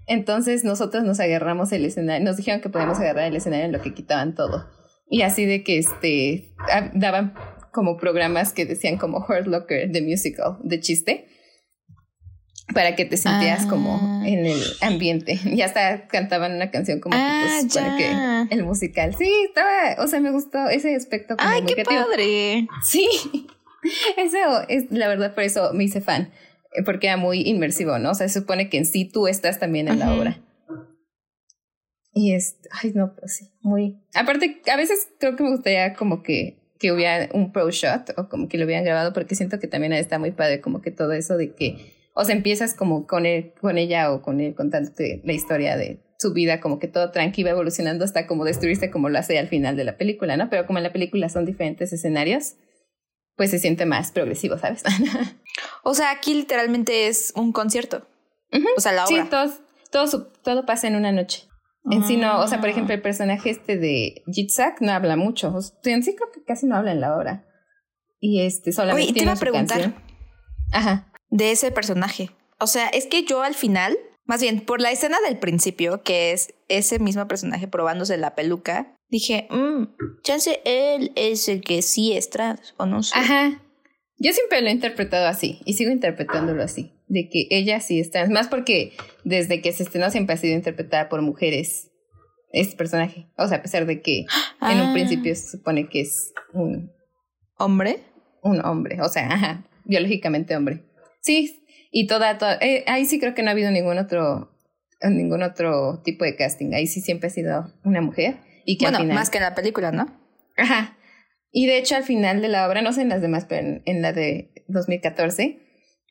Entonces 0.07 0.63
nosotros 0.63 1.05
nos 1.05 1.19
agarramos 1.19 1.73
el 1.73 1.87
escenario, 1.87 2.25
nos 2.25 2.37
dijeron 2.37 2.61
que 2.61 2.69
podíamos 2.69 2.99
agarrar 2.99 3.29
el 3.29 3.37
escenario 3.37 3.65
en 3.65 3.73
lo 3.73 3.81
que 3.81 3.95
quitaban 3.95 4.35
todo. 4.35 4.67
Y 5.09 5.23
así 5.23 5.47
de 5.47 5.63
que 5.63 5.79
este 5.79 6.55
daban 6.95 7.35
como 7.73 7.97
programas 7.97 8.53
que 8.53 8.67
decían 8.67 8.99
como 8.99 9.19
Hurt 9.19 9.47
Locker, 9.47 9.91
The 9.91 10.03
Musical, 10.03 10.59
de 10.63 10.81
chiste, 10.81 11.27
para 12.73 12.97
que 12.97 13.05
te 13.05 13.17
sentías 13.17 13.67
como 13.67 13.99
ah. 14.03 14.23
en 14.27 14.47
el 14.47 14.61
ambiente. 14.81 15.39
Y 15.45 15.63
hasta 15.63 16.07
cantaban 16.09 16.55
una 16.55 16.71
canción 16.71 17.01
como 17.01 17.15
ah, 17.17 17.61
que, 17.63 17.69
pues, 17.69 17.95
que 17.97 18.55
el 18.55 18.65
musical. 18.65 19.15
Sí, 19.17 19.31
estaba, 19.47 20.03
o 20.03 20.07
sea, 20.07 20.21
me 20.21 20.31
gustó 20.31 20.69
ese 20.69 20.95
aspecto. 20.95 21.37
Como 21.37 21.49
¡Ay, 21.49 21.63
qué 21.65 21.85
padre! 21.85 22.67
Sí, 22.85 23.09
eso 24.17 24.39
es 24.69 24.91
la 24.91 25.09
verdad, 25.09 25.35
por 25.35 25.45
eso 25.45 25.73
me 25.75 25.85
hice 25.85 26.01
fan, 26.01 26.31
eh, 26.73 26.83
porque 26.85 27.09
era 27.09 27.17
muy 27.17 27.43
inmersivo, 27.43 27.99
¿no? 27.99 28.11
O 28.11 28.15
sea, 28.15 28.29
se 28.29 28.41
supone 28.41 28.69
que 28.69 28.79
en 28.79 28.87
sí 28.87 29.05
tú 29.05 29.27
estás 29.27 29.59
también 29.59 29.89
en 29.89 29.99
la 29.99 30.15
obra. 30.15 30.41
Y 32.15 32.35
es, 32.35 32.59
ay, 32.71 32.93
no, 32.95 33.15
pero 33.15 33.27
sí, 33.27 33.51
muy. 33.61 34.01
Aparte, 34.15 34.61
a 34.71 34.77
veces 34.77 35.09
creo 35.19 35.35
que 35.35 35.43
me 35.43 35.51
gustaría 35.51 35.95
como 35.95 36.23
que 36.23 36.63
que 36.83 36.91
hubiera 36.91 37.29
un 37.33 37.53
pro 37.53 37.71
shot 37.71 38.13
o 38.17 38.29
como 38.29 38.49
que 38.49 38.59
lo 38.59 38.65
hubieran 38.65 38.85
grabado 38.85 39.13
porque 39.13 39.37
siento 39.37 39.61
que 39.61 39.69
también 39.69 39.93
está 39.93 40.19
muy 40.19 40.33
padre 40.33 40.61
como 40.61 40.83
que 40.83 40.91
todo 40.91 41.13
eso 41.13 41.37
de 41.37 41.55
que 41.55 41.95
o 42.15 42.25
sea 42.25 42.35
empiezas 42.35 42.75
como 42.75 43.07
con 43.07 43.27
él 43.27 43.55
con 43.61 43.79
ella 43.79 44.13
o 44.13 44.23
con 44.23 44.41
él 44.41 44.55
contándote 44.55 45.23
la 45.25 45.33
historia 45.33 45.77
de 45.77 46.03
su 46.19 46.33
vida 46.33 46.61
como 46.61 46.79
que 46.79 46.89
todo 46.89 47.11
tranquilo 47.11 47.51
evolucionando 47.51 48.05
hasta 48.05 48.27
como 48.27 48.45
destruirse 48.45 48.91
como 48.91 49.09
lo 49.09 49.19
hace 49.19 49.39
al 49.39 49.49
final 49.49 49.77
de 49.77 49.85
la 49.85 49.97
película 49.97 50.37
no 50.37 50.51
pero 50.51 50.67
como 50.67 50.79
en 50.79 50.85
la 50.85 50.93
película 50.93 51.29
son 51.29 51.45
diferentes 51.45 51.93
escenarios 51.93 52.55
pues 53.37 53.51
se 53.51 53.59
siente 53.59 53.87
más 53.87 54.13
progresivo 54.13 54.59
sabes 54.59 54.83
o 55.85 55.95
sea 55.95 56.11
aquí 56.11 56.35
literalmente 56.35 57.09
es 57.09 57.33
un 57.37 57.53
concierto 57.53 58.07
o 58.77 58.81
sea 58.81 58.93
la 58.93 59.05
obra 59.07 59.25
sí 59.25 59.31
todo 59.31 59.53
todo, 59.93 60.27
todo 60.43 60.67
pasa 60.67 60.89
en 60.89 60.97
una 60.97 61.13
noche 61.13 61.49
En 61.91 62.05
sí 62.05 62.17
no, 62.17 62.41
o 62.41 62.47
sea, 62.47 62.61
por 62.61 62.69
ejemplo, 62.69 62.95
el 62.95 63.03
personaje 63.03 63.51
este 63.51 63.77
de 63.77 64.23
Jitsak 64.33 64.81
no 64.81 64.93
habla 64.93 65.17
mucho. 65.17 65.53
en 65.85 66.03
sí 66.03 66.15
creo 66.15 66.31
que 66.33 66.45
casi 66.45 66.67
no 66.67 66.77
habla 66.77 66.93
en 66.93 67.01
la 67.01 67.17
obra. 67.17 67.45
Y 68.21 68.43
este 68.43 68.71
solamente 68.73 69.11
Oye, 69.11 69.19
te 69.19 69.25
iba 69.25 69.33
a 69.33 69.37
preguntar. 69.37 69.95
Ajá. 70.73 71.12
De 71.33 71.51
ese 71.51 71.73
personaje. 71.73 72.31
O 72.61 72.69
sea, 72.69 72.87
es 72.89 73.07
que 73.07 73.25
yo 73.25 73.43
al 73.43 73.55
final, 73.55 73.99
más 74.25 74.41
bien 74.41 74.61
por 74.61 74.81
la 74.81 74.93
escena 74.93 75.17
del 75.27 75.39
principio, 75.39 76.05
que 76.05 76.31
es 76.31 76.55
ese 76.69 77.01
mismo 77.01 77.27
personaje 77.27 77.67
probándose 77.67 78.17
la 78.19 78.37
peluca, 78.37 78.95
dije, 79.09 79.49
mmm, 79.51 79.87
chance 80.23 80.61
él 80.65 81.11
es 81.17 81.49
el 81.49 81.63
que 81.63 81.83
sí 81.83 82.13
es 82.13 82.31
trans, 82.31 82.75
o 82.77 82.87
no 82.87 83.03
sé. 83.03 83.19
Ajá. 83.19 83.61
Yo 84.19 84.33
siempre 84.33 84.61
lo 84.61 84.69
he 84.69 84.73
interpretado 84.73 85.27
así 85.27 85.61
y 85.65 85.73
sigo 85.73 85.91
interpretándolo 85.91 86.63
así, 86.63 86.93
de 87.09 87.29
que 87.29 87.49
ella 87.51 87.81
sí 87.81 87.99
es 87.99 88.11
trans, 88.11 88.31
más 88.31 88.47
porque 88.47 88.93
desde 89.25 89.61
que 89.61 89.73
se 89.73 89.83
estrenó 89.83 90.11
siempre 90.11 90.35
ha 90.35 90.39
sido 90.39 90.55
interpretada 90.55 91.09
por 91.09 91.23
mujeres 91.23 91.91
este 92.53 92.77
personaje, 92.77 93.27
o 93.37 93.49
sea, 93.49 93.59
a 93.59 93.63
pesar 93.63 93.87
de 93.87 94.03
que 94.03 94.27
en 94.61 94.81
un 94.81 94.89
ah. 94.89 94.93
principio 94.93 95.35
se 95.35 95.51
supone 95.51 95.89
que 95.89 96.03
es 96.03 96.33
un 96.53 96.93
hombre, 97.59 97.99
un 98.43 98.65
hombre, 98.65 99.01
o 99.01 99.09
sea, 99.09 99.27
ajá, 99.27 99.65
biológicamente 99.85 100.55
hombre. 100.55 100.85
Sí, 101.23 101.65
y 101.91 102.07
toda, 102.07 102.39
toda 102.39 102.59
eh, 102.61 102.85
ahí 102.87 103.07
sí 103.07 103.19
creo 103.19 103.35
que 103.35 103.43
no 103.43 103.49
ha 103.49 103.53
habido 103.53 103.71
ningún 103.71 103.99
otro 103.99 104.51
ningún 105.03 105.43
otro 105.43 106.01
tipo 106.05 106.25
de 106.25 106.37
casting, 106.37 106.75
ahí 106.75 106.87
sí 106.87 107.01
siempre 107.01 107.29
ha 107.29 107.31
sido 107.31 107.73
una 107.85 108.01
mujer 108.01 108.37
y 108.65 108.79
que 108.79 108.89
bueno, 108.89 109.05
más 109.13 109.31
que 109.31 109.39
en 109.39 109.45
la 109.45 109.55
película, 109.55 109.91
¿no? 109.91 110.07
Ajá, 110.57 110.97
y 111.53 111.67
de 111.67 111.77
hecho, 111.77 111.95
al 111.95 112.03
final 112.03 112.41
de 112.41 112.49
la 112.49 112.67
obra, 112.67 112.81
no 112.81 112.93
sé 112.95 113.03
en 113.03 113.11
las 113.11 113.21
demás, 113.21 113.45
pero 113.47 113.81
en, 113.85 114.03
la 114.03 114.15
de 114.15 114.51
2014, 114.69 115.59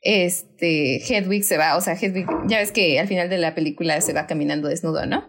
este, 0.00 0.96
Hedwig 1.02 1.42
se 1.42 1.58
va, 1.58 1.76
o 1.76 1.80
sea, 1.80 1.94
Hedwig, 1.94 2.26
ya 2.46 2.58
ves 2.58 2.70
que 2.70 3.00
al 3.00 3.08
final 3.08 3.28
de 3.28 3.38
la 3.38 3.54
película 3.54 4.00
se 4.00 4.12
va 4.12 4.28
caminando 4.28 4.68
desnudo, 4.68 5.04
¿no? 5.04 5.26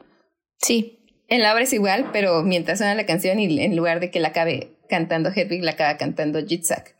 Sí. 0.60 1.00
En 1.30 1.42
la 1.42 1.52
obra 1.54 1.64
es 1.64 1.74
igual, 1.74 2.12
pero 2.14 2.44
mientras 2.44 2.78
suena 2.78 2.94
la 2.94 3.08
canción 3.08 3.40
y 3.40 3.60
en 3.60 3.76
lugar 3.76 4.00
de 4.00 4.12
que 4.12 4.20
la 4.20 4.30
acabe 4.30 4.78
cantando 4.88 5.32
Hedwig, 5.32 5.64
la 5.64 5.72
acaba 5.72 5.98
cantando 5.98 6.46
Jitsak. 6.46 6.96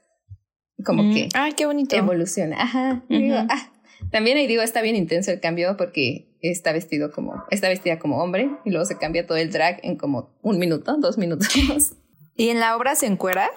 Como 0.84 1.04
mm, 1.04 1.14
que. 1.14 1.30
¡Ay, 1.34 1.54
qué 1.54 1.66
bonito! 1.66 1.96
Evoluciona. 1.96 2.62
Ajá. 2.62 3.04
ah. 3.10 3.72
También 4.12 4.38
ahí 4.38 4.48
digo, 4.48 4.62
está 4.62 4.82
bien 4.82 4.96
intenso 4.96 5.32
el 5.32 5.40
cambio 5.40 5.76
porque 5.78 6.28
está 6.42 6.74
vestido 6.74 7.12
como, 7.12 7.44
está 7.50 7.70
vestida 7.70 8.00
como 8.00 8.18
hombre 8.18 8.50
y 8.66 8.70
luego 8.70 8.86
se 8.86 8.98
cambia 8.98 9.26
todo 9.26 9.38
el 9.38 9.52
drag 9.52 9.80
en 9.84 9.98
como 9.98 10.38
un 10.42 10.60
minuto, 10.60 10.98
dos 11.00 11.18
minutos. 11.18 11.48
¿Y 12.36 12.50
en 12.50 12.60
la 12.60 12.76
obra 12.76 12.96
se 12.96 13.06
encuera? 13.06 13.50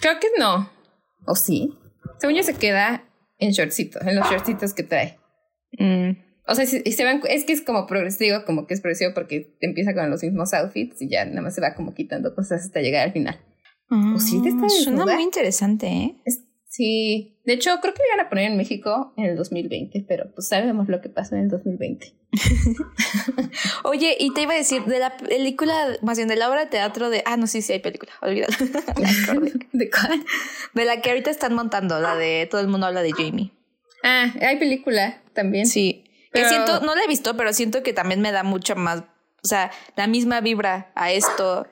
Creo 0.00 0.18
que 0.20 0.28
no. 0.38 0.70
¿O 1.26 1.36
sí? 1.36 1.78
Según 2.18 2.36
yo 2.36 2.42
se 2.42 2.54
queda 2.54 3.04
en 3.38 3.52
shortcitos, 3.52 4.02
en 4.02 4.16
los 4.16 4.28
shortcitos 4.28 4.74
que 4.74 4.82
trae. 4.82 5.18
Mm. 5.78 6.10
O 6.46 6.54
sea, 6.54 6.66
se 6.66 6.82
es 6.84 7.44
que 7.44 7.52
es 7.52 7.62
como 7.62 7.86
progresivo, 7.86 8.44
como 8.44 8.66
que 8.66 8.74
es 8.74 8.80
progresivo 8.80 9.14
porque 9.14 9.56
empieza 9.60 9.94
con 9.94 10.10
los 10.10 10.22
mismos 10.22 10.52
outfits 10.54 11.00
y 11.00 11.08
ya 11.08 11.24
nada 11.24 11.42
más 11.42 11.54
se 11.54 11.60
va 11.60 11.74
como 11.74 11.94
quitando 11.94 12.34
cosas 12.34 12.64
hasta 12.64 12.80
llegar 12.80 13.06
al 13.06 13.12
final. 13.12 13.40
¿O 13.88 14.18
sí 14.18 14.40
te 14.42 14.48
está 14.48 14.68
Suena 14.68 15.04
muy 15.04 15.22
interesante, 15.22 15.86
¿eh? 15.86 16.16
Sí, 16.72 17.36
de 17.44 17.52
hecho 17.52 17.70
creo 17.82 17.92
que 17.92 18.00
lo 18.00 18.14
iban 18.14 18.26
a 18.26 18.30
poner 18.30 18.50
en 18.50 18.56
México 18.56 19.12
en 19.18 19.26
el 19.26 19.36
2020, 19.36 20.06
pero 20.08 20.32
pues 20.34 20.48
sabemos 20.48 20.88
lo 20.88 21.02
que 21.02 21.10
pasó 21.10 21.34
en 21.34 21.42
el 21.42 21.48
2020. 21.50 22.14
Oye, 23.84 24.16
y 24.18 24.32
te 24.32 24.40
iba 24.40 24.54
a 24.54 24.56
decir, 24.56 24.82
de 24.86 24.98
la 24.98 25.14
película, 25.18 25.98
más 26.00 26.16
bien 26.16 26.28
de 26.28 26.36
la 26.36 26.48
obra 26.48 26.60
de 26.60 26.70
teatro 26.70 27.10
de... 27.10 27.22
Ah, 27.26 27.36
no, 27.36 27.46
sí, 27.46 27.60
sí 27.60 27.74
hay 27.74 27.80
película, 27.80 28.12
olvídalo. 28.22 28.56
¿De 29.72 29.90
cuál? 29.90 30.24
De 30.72 30.86
la 30.86 31.02
que 31.02 31.10
ahorita 31.10 31.30
están 31.30 31.52
montando, 31.52 32.00
la 32.00 32.16
de 32.16 32.48
Todo 32.50 32.62
el 32.62 32.68
mundo 32.68 32.86
habla 32.86 33.02
de 33.02 33.12
Jamie. 33.12 33.52
Ah, 34.02 34.32
hay 34.40 34.58
película 34.58 35.20
también. 35.34 35.66
Sí. 35.66 36.04
Que 36.32 36.48
siento, 36.48 36.80
no 36.80 36.94
la 36.94 37.04
he 37.04 37.06
visto, 37.06 37.36
pero 37.36 37.52
siento 37.52 37.82
que 37.82 37.92
también 37.92 38.22
me 38.22 38.32
da 38.32 38.44
mucho 38.44 38.76
más, 38.76 39.00
o 39.44 39.46
sea, 39.46 39.70
la 39.94 40.06
misma 40.06 40.40
vibra 40.40 40.90
a 40.94 41.12
esto. 41.12 41.66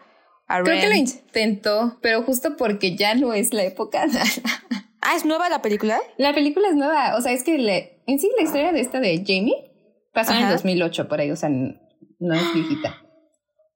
A 0.46 0.62
Creo 0.62 0.78
que 0.78 0.88
lo 0.90 0.94
intentó, 0.94 1.98
pero 2.02 2.22
justo 2.22 2.58
porque 2.58 2.96
ya 2.96 3.14
no 3.14 3.32
es 3.32 3.54
la 3.54 3.62
época. 3.62 4.06
Ah, 5.02 5.16
¿es 5.16 5.24
nueva 5.24 5.48
la 5.48 5.62
película? 5.62 5.98
La 6.18 6.34
película 6.34 6.68
es 6.68 6.76
nueva. 6.76 7.16
O 7.16 7.20
sea, 7.20 7.32
es 7.32 7.42
que 7.42 7.58
le, 7.58 8.02
en 8.06 8.18
sí 8.18 8.30
la 8.36 8.42
historia 8.42 8.72
de 8.72 8.80
esta 8.80 9.00
de 9.00 9.18
Jamie 9.18 9.70
pasó 10.12 10.32
en 10.32 10.44
el 10.44 10.50
2008 10.50 11.08
por 11.08 11.20
ahí, 11.20 11.30
o 11.30 11.36
sea, 11.36 11.48
no 11.48 12.34
es 12.34 12.54
viejita. 12.54 12.96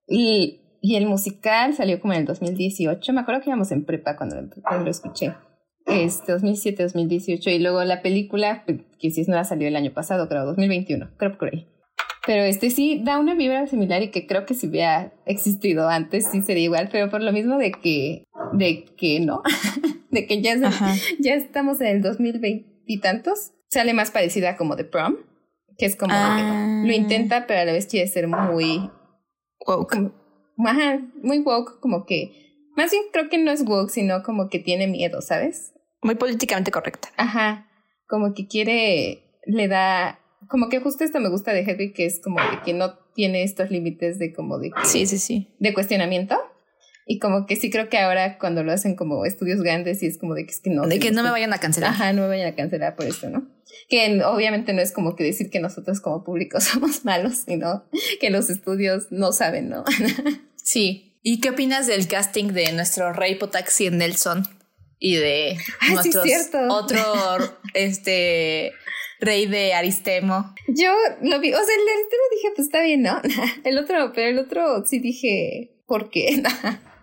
Y, 0.07 0.79
y 0.81 0.95
el 0.95 1.07
musical 1.07 1.73
salió 1.73 1.99
como 1.99 2.13
en 2.13 2.19
el 2.21 2.25
2018. 2.25 3.11
Me 3.13 3.21
acuerdo 3.21 3.41
que 3.41 3.49
íbamos 3.49 3.71
en 3.71 3.85
prepa 3.85 4.15
cuando, 4.15 4.35
lo 4.39 4.89
escuché. 4.89 5.33
Este, 5.87 6.31
2007, 6.31 6.83
2018. 6.83 7.49
Y 7.49 7.59
luego 7.59 7.83
la 7.83 8.01
película, 8.01 8.63
pues, 8.65 8.81
que 8.99 9.09
si 9.09 9.21
es 9.21 9.27
nueva, 9.27 9.43
salió 9.45 9.67
el 9.67 9.75
año 9.75 9.93
pasado, 9.93 10.29
creo, 10.29 10.45
2021. 10.45 11.11
Creo 11.17 11.37
por 11.37 11.49
ahí. 11.49 11.67
Pero 12.27 12.43
este 12.43 12.69
sí 12.71 13.01
da 13.03 13.19
una 13.19 13.35
vibra 13.35 13.67
similar 13.67 14.01
y 14.01 14.09
que 14.09 14.25
creo 14.25 14.45
que 14.45 14.55
si 14.55 14.67
hubiera 14.67 15.13
existido 15.25 15.89
antes 15.89 16.27
sí 16.31 16.41
sería 16.41 16.63
igual, 16.63 16.89
pero 16.91 17.09
por 17.09 17.21
lo 17.21 17.31
mismo 17.31 17.57
de 17.57 17.71
que, 17.71 18.23
de 18.53 18.85
que 18.97 19.19
no. 19.19 19.41
de 20.15 20.25
que 20.25 20.41
ya, 20.41 20.55
ya 21.19 21.35
estamos 21.35 21.79
en 21.81 21.87
el 21.87 22.01
2020 22.01 22.65
y 22.87 22.99
tantos, 22.99 23.51
sale 23.67 23.93
más 23.93 24.09
parecida 24.09 24.57
como 24.57 24.75
The 24.75 24.85
Prom, 24.85 25.17
que 25.77 25.85
es 25.85 25.95
como 25.95 26.13
lo 26.13 26.19
ah. 26.19 26.83
intenta, 26.93 27.45
pero 27.45 27.59
a 27.59 27.65
la 27.65 27.73
vez 27.73 27.85
quiere 27.85 28.07
ser 28.07 28.27
muy 28.27 28.89
woke. 29.67 30.11
muy 30.57 31.39
woke, 31.39 31.79
como 31.79 32.05
que, 32.05 32.63
más 32.75 32.91
bien 32.91 33.03
creo 33.11 33.29
que 33.29 33.37
no 33.37 33.51
es 33.51 33.63
woke, 33.63 33.89
sino 33.89 34.23
como 34.23 34.49
que 34.49 34.59
tiene 34.59 34.87
miedo, 34.87 35.21
¿sabes? 35.21 35.73
Muy 36.01 36.15
políticamente 36.15 36.71
correcta. 36.71 37.09
Ajá, 37.17 37.67
como 38.07 38.33
que 38.33 38.47
quiere, 38.47 39.39
le 39.45 39.67
da, 39.67 40.19
como 40.49 40.69
que 40.69 40.79
justo 40.79 41.03
esto 41.03 41.19
me 41.19 41.29
gusta 41.29 41.51
de 41.51 41.61
Hedwig, 41.61 41.93
que 41.93 42.05
es 42.05 42.21
como 42.23 42.39
de 42.39 42.61
que 42.63 42.73
no 42.73 42.97
tiene 43.13 43.43
estos 43.43 43.69
límites 43.71 44.19
de 44.19 44.33
como 44.33 44.59
de... 44.59 44.71
sí, 44.83 45.05
sí, 45.05 45.17
sí. 45.17 45.55
De 45.59 45.73
cuestionamiento. 45.73 46.37
Y 47.05 47.19
como 47.19 47.45
que 47.45 47.55
sí 47.55 47.69
creo 47.69 47.87
que 47.87 47.99
ahora 47.99 48.39
cuando 48.39 48.63
lo 48.63 48.71
hacen 48.71 48.95
como 48.95 49.25
estudios 49.25 49.61
grandes 49.61 50.01
y 50.01 50.07
es 50.07 50.17
como 50.17 50.33
de 50.33 50.45
que 50.45 50.51
es 50.51 50.59
que 50.59 50.71
no. 50.71 50.87
De 50.87 50.99
que 50.99 51.11
no 51.11 51.21
me 51.21 51.29
vayan 51.29 51.53
a 51.53 51.59
cancelar. 51.59 51.91
Ajá, 51.91 52.13
no 52.13 52.23
me 52.23 52.29
vayan 52.29 52.51
a 52.51 52.55
cancelar 52.55 52.95
por 52.95 53.05
esto, 53.05 53.29
¿no? 53.29 53.47
Que 53.89 54.23
obviamente 54.23 54.73
no 54.73 54.81
es 54.81 54.91
como 54.91 55.15
que 55.15 55.23
decir 55.23 55.51
que 55.51 55.59
nosotros 55.59 56.01
como 56.01 56.23
público 56.23 56.59
somos 56.61 57.05
malos, 57.05 57.43
sino 57.45 57.85
que 58.19 58.31
los 58.31 58.49
estudios 58.49 59.11
no 59.11 59.31
saben, 59.31 59.69
¿no? 59.69 59.83
sí. 60.55 61.19
¿Y 61.21 61.41
qué 61.41 61.51
opinas 61.51 61.87
del 61.87 62.07
casting 62.07 62.53
de 62.53 62.71
nuestro 62.73 63.11
rey 63.13 63.35
Potaxi 63.35 63.87
en 63.87 63.97
Nelson? 63.97 64.47
Y 64.99 65.15
de 65.15 65.57
ah, 65.81 66.01
sí, 66.01 66.11
cierto. 66.11 66.59
otro 66.69 66.99
este 67.73 68.73
rey 69.19 69.45
de 69.45 69.73
Aristemo. 69.73 70.53
Yo 70.67 70.93
lo 71.21 71.39
vi, 71.39 71.53
o 71.53 71.57
sea, 71.57 71.75
el 71.75 71.85
de 71.85 71.91
Aristemo 71.91 72.23
dije, 72.31 72.47
pues 72.55 72.67
está 72.67 72.81
bien, 72.81 73.01
¿no? 73.01 73.21
El 73.63 73.77
otro, 73.77 74.11
pero 74.13 74.29
el 74.29 74.39
otro 74.39 74.85
sí 74.85 74.99
dije, 74.99 75.75
¿por 75.87 76.09
qué? 76.09 76.43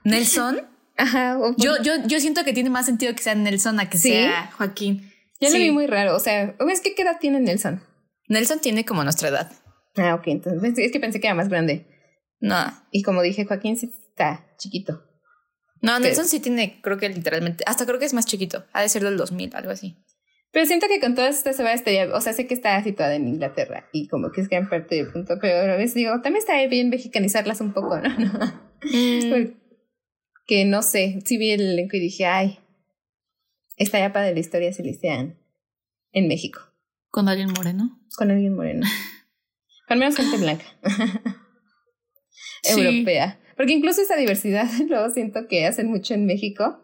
¿Nelson? 0.05 0.61
Ajá. 0.97 1.39
yo, 1.57 1.83
yo, 1.83 1.93
yo 2.07 2.21
siento 2.21 2.45
que 2.45 2.53
tiene 2.53 2.71
más 2.71 2.87
sentido 2.87 3.15
que 3.15 3.23
sea 3.23 3.35
Nelson 3.35 3.81
a 3.81 3.89
que 3.89 3.99
sea 3.99 4.51
Joaquín. 4.57 5.11
Yo 5.41 5.51
lo 5.51 5.57
vi 5.57 5.71
muy 5.71 5.87
raro. 5.87 6.15
O 6.15 6.21
sea, 6.21 6.55
¿ves 6.65 6.81
qué 6.81 6.95
edad 7.03 7.19
tiene 7.21 7.41
Nelson? 7.41 7.83
Nelson 8.29 8.61
tiene 8.61 8.85
como 8.85 9.03
nuestra 9.03 9.29
edad. 9.29 9.53
Ah, 9.97 10.15
ok. 10.15 10.29
Entonces 10.29 10.79
es 10.79 10.93
que 10.93 11.01
pensé 11.01 11.21
que 11.21 11.27
era 11.27 11.35
más 11.35 11.49
grande. 11.49 11.87
No. 12.41 12.57
Y 12.91 13.03
como 13.03 13.23
dije, 13.23 13.45
Joaquín 13.45 13.77
sí 13.77 13.91
está 14.09 14.55
chiquito. 14.59 15.03
No, 15.81 15.99
Nelson 15.99 16.27
sí 16.27 16.39
tiene, 16.39 16.81
creo 16.81 16.97
que 16.97 17.09
literalmente, 17.09 17.65
hasta 17.67 17.85
creo 17.87 17.99
que 17.99 18.05
es 18.05 18.15
más 18.15 18.27
chiquito. 18.27 18.65
Ha 18.73 18.83
de 18.83 18.89
ser 18.89 19.03
del 19.03 19.17
2000, 19.17 19.57
algo 19.57 19.73
así. 19.73 19.97
Pero 20.53 20.67
siento 20.67 20.87
que 20.87 21.01
con 21.01 21.17
todas 21.17 21.37
estas 21.37 21.59
va 21.61 21.73
a 21.73 22.17
o 22.17 22.21
sea, 22.21 22.33
sé 22.35 22.47
que 22.47 22.55
está 22.55 22.81
situada 22.85 23.15
en 23.15 23.27
Inglaterra 23.27 23.89
y 23.93 24.07
como 24.07 24.31
que 24.31 24.43
es 24.43 24.49
gran 24.49 24.69
parte 24.69 24.97
del 24.97 25.11
punto, 25.11 25.39
pero 25.41 25.73
a 25.73 25.77
veces 25.77 25.95
digo, 25.95 26.13
también 26.21 26.37
está 26.37 26.65
bien 26.67 26.91
mexicanizarlas 26.91 27.61
un 27.61 27.73
poco, 27.73 27.99
¿no? 27.99 28.09
Mm 28.83 29.62
que 30.47 30.65
no 30.65 30.83
sé, 30.83 31.21
sí 31.25 31.39
vi 31.39 31.51
el 31.51 31.61
elenco 31.61 31.97
y 31.97 32.01
dije, 32.01 32.27
ay, 32.27 32.59
esta 33.77 33.99
ya 33.99 34.09
de 34.11 34.35
la 34.35 34.41
historia 34.41 34.73
se 34.73 34.83
licean 34.83 35.39
en 36.13 36.29
México. 36.29 36.61
¿Con 37.11 37.29
alguien 37.29 37.53
moreno? 37.53 38.01
Con 38.17 38.31
alguien 38.31 38.55
moreno. 38.55 38.87
Con 39.89 39.99
menos 39.99 40.17
gente 40.17 40.37
blanca. 40.37 40.65
Europea. 42.65 43.41
Porque 43.57 43.73
incluso 43.73 44.01
esa 44.01 44.17
diversidad, 44.17 44.67
luego 44.89 45.11
siento 45.11 45.47
que 45.49 45.67
hacen 45.67 45.89
mucho 45.89 46.15
en 46.15 46.27
México, 46.27 46.81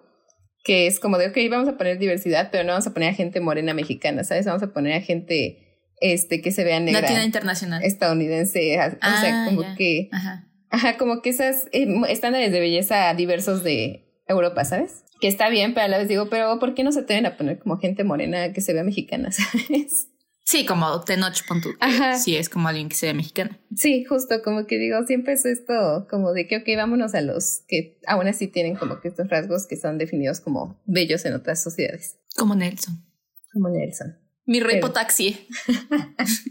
que 0.64 0.86
es 0.86 1.00
como 1.00 1.18
de, 1.18 1.28
ok, 1.28 1.36
vamos 1.50 1.68
a 1.68 1.76
poner 1.76 1.98
diversidad, 1.98 2.50
pero 2.50 2.64
no 2.64 2.72
vamos 2.72 2.86
a 2.86 2.92
poner 2.92 3.10
a 3.10 3.14
gente 3.14 3.40
morena 3.40 3.74
mexicana, 3.74 4.24
¿sabes? 4.24 4.46
Vamos 4.46 4.62
a 4.62 4.72
poner 4.72 4.94
a 4.94 5.00
gente 5.00 5.84
este 6.00 6.42
que 6.42 6.52
se 6.52 6.64
vea 6.64 6.80
negra. 6.80 7.00
Latina 7.00 7.24
internacional. 7.24 7.82
Estadounidense. 7.82 8.78
o 8.78 8.82
sea, 8.82 8.98
ah, 9.00 9.46
como 9.48 9.62
que 9.76 10.08
Ajá. 10.12 10.47
Ajá, 10.70 10.96
como 10.96 11.22
que 11.22 11.30
esas 11.30 11.66
eh, 11.72 11.86
estándares 12.08 12.52
de 12.52 12.60
belleza 12.60 13.12
diversos 13.14 13.62
de 13.62 14.04
Europa, 14.26 14.64
¿sabes? 14.64 15.04
Que 15.20 15.28
está 15.28 15.48
bien, 15.48 15.74
pero 15.74 15.86
a 15.86 15.88
la 15.88 15.98
vez 15.98 16.08
digo, 16.08 16.28
pero 16.28 16.58
¿por 16.58 16.74
qué 16.74 16.84
no 16.84 16.92
se 16.92 17.00
atreven 17.00 17.26
a 17.26 17.36
poner 17.36 17.58
como 17.58 17.78
gente 17.78 18.04
morena 18.04 18.52
que 18.52 18.60
se 18.60 18.72
vea 18.72 18.84
mexicana, 18.84 19.30
¿sabes? 19.32 20.08
Sí, 20.44 20.64
como 20.64 21.02
Tenoch 21.02 21.46
Pontu. 21.46 21.74
Ajá. 21.78 22.16
Sí, 22.16 22.34
es 22.34 22.48
como 22.48 22.68
alguien 22.68 22.88
que 22.88 22.96
se 22.96 23.06
ve 23.06 23.12
mexicana. 23.12 23.60
Sí, 23.76 24.04
justo, 24.04 24.40
como 24.42 24.66
que 24.66 24.78
digo, 24.78 25.04
siempre 25.06 25.34
es 25.34 25.44
esto, 25.44 26.06
como 26.08 26.32
de 26.32 26.46
que, 26.46 26.56
ok, 26.56 26.64
vámonos 26.74 27.14
a 27.14 27.20
los 27.20 27.64
que 27.68 27.98
aún 28.06 28.28
así 28.28 28.46
tienen 28.46 28.74
como 28.74 29.00
que 29.00 29.08
estos 29.08 29.28
rasgos 29.28 29.66
que 29.66 29.76
son 29.76 29.98
definidos 29.98 30.40
como 30.40 30.80
bellos 30.86 31.26
en 31.26 31.34
otras 31.34 31.62
sociedades. 31.62 32.16
Como 32.34 32.54
Nelson. 32.54 33.04
Como 33.52 33.68
Nelson. 33.68 34.18
Mi 34.46 34.60
rey 34.60 34.80
Potaxi. 34.80 35.46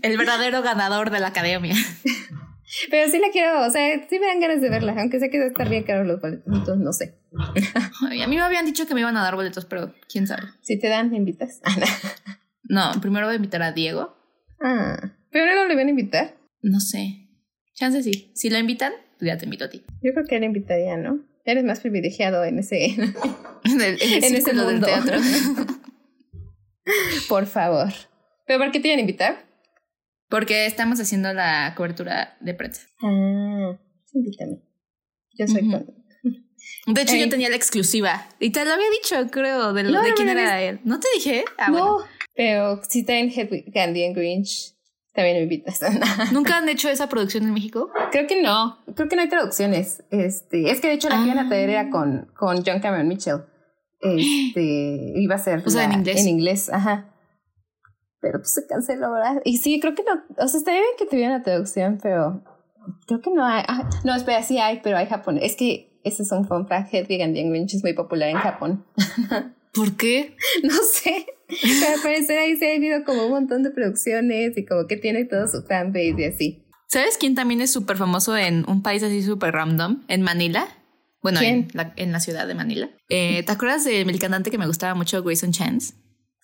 el 0.04 0.18
verdadero 0.20 0.62
ganador 0.62 1.10
de 1.10 1.20
la 1.20 1.30
academia. 1.30 1.74
Pero 2.90 3.10
sí 3.10 3.20
la 3.20 3.30
quiero, 3.32 3.66
o 3.66 3.70
sea, 3.70 4.08
sí 4.10 4.20
me 4.20 4.28
dan 4.28 4.40
ganas 4.42 4.62
de 4.62 4.70
verla, 4.70 4.94
aunque 4.98 5.20
sé 5.20 5.30
que 5.30 5.40
va 5.40 5.46
a 5.46 5.48
estar 5.48 5.70
bien 5.70 5.84
caro 5.84 6.04
los 6.04 6.20
boletos, 6.20 6.46
entonces 6.48 6.78
no 6.84 6.92
sé. 6.92 7.16
Ay, 8.10 8.22
a 8.22 8.28
mí 8.28 8.36
me 8.36 8.42
habían 8.42 8.66
dicho 8.66 8.86
que 8.88 8.94
me 8.94 9.00
iban 9.00 9.16
a 9.16 9.24
dar 9.24 9.36
boletos, 9.36 9.66
pero 9.66 9.94
quién 10.12 10.28
sabe. 10.28 10.44
Si 10.62 10.78
te 10.78 10.90
dan, 10.90 11.10
me 11.10 11.18
invitas. 11.18 11.62
No, 12.64 12.92
primero 13.02 13.26
voy 13.28 13.34
a 13.34 13.38
invitar 13.38 13.62
a 13.64 13.72
Diego. 13.72 14.18
Ah, 14.62 15.14
pero 15.32 15.56
no 15.56 15.66
le 15.66 15.76
van 15.76 15.88
a 15.88 15.92
invitar. 15.92 16.36
No 16.62 16.80
sé. 16.82 17.30
Chance 17.74 18.04
sí. 18.04 18.32
Si 18.36 18.50
lo 18.50 18.58
invitan, 18.58 18.92
pues 19.18 19.28
ya 19.28 19.38
te 19.38 19.46
invito 19.46 19.66
a 19.66 19.70
ti. 19.70 19.86
Yo 20.02 20.12
creo 20.14 20.26
que 20.26 20.40
le 20.40 20.48
invitaría, 20.48 20.98
¿no? 20.98 21.20
Eres 21.46 21.64
más 21.64 21.80
privilegiado 21.80 22.44
en 22.44 22.60
ese, 22.60 22.86
En, 22.88 23.82
el, 23.82 24.02
en 24.02 24.02
el 24.02 24.02
en 24.02 24.24
ese 24.24 24.42
círculo 24.42 24.66
del 24.66 24.82
mundo. 24.82 24.88
teatro. 24.88 25.18
Por 27.30 27.46
favor. 27.46 27.94
¿Pero 28.46 28.60
por 28.60 28.72
qué 28.72 28.80
te 28.80 28.88
iban 28.88 29.00
a 29.00 29.02
invitar? 29.02 29.46
Porque 30.30 30.66
estamos 30.66 31.00
haciendo 31.00 31.34
la 31.34 31.74
cobertura 31.76 32.38
de 32.42 32.54
prensa. 32.54 32.82
Ah, 33.02 33.78
invítame. 34.14 34.62
Yo 35.38 35.48
soy 35.48 35.70
con... 35.70 35.86
De 36.94 37.02
hecho, 37.02 37.14
Ey. 37.14 37.22
yo 37.22 37.30
tenía 37.30 37.50
la 37.50 37.56
exclusiva. 37.56 38.28
Y 38.40 38.50
te 38.52 38.64
lo 38.66 38.72
había 38.74 38.88
dicho, 38.90 39.16
creo, 39.32 39.74
de, 39.74 39.84
lo- 39.84 39.92
No, 39.92 40.04
de 40.04 40.14
quién 40.14 40.30
era 40.30 40.62
él. 40.62 40.80
¿No 40.84 41.00
te 41.00 41.08
dije? 41.16 41.46
Ah, 41.58 41.70
no, 41.70 41.94
bueno. 41.96 42.06
pero 42.36 42.82
si 42.90 43.00
está 43.02 43.14
en 43.18 43.30
Hedwig, 43.30 43.72
Candy 43.74 44.06
and 44.06 44.16
Grinch, 44.16 44.74
también 45.14 45.38
me 45.38 45.44
invitas. 45.44 45.80
¿Nunca 46.34 46.58
han 46.58 46.68
hecho 46.70 46.90
esa 46.90 47.08
producción 47.10 47.44
en 47.46 47.54
México? 47.54 47.90
creo 48.12 48.28
que 48.28 48.42
no, 48.42 48.84
creo 48.96 49.08
que 49.10 49.16
no 49.16 49.22
hay 49.22 49.30
traducciones. 49.30 50.04
Este, 50.12 50.70
es 50.72 50.80
que 50.82 50.88
de 50.90 50.94
hecho 50.96 51.10
la 51.10 51.18
que 51.18 51.26
iban 51.26 51.40
a 51.40 51.48
traer 51.48 51.70
Ah. 51.70 51.74
era 51.74 51.90
con, 51.90 52.32
con 52.36 52.64
John 52.66 52.80
Cameron 52.80 53.08
Mitchell. 53.08 53.42
Este, 54.00 55.14
iba 55.16 55.36
a 55.36 55.40
ser 55.40 55.64
O 55.66 55.70
sea, 55.70 55.86
en 55.86 55.94
inglés. 55.94 56.22
En 56.22 56.28
inglés, 56.28 56.70
ajá. 56.70 57.14
Pero 58.20 58.40
pues 58.40 58.54
se 58.54 58.66
canceló, 58.66 59.12
¿verdad? 59.12 59.42
Y 59.46 59.58
sí, 59.58 59.80
creo 59.80 59.94
que 59.94 60.04
no, 60.04 60.24
o 60.44 60.48
sea, 60.48 60.58
estaría 60.58 60.82
bien 60.82 60.94
que 60.98 61.06
tuviera 61.06 61.36
una 61.36 61.44
traducción, 61.44 62.00
pero 62.02 62.44
creo 63.06 63.22
que 63.22 63.32
no 63.32 63.46
hay. 63.46 63.64
ah, 63.68 63.90
no, 64.04 64.16
espera, 64.16 64.44
sí 64.44 64.58
hay, 64.60 64.80
pero 64.84 64.98
hay 64.98 65.06
japonés. 65.06 65.44
Es 65.44 65.56
que 65.56 66.00
ese 66.04 66.24
es 66.24 66.32
un 66.32 66.48
fun 66.48 66.68
fact, 66.68 66.94
Hedwig 66.94 67.22
and 67.22 67.36
the 67.36 67.44
Grinch 67.44 67.76
es 67.76 67.84
muy 67.84 67.94
popular 67.94 68.30
en 68.30 68.38
Japón. 68.38 68.86
¿Por 69.74 69.96
qué? 69.96 70.36
No 70.64 70.74
sé, 70.74 71.28
pero 71.48 71.94
al 71.94 72.02
parecer 72.02 72.40
ahí 72.40 72.56
se 72.56 72.72
ha 72.72 72.76
habido 72.76 73.04
como 73.04 73.26
un 73.26 73.32
montón 73.32 73.64
de 73.64 73.70
producciones 73.70 74.58
y 74.58 74.66
como 74.66 74.88
que 74.88 74.98
tiene 74.98 75.26
todo 75.26 75.48
su 75.48 75.62
fanbase 75.64 76.16
y 76.18 76.24
así. 76.24 76.64
¿Sabes 76.88 77.18
quién 77.18 77.36
también 77.36 77.62
es 77.62 77.72
súper 77.72 77.98
famoso 77.98 78.36
en 78.38 78.64
un 78.68 78.82
país 78.82 79.04
así 79.04 79.22
súper 79.22 79.54
random? 79.54 80.04
En 80.08 80.22
Manila. 80.22 80.68
Bueno, 81.22 81.42
en 81.42 81.68
la, 81.74 81.94
en 81.98 82.12
la 82.14 82.20
ciudad 82.22 82.48
de 82.48 82.56
Manila. 82.56 82.90
Eh, 83.10 83.44
¿Te 83.44 83.52
acuerdas 83.52 83.84
del 83.84 84.18
cantante 84.20 84.50
que 84.50 84.58
me 84.58 84.68
gustaba 84.68 84.96
mucho, 84.96 85.22
Grayson 85.24 85.52
Chance? 85.52 85.94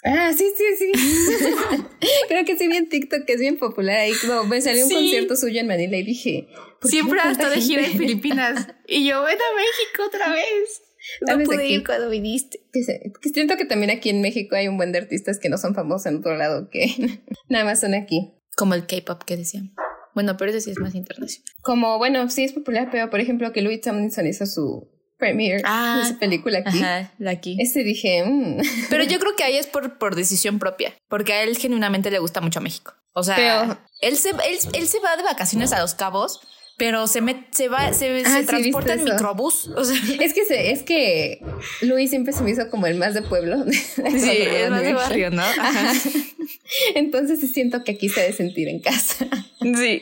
Ah, 0.05 0.33
sí, 0.33 0.51
sí, 0.57 0.63
sí. 0.77 0.91
Creo 2.27 2.45
que 2.45 2.57
sí 2.57 2.67
vi 2.67 2.77
en 2.77 2.89
TikTok 2.89 3.25
que 3.25 3.33
es 3.33 3.39
bien 3.39 3.57
popular 3.57 3.97
ahí. 3.97 4.13
Como 4.25 4.43
me 4.45 4.61
salió 4.61 4.83
un 4.83 4.89
Sí. 4.89 4.95
concierto 4.95 5.35
suyo 5.35 5.59
en 5.61 5.67
Manila 5.67 5.97
y 5.97 6.03
dije. 6.03 6.47
¿por 6.81 6.89
qué 6.91 6.97
Siempre 6.97 7.19
hasta 7.21 7.49
de 7.49 7.61
gira 7.61 7.85
en? 7.85 7.91
Filipinas. 7.97 8.67
Y 8.87 9.07
yo, 9.07 9.23
ven 9.23 9.37
a 9.37 9.55
México 9.55 10.03
otra 10.07 10.31
vez. 10.31 10.81
No 11.27 11.37
vez 11.37 11.47
pude 11.47 11.63
aquí. 11.63 11.73
ir 11.75 11.85
cuando 11.85 12.09
viniste. 12.09 12.59
Siento 13.33 13.57
que 13.57 13.65
también 13.65 13.91
aquí 13.91 14.09
en 14.09 14.21
México 14.21 14.55
hay 14.55 14.67
un 14.69 14.77
buen 14.77 14.91
de 14.93 14.99
artistas 14.99 15.37
que 15.39 15.49
no 15.49 15.57
son 15.57 15.75
famosos 15.75 16.05
en 16.05 16.17
otro 16.17 16.35
lado 16.37 16.69
que 16.69 16.87
nada 17.49 17.65
más 17.65 17.81
son 17.81 17.93
aquí. 17.93 18.33
Como 18.55 18.73
el 18.73 18.85
K-pop 18.87 19.23
que 19.25 19.35
decían. 19.35 19.73
Bueno, 20.15 20.37
pero 20.37 20.51
ese 20.51 20.61
sí 20.61 20.71
es 20.71 20.79
más 20.79 20.93
internacional. 20.95 21.43
Como, 21.61 21.97
bueno, 21.97 22.29
sí 22.29 22.43
es 22.43 22.53
popular, 22.53 22.87
pero 22.91 23.09
por 23.09 23.19
ejemplo 23.19 23.51
que 23.51 23.61
Louis 23.61 23.81
Tomlinson 23.81 24.27
hizo 24.27 24.45
su 24.45 24.92
premiere 25.23 25.61
Ah, 25.65 26.01
de 26.03 26.09
su 26.13 26.19
película 26.19 26.59
aquí. 26.59 26.77
Ajá, 26.79 27.11
la 27.17 27.31
aquí. 27.31 27.55
Ese 27.59 27.83
dije, 27.83 28.23
mm. 28.25 28.57
Pero 28.89 29.03
yo 29.03 29.19
creo 29.19 29.35
que 29.35 29.43
ahí 29.43 29.55
es 29.57 29.67
por, 29.67 29.97
por 29.97 30.15
decisión 30.15 30.59
propia, 30.59 30.93
porque 31.07 31.33
a 31.33 31.43
él 31.43 31.57
genuinamente 31.57 32.11
le 32.11 32.19
gusta 32.19 32.41
mucho 32.41 32.59
México. 32.61 32.93
O 33.13 33.23
sea, 33.23 33.35
Pero- 33.35 33.77
él, 34.01 34.17
se, 34.17 34.29
él, 34.31 34.57
él 34.73 34.87
se 34.87 34.99
va 34.99 35.15
de 35.15 35.23
vacaciones 35.23 35.71
a 35.71 35.79
Los 35.79 35.93
Cabos, 35.93 36.39
pero 36.77 37.05
se, 37.07 37.21
met- 37.21 37.45
se 37.51 37.67
va, 37.69 37.93
se, 37.93 38.23
Ah, 38.25 38.29
se 38.39 38.43
transporta 38.45 38.93
en 38.93 39.03
microbús. 39.03 39.67
O 39.77 39.83
sea, 39.85 39.95
Es 40.19 40.33
que 40.33 40.43
se, 40.43 40.71
es 40.71 40.81
que 40.81 41.39
Louis 41.81 42.09
siempre 42.09 42.33
se 42.33 42.41
me 42.43 42.49
hizo 42.51 42.67
como 42.71 42.87
el 42.87 42.95
más 42.97 43.13
de 43.13 43.21
pueblo. 43.21 43.63
sí, 43.71 44.01
es 44.01 44.69
más 44.71 44.81
de 44.81 44.93
barrio, 44.93 45.29
¿no? 45.29 45.43
Ajá. 45.43 45.93
Entonces 46.95 47.39
siento 47.53 47.83
que 47.83 47.91
aquí 47.93 48.09
se 48.09 48.21
ha 48.21 48.23
de 48.23 48.33
sentir 48.33 48.67
en 48.67 48.79
casa. 48.79 49.27
Sí. 49.61 50.01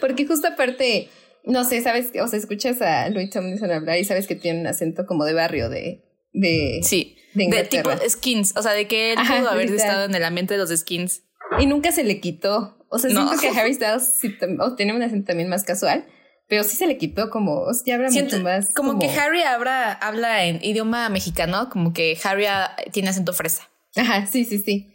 Porque 0.00 0.26
justo 0.26 0.46
aparte, 0.48 1.08
no 1.46 1.64
sé, 1.64 1.82
sabes, 1.82 2.10
o 2.20 2.26
sea, 2.26 2.38
escuchas 2.38 2.80
a 2.82 3.08
Louis 3.10 3.30
Tomlinson 3.30 3.70
hablar 3.70 3.98
y 3.98 4.04
sabes 4.04 4.26
que 4.26 4.34
tiene 4.34 4.60
un 4.60 4.66
acento 4.66 5.06
como 5.06 5.24
de 5.24 5.34
barrio 5.34 5.68
de, 5.68 6.04
de, 6.32 6.80
Sí. 6.82 7.16
de 7.34 7.48
De 7.48 7.64
tipo 7.64 7.90
skins. 8.08 8.54
O 8.56 8.62
sea, 8.62 8.72
de 8.72 8.86
que 8.86 9.12
él 9.12 9.18
Ajá, 9.18 9.38
pudo 9.38 9.50
haber 9.50 9.70
estado 9.72 10.04
en 10.04 10.14
el 10.14 10.24
ambiente 10.24 10.54
de 10.54 10.58
los 10.58 10.70
skins. 10.70 11.22
Y 11.60 11.66
nunca 11.66 11.92
se 11.92 12.04
le 12.04 12.20
quitó. 12.20 12.78
O 12.88 12.98
sea, 12.98 13.10
No. 13.10 13.26
siento 13.28 13.40
que 13.42 13.48
Harry 13.60 13.74
Styles 13.74 14.04
sí 14.20 14.34
o 14.60 14.74
tiene 14.74 14.94
un 14.94 15.02
acento 15.02 15.26
también 15.28 15.48
más 15.48 15.64
casual, 15.64 16.06
pero 16.48 16.62
sí 16.64 16.76
se 16.76 16.86
le 16.86 16.96
quitó 16.98 17.28
como, 17.30 17.60
o 17.62 17.74
sea, 17.74 17.82
ya 17.86 17.94
habla 17.96 18.10
Siento- 18.10 18.36
mucho 18.36 18.44
más. 18.44 18.72
como, 18.74 18.98
que 18.98 19.08
Harry 19.10 19.42
habla, 19.42 19.92
habla 19.92 20.44
en 20.44 20.62
idioma 20.64 21.08
mexicano, 21.08 21.68
como 21.70 21.92
que 21.92 22.16
Harry 22.24 22.46
tiene 22.92 23.08
acento 23.08 23.32
fresa. 23.32 23.68
Ajá, 23.96 24.26
sí, 24.26 24.44
sí, 24.44 24.58
sí. 24.58 24.90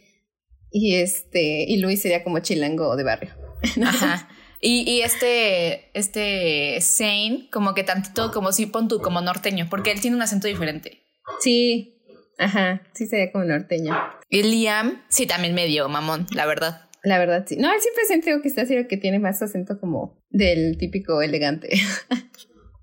Y 0.72 0.94
este, 0.96 1.64
y 1.66 1.78
Louis 1.78 2.00
sería 2.00 2.22
como 2.24 2.38
chilango 2.38 2.96
de 2.96 3.02
barrio. 3.04 3.30
Ajá. 3.84 4.28
Y, 4.60 4.82
y 4.90 5.00
este, 5.02 5.90
este 5.98 6.78
Zane, 6.82 7.48
como 7.50 7.72
que 7.74 7.82
tantito, 7.82 8.30
como 8.30 8.52
si 8.52 8.66
pon 8.66 8.88
tú, 8.88 9.00
como 9.00 9.20
norteño, 9.22 9.68
porque 9.70 9.90
él 9.90 10.00
tiene 10.00 10.16
un 10.16 10.22
acento 10.22 10.48
diferente. 10.48 11.02
Sí, 11.40 12.02
ajá, 12.38 12.82
sí 12.92 13.06
sería 13.06 13.32
como 13.32 13.44
norteño. 13.44 13.96
Y 14.28 14.42
Liam, 14.42 15.02
sí, 15.08 15.26
también 15.26 15.54
medio 15.54 15.88
mamón, 15.88 16.26
la 16.34 16.44
verdad. 16.46 16.88
La 17.02 17.18
verdad, 17.18 17.46
sí. 17.48 17.56
No, 17.56 17.72
él 17.72 17.80
siempre 17.80 18.04
siento 18.06 18.42
que 18.42 18.48
está 18.48 18.62
así, 18.62 18.74
que 18.86 18.96
tiene 18.98 19.18
más 19.18 19.40
acento 19.40 19.80
como 19.80 20.22
del 20.28 20.76
típico 20.78 21.22
elegante. 21.22 21.70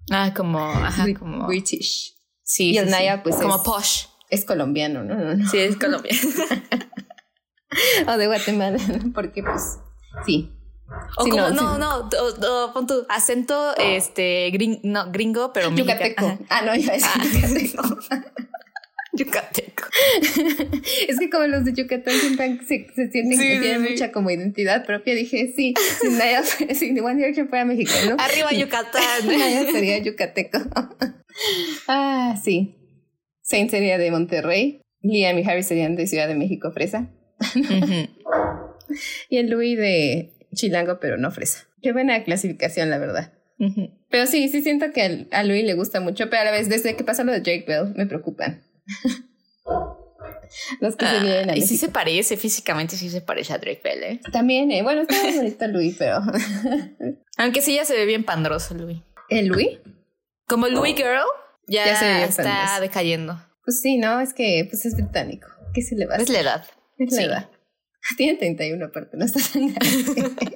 Ah, 0.10 0.34
como, 0.34 0.60
ajá, 0.60 1.06
como. 1.20 1.48
British. 1.48 2.14
Sí, 2.42 2.72
y 2.72 2.78
el 2.78 2.86
sí. 2.86 2.92
Naya, 2.92 3.24
pues, 3.24 3.36
Como 3.36 3.58
es- 3.58 3.62
posh. 3.62 4.06
Es 4.30 4.46
colombiano, 4.46 5.04
¿no? 5.04 5.16
no, 5.16 5.36
no. 5.36 5.50
Sí, 5.50 5.58
es 5.58 5.76
colombiano. 5.76 6.18
O 8.08 8.18
de 8.18 8.28
Guatemala, 8.28 8.80
porque 9.14 9.44
pues, 9.44 9.80
sí. 10.26 10.54
O 11.18 11.24
Sí, 11.26 11.30
como, 11.32 11.50
no, 11.50 11.52
no, 11.52 11.74
sí. 11.74 11.80
no, 11.80 11.98
o- 12.24 12.66
o 12.68 12.74
pon 12.74 12.88
tu 12.88 13.06
acento 13.10 13.76
este 13.78 14.50
gring- 14.52 14.80
no, 14.84 15.12
gringo, 15.12 15.52
pero 15.54 15.70
mexicano. 15.72 16.00
Yucateco. 16.00 16.46
Ah, 16.50 16.62
no, 16.66 16.72
decir 16.72 16.92
Ah. 17.04 17.24
Yucateco. 17.24 17.84
Yucateco. 19.14 19.84
es 21.08 21.18
que 21.20 21.30
como 21.30 21.46
los 21.48 21.66
de 21.66 21.74
Yucatán 21.74 22.14
siempre 22.14 22.60
se, 22.68 22.88
se 22.96 23.10
sienten 23.12 23.40
Sí, 23.40 23.48
que 23.48 23.60
tienen 23.60 23.82
mucha 23.82 24.12
como 24.12 24.30
identidad 24.30 24.86
propia, 24.86 25.16
dije, 25.16 25.52
sí, 25.56 25.74
si 26.00 26.08
Naya, 26.10 26.44
si 26.74 27.00
One 27.00 27.16
Direction 27.16 27.50
fuera 27.50 27.66
mexicano, 27.66 28.16
Arriba 28.20 28.52
Yucatán. 28.54 29.02
Naya 29.26 29.72
sería 29.72 29.98
yucateco. 29.98 30.60
ah, 31.88 32.36
sí. 32.44 32.76
Saint 33.42 33.72
sería 33.72 33.98
de 33.98 34.12
Monterrey. 34.12 34.82
Liam 35.02 35.38
y 35.40 35.44
Harry 35.50 35.64
serían 35.64 35.96
de 35.96 36.06
Ciudad 36.08 36.28
de 36.28 36.36
México, 36.36 36.72
fresa. 36.72 37.10
Y 39.30 39.38
el 39.38 39.50
Louis 39.50 39.78
de 39.78 40.34
Chilango, 40.54 41.00
pero 41.00 41.18
no 41.18 41.32
fresa. 41.32 41.66
Qué 41.82 41.92
buena 41.94 42.24
clasificación, 42.24 42.90
la 42.90 42.98
verdad. 42.98 43.34
Pero 44.10 44.28
sí, 44.28 44.50
sí 44.50 44.62
siento 44.62 44.92
que 44.94 45.02
al- 45.02 45.28
a 45.32 45.44
Louis 45.44 45.64
le 45.66 45.74
gusta 45.74 46.00
mucho, 46.00 46.30
pero 46.30 46.44
a 46.44 46.46
la 46.46 46.52
vez, 46.52 46.70
desde 46.70 46.96
que 46.96 47.04
pasa 47.04 47.24
lo 47.24 47.32
de 47.32 47.42
Drake 47.42 47.66
Bell, 47.68 47.94
me 47.96 48.06
preocupan. 48.06 48.64
Los 50.80 50.96
que 50.96 51.06
se 51.06 51.20
vienen 51.20 51.50
a 51.50 51.54
Ah, 51.54 51.58
y 51.58 51.62
sí 51.62 51.78
se 51.78 51.90
parece, 51.90 52.38
físicamente 52.38 52.96
sí 52.96 53.10
se 53.10 53.20
parece 53.22 53.54
a 53.54 53.58
Drake 53.58 53.82
Bell, 53.84 54.04
¿eh? 54.04 54.22
También, 54.32 54.72
eh, 54.72 54.82
bueno, 54.82 55.02
está 55.02 55.16
muy 55.24 55.36
bonito 55.36 55.68
Louis, 55.68 55.96
pero... 56.00 56.20
Aunque 57.38 57.62
sí 57.62 57.76
ya 57.76 57.84
se 57.86 57.94
ve 57.96 58.06
bien 58.06 58.24
pandroso, 58.24 58.74
Louis. 58.74 59.00
¿El 59.30 59.48
Louis? 59.48 59.80
Como 60.48 60.68
Louis 60.70 60.96
Girl, 60.96 61.26
ya, 61.68 61.86
Ya 61.86 61.96
se 62.00 62.06
ve 62.06 62.14
bien 62.16 62.30
está 62.30 62.44
pandroso. 62.44 62.82
decayendo. 62.82 63.44
Pues 63.66 63.82
sí, 63.82 63.98
no, 63.98 64.22
es 64.22 64.34
que 64.34 64.66
pues 64.70 64.86
es 64.86 64.96
británico. 64.96 65.50
¿Qué 65.74 65.82
se 65.82 65.96
le 65.96 66.06
va 66.06 66.14
a 66.14 66.18
Es 66.18 66.24
hacer? 66.24 66.34
la 66.36 66.40
edad. 66.42 66.66
Es 66.98 67.12
la 67.12 67.18
sí. 67.18 67.24
edad. 67.26 67.50
Tiene 68.18 68.38
31 68.38 68.86
aparte, 68.86 69.18
no 69.18 69.26
está 69.26 69.40
tan 69.52 69.74
grande. 69.74 70.36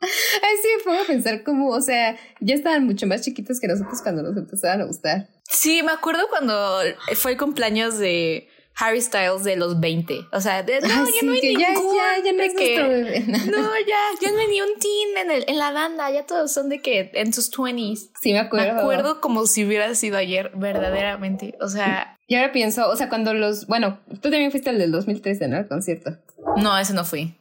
Ay, 0.00 0.56
sí, 0.62 0.68
me 0.76 0.84
pongo 0.84 1.00
a 1.02 1.06
pensar 1.06 1.42
como, 1.44 1.68
o 1.70 1.80
sea, 1.80 2.16
ya 2.40 2.54
estaban 2.54 2.84
mucho 2.84 3.06
más 3.06 3.22
chiquitos 3.22 3.58
que 3.58 3.68
nosotros 3.68 4.02
cuando 4.02 4.22
nos 4.22 4.36
empezaban 4.36 4.82
a 4.82 4.84
gustar. 4.84 5.28
Sí, 5.50 5.82
me 5.82 5.92
acuerdo 5.92 6.28
cuando 6.28 6.80
fue 7.14 7.32
el 7.32 7.38
cumpleaños 7.38 7.96
de 7.98 8.46
Harry 8.76 9.00
Styles 9.00 9.44
de 9.44 9.56
los 9.56 9.80
20. 9.80 10.26
O 10.32 10.40
sea, 10.42 10.62
de, 10.62 10.80
no, 10.82 10.88
ya 10.88 11.06
sí, 11.06 11.24
no 11.24 11.32
hay 11.32 11.40
que 11.40 11.48
ningún 11.56 11.96
ya, 11.96 12.22
ya 12.22 12.32
no 12.34 12.42
es 12.42 12.54
que- 12.54 12.82
bebé. 12.82 13.20
No, 13.50 13.62
ya, 13.86 13.96
ya 14.20 14.30
no 14.32 14.38
hay 14.40 14.48
ni 14.48 14.60
un 14.60 14.78
teen 14.78 15.16
en, 15.24 15.30
el, 15.30 15.44
en 15.48 15.58
la 15.58 15.70
banda, 15.72 16.10
ya 16.10 16.26
todos 16.26 16.52
son 16.52 16.68
de 16.68 16.82
que 16.82 17.10
en 17.14 17.32
sus 17.32 17.50
20s. 17.50 18.10
Sí, 18.20 18.28
me 18.28 18.34
Me 18.34 18.38
acuerdo. 18.40 18.80
acuerdo 18.80 19.20
como 19.22 19.46
si 19.46 19.64
hubiera 19.64 19.94
sido 19.94 20.18
ayer, 20.18 20.50
verdaderamente. 20.54 21.56
O 21.62 21.68
sea, 21.68 22.13
Y 22.26 22.36
ahora 22.36 22.52
pienso, 22.52 22.88
o 22.88 22.96
sea, 22.96 23.08
cuando 23.08 23.34
los, 23.34 23.66
bueno, 23.66 24.00
tú 24.08 24.30
también 24.30 24.50
fuiste 24.50 24.70
al 24.70 24.78
del 24.78 24.92
2013, 24.92 25.48
¿no? 25.48 25.56
Al 25.56 25.68
concierto. 25.68 26.16
no, 26.56 26.76
ese 26.78 26.94
no 26.94 27.04
fui. 27.04 27.34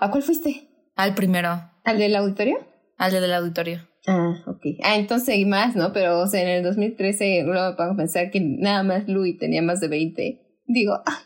¿A 0.00 0.10
cuál 0.10 0.22
fuiste? 0.22 0.68
Al 0.96 1.14
primero, 1.14 1.70
¿Al 1.84 1.98
del 1.98 2.16
auditorio? 2.16 2.58
al 2.98 3.12
del 3.12 3.32
auditorio. 3.32 3.88
Ah, 4.06 4.34
ok. 4.46 4.60
Ah, 4.82 4.96
entonces 4.96 5.28
hay 5.30 5.44
más, 5.44 5.76
¿no? 5.76 5.92
Pero, 5.92 6.20
o 6.20 6.26
sea, 6.26 6.42
en 6.42 6.48
el 6.48 6.62
2013 6.62 7.42
luego 7.44 7.70
me 7.70 7.76
pongo 7.76 7.92
a 7.92 7.96
pensar 7.96 8.30
que 8.30 8.40
nada 8.40 8.82
más 8.82 9.08
Louis 9.08 9.38
tenía 9.38 9.62
más 9.62 9.80
de 9.80 9.88
20. 9.88 10.40
Digo, 10.66 10.94
ah, 11.06 11.22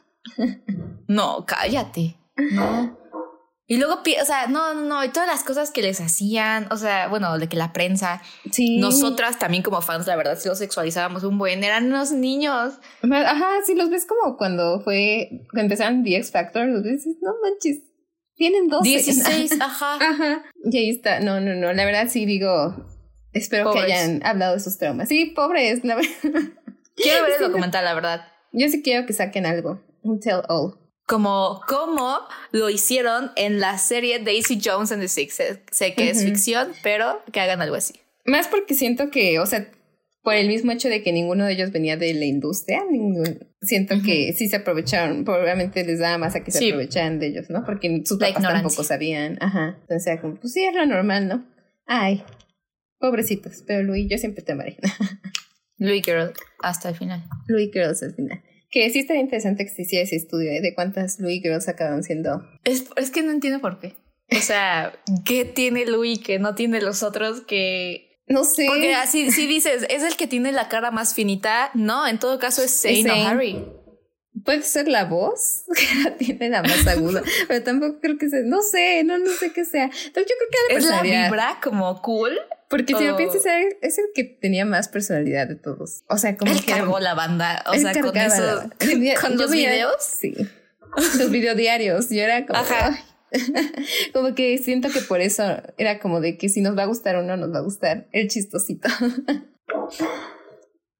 No, 1.08 1.44
cállate. 1.46 2.16
No. 2.52 2.98
Y 3.66 3.78
luego, 3.78 3.94
o 4.02 4.24
sea, 4.26 4.46
no, 4.46 4.74
no, 4.74 4.82
no, 4.82 5.02
y 5.04 5.08
todas 5.08 5.26
las 5.26 5.42
cosas 5.42 5.70
que 5.70 5.80
les 5.80 5.98
hacían, 6.00 6.68
o 6.70 6.76
sea, 6.76 7.08
bueno, 7.08 7.38
de 7.38 7.48
que 7.48 7.56
la 7.56 7.72
prensa, 7.72 8.20
Sí. 8.50 8.76
nosotras 8.78 9.38
también 9.38 9.62
como 9.62 9.80
fans, 9.80 10.06
la 10.06 10.16
verdad, 10.16 10.38
si 10.38 10.48
los 10.50 10.58
sexualizábamos 10.58 11.24
un 11.24 11.38
buen, 11.38 11.64
eran 11.64 11.86
unos 11.86 12.12
niños. 12.12 12.74
Ajá, 13.10 13.48
sí, 13.64 13.74
los 13.74 13.88
ves 13.88 14.04
como 14.04 14.36
cuando 14.36 14.80
fue, 14.80 15.30
cuando 15.50 15.62
empezaron 15.62 16.04
The 16.04 16.16
X 16.16 16.30
Factor, 16.30 16.66
los 16.66 16.82
ves, 16.82 17.06
no 17.22 17.32
manches, 17.42 17.78
tienen 18.36 18.68
12. 18.68 18.86
16, 18.86 19.52
ajá. 19.60 19.94
Ajá. 19.96 20.44
Y 20.70 20.76
ahí 20.76 20.90
está, 20.90 21.20
no, 21.20 21.40
no, 21.40 21.54
no, 21.54 21.72
la 21.72 21.84
verdad 21.86 22.08
sí 22.10 22.26
digo, 22.26 22.74
espero 23.32 23.64
Pobres. 23.64 23.86
que 23.86 23.92
hayan 23.94 24.26
hablado 24.26 24.52
de 24.54 24.60
sus 24.60 24.76
traumas. 24.76 25.08
Sí, 25.08 25.32
pobres, 25.34 25.82
la 25.84 25.94
verdad. 25.94 26.10
Quiero 26.96 27.22
ver 27.22 27.32
el 27.32 27.38
Sí, 27.38 27.44
documental, 27.44 27.82
la 27.86 27.94
verdad. 27.94 28.26
Yo 28.52 28.68
sí 28.68 28.82
quiero 28.82 29.06
que 29.06 29.14
saquen 29.14 29.46
algo, 29.46 29.80
un 30.02 30.20
tell 30.20 30.42
all. 30.50 30.74
Como, 31.06 31.60
como 31.68 32.18
lo 32.52 32.70
hicieron 32.70 33.30
en 33.36 33.60
la 33.60 33.76
serie 33.78 34.18
Daisy 34.20 34.58
Jones 34.64 34.90
and 34.92 35.02
the 35.02 35.08
Six. 35.08 35.42
Sé, 35.70 35.94
que 35.94 36.08
es 36.10 36.24
ficción, 36.24 36.72
pero 36.82 37.22
que 37.32 37.40
hagan 37.40 37.60
algo 37.60 37.76
así. 37.76 37.94
Más 38.24 38.48
porque 38.48 38.74
siento 38.74 39.10
que, 39.10 39.38
o 39.38 39.44
sea, 39.44 39.70
por 40.22 40.32
el 40.34 40.48
mismo 40.48 40.72
hecho 40.72 40.88
de 40.88 41.02
que 41.02 41.12
ninguno 41.12 41.44
de 41.44 41.52
ellos 41.52 41.70
venía 41.72 41.98
de 41.98 42.14
la 42.14 42.24
industria, 42.24 42.82
ningún- 42.90 43.46
siento 43.60 43.96
que 44.02 44.32
sí 44.32 44.48
se 44.48 44.56
aprovecharon, 44.56 45.24
probablemente 45.24 45.84
les 45.84 45.98
daba 45.98 46.16
más 46.16 46.34
a 46.34 46.42
que 46.42 46.50
se 46.50 46.60
aprovecharan 46.70 47.18
de 47.18 47.26
ellos, 47.26 47.50
¿no? 47.50 47.62
Porque 47.64 48.02
sus 48.06 48.18
papás 48.18 48.42
tampoco 48.54 48.82
sabían, 48.84 49.36
ajá. 49.42 49.76
Entonces 49.82 50.06
era 50.06 50.22
como, 50.22 50.36
pues 50.36 50.54
sí, 50.54 50.64
es 50.64 50.74
lo 50.74 50.86
normal, 50.86 51.28
¿no? 51.28 51.44
Ay, 51.86 52.24
pobrecitos, 52.98 53.62
pero 53.66 53.82
Louis, 53.82 54.06
yo 54.10 54.16
siempre 54.16 54.42
te 54.42 54.52
amaré. 54.52 54.78
Louis 55.76 56.02
Girl, 56.02 56.32
hasta 56.62 56.88
el 56.88 56.94
final. 56.94 57.24
Louis 57.48 57.70
Girls 57.72 58.02
al 58.02 58.14
final. 58.14 58.42
Que 58.74 58.90
sí 58.90 58.98
estaría 58.98 59.22
interesante 59.22 59.64
que 59.64 59.70
se 59.70 59.82
hiciera 59.82 60.02
ese 60.02 60.16
estudio 60.16 60.50
¿eh? 60.50 60.60
de 60.60 60.74
cuántas 60.74 61.20
Louis 61.20 61.40
Girls 61.40 61.68
acaban 61.68 62.02
siendo. 62.02 62.44
Es, 62.64 62.86
es 62.96 63.12
que 63.12 63.22
no 63.22 63.30
entiendo 63.30 63.60
por 63.60 63.78
qué. 63.78 63.94
O 64.36 64.40
sea, 64.40 64.92
¿qué 65.24 65.44
tiene 65.44 65.86
Louis 65.86 66.18
que 66.18 66.40
no 66.40 66.56
tiene 66.56 66.80
los 66.80 67.04
otros 67.04 67.42
que... 67.42 68.18
No 68.26 68.42
sé. 68.42 68.66
Porque 68.66 68.96
así 68.96 69.30
si 69.30 69.46
dices, 69.46 69.86
es 69.88 70.02
el 70.02 70.16
que 70.16 70.26
tiene 70.26 70.50
la 70.50 70.68
cara 70.68 70.90
más 70.90 71.14
finita. 71.14 71.70
No, 71.74 72.04
en 72.08 72.18
todo 72.18 72.40
caso 72.40 72.64
es 72.64 72.82
Zane 72.82 73.12
o. 73.12 73.28
Harry. 73.28 73.64
Puede 74.44 74.62
ser 74.62 74.88
la 74.88 75.04
voz, 75.04 75.66
que 75.76 76.02
la 76.02 76.16
tiene 76.16 76.48
la 76.48 76.62
más 76.62 76.84
aguda, 76.88 77.22
pero 77.46 77.62
tampoco 77.62 78.00
creo 78.00 78.18
que 78.18 78.28
sea, 78.28 78.40
no 78.44 78.60
sé, 78.60 79.04
no, 79.04 79.18
no 79.18 79.30
sé 79.30 79.52
qué 79.52 79.64
sea. 79.64 79.84
Entonces 79.84 80.26
yo 80.26 80.34
creo 80.38 80.68
que 80.68 80.74
Es 80.74 80.86
la 80.86 81.02
vibra 81.02 81.60
como 81.62 82.02
cool. 82.02 82.36
Porque 82.76 82.94
si 82.94 83.04
lo 83.04 83.14
o- 83.14 83.16
piensas, 83.16 83.42
es 83.82 83.98
el 83.98 84.06
que 84.14 84.24
tenía 84.24 84.64
más 84.64 84.88
personalidad 84.88 85.46
de 85.46 85.56
todos. 85.56 86.02
O 86.08 86.16
sea, 86.18 86.36
como 86.36 86.52
Él 86.52 86.64
que 86.64 86.72
era- 86.72 86.80
cargó 86.80 86.98
la 86.98 87.14
banda. 87.14 87.62
O 87.66 87.74
sea, 87.74 87.92
con 88.00 88.16
eso. 88.16 88.70
con 89.20 89.32
yo 89.32 89.36
los 89.38 89.50
veía- 89.50 89.70
videos. 89.70 89.96
Sí. 90.02 90.34
Los 91.18 91.30
videodiarios. 91.30 92.10
Yo 92.10 92.22
era 92.22 92.46
como. 92.46 92.58
Ajá. 92.58 92.98
como 94.12 94.34
que 94.34 94.58
siento 94.58 94.90
que 94.90 95.00
por 95.00 95.20
eso 95.20 95.42
era 95.78 95.98
como 95.98 96.20
de 96.20 96.36
que 96.38 96.48
si 96.48 96.60
nos 96.60 96.76
va 96.76 96.84
a 96.84 96.86
gustar 96.86 97.16
uno, 97.16 97.36
nos 97.36 97.52
va 97.52 97.58
a 97.58 97.62
gustar 97.62 98.08
el 98.12 98.28
chistosito. 98.28 98.88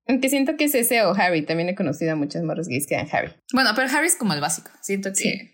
Aunque 0.07 0.29
siento 0.29 0.57
que 0.57 0.65
es 0.65 0.75
ese 0.75 1.03
o 1.03 1.15
Harry. 1.15 1.47
También 1.47 1.69
he 1.71 1.75
conocido 1.75 2.13
a 2.13 2.17
muchos 2.17 2.43
morros 2.43 2.69
gays 2.69 2.87
que 2.87 2.95
eran 2.95 3.09
Harry. 3.11 3.33
Bueno, 3.53 3.71
pero 3.75 3.89
Harry 3.91 4.07
es 4.07 4.17
como 4.17 4.35
el 4.35 4.41
básico. 4.41 4.71
Siento 4.83 5.11
que. 5.11 5.15
Sí. 5.15 5.51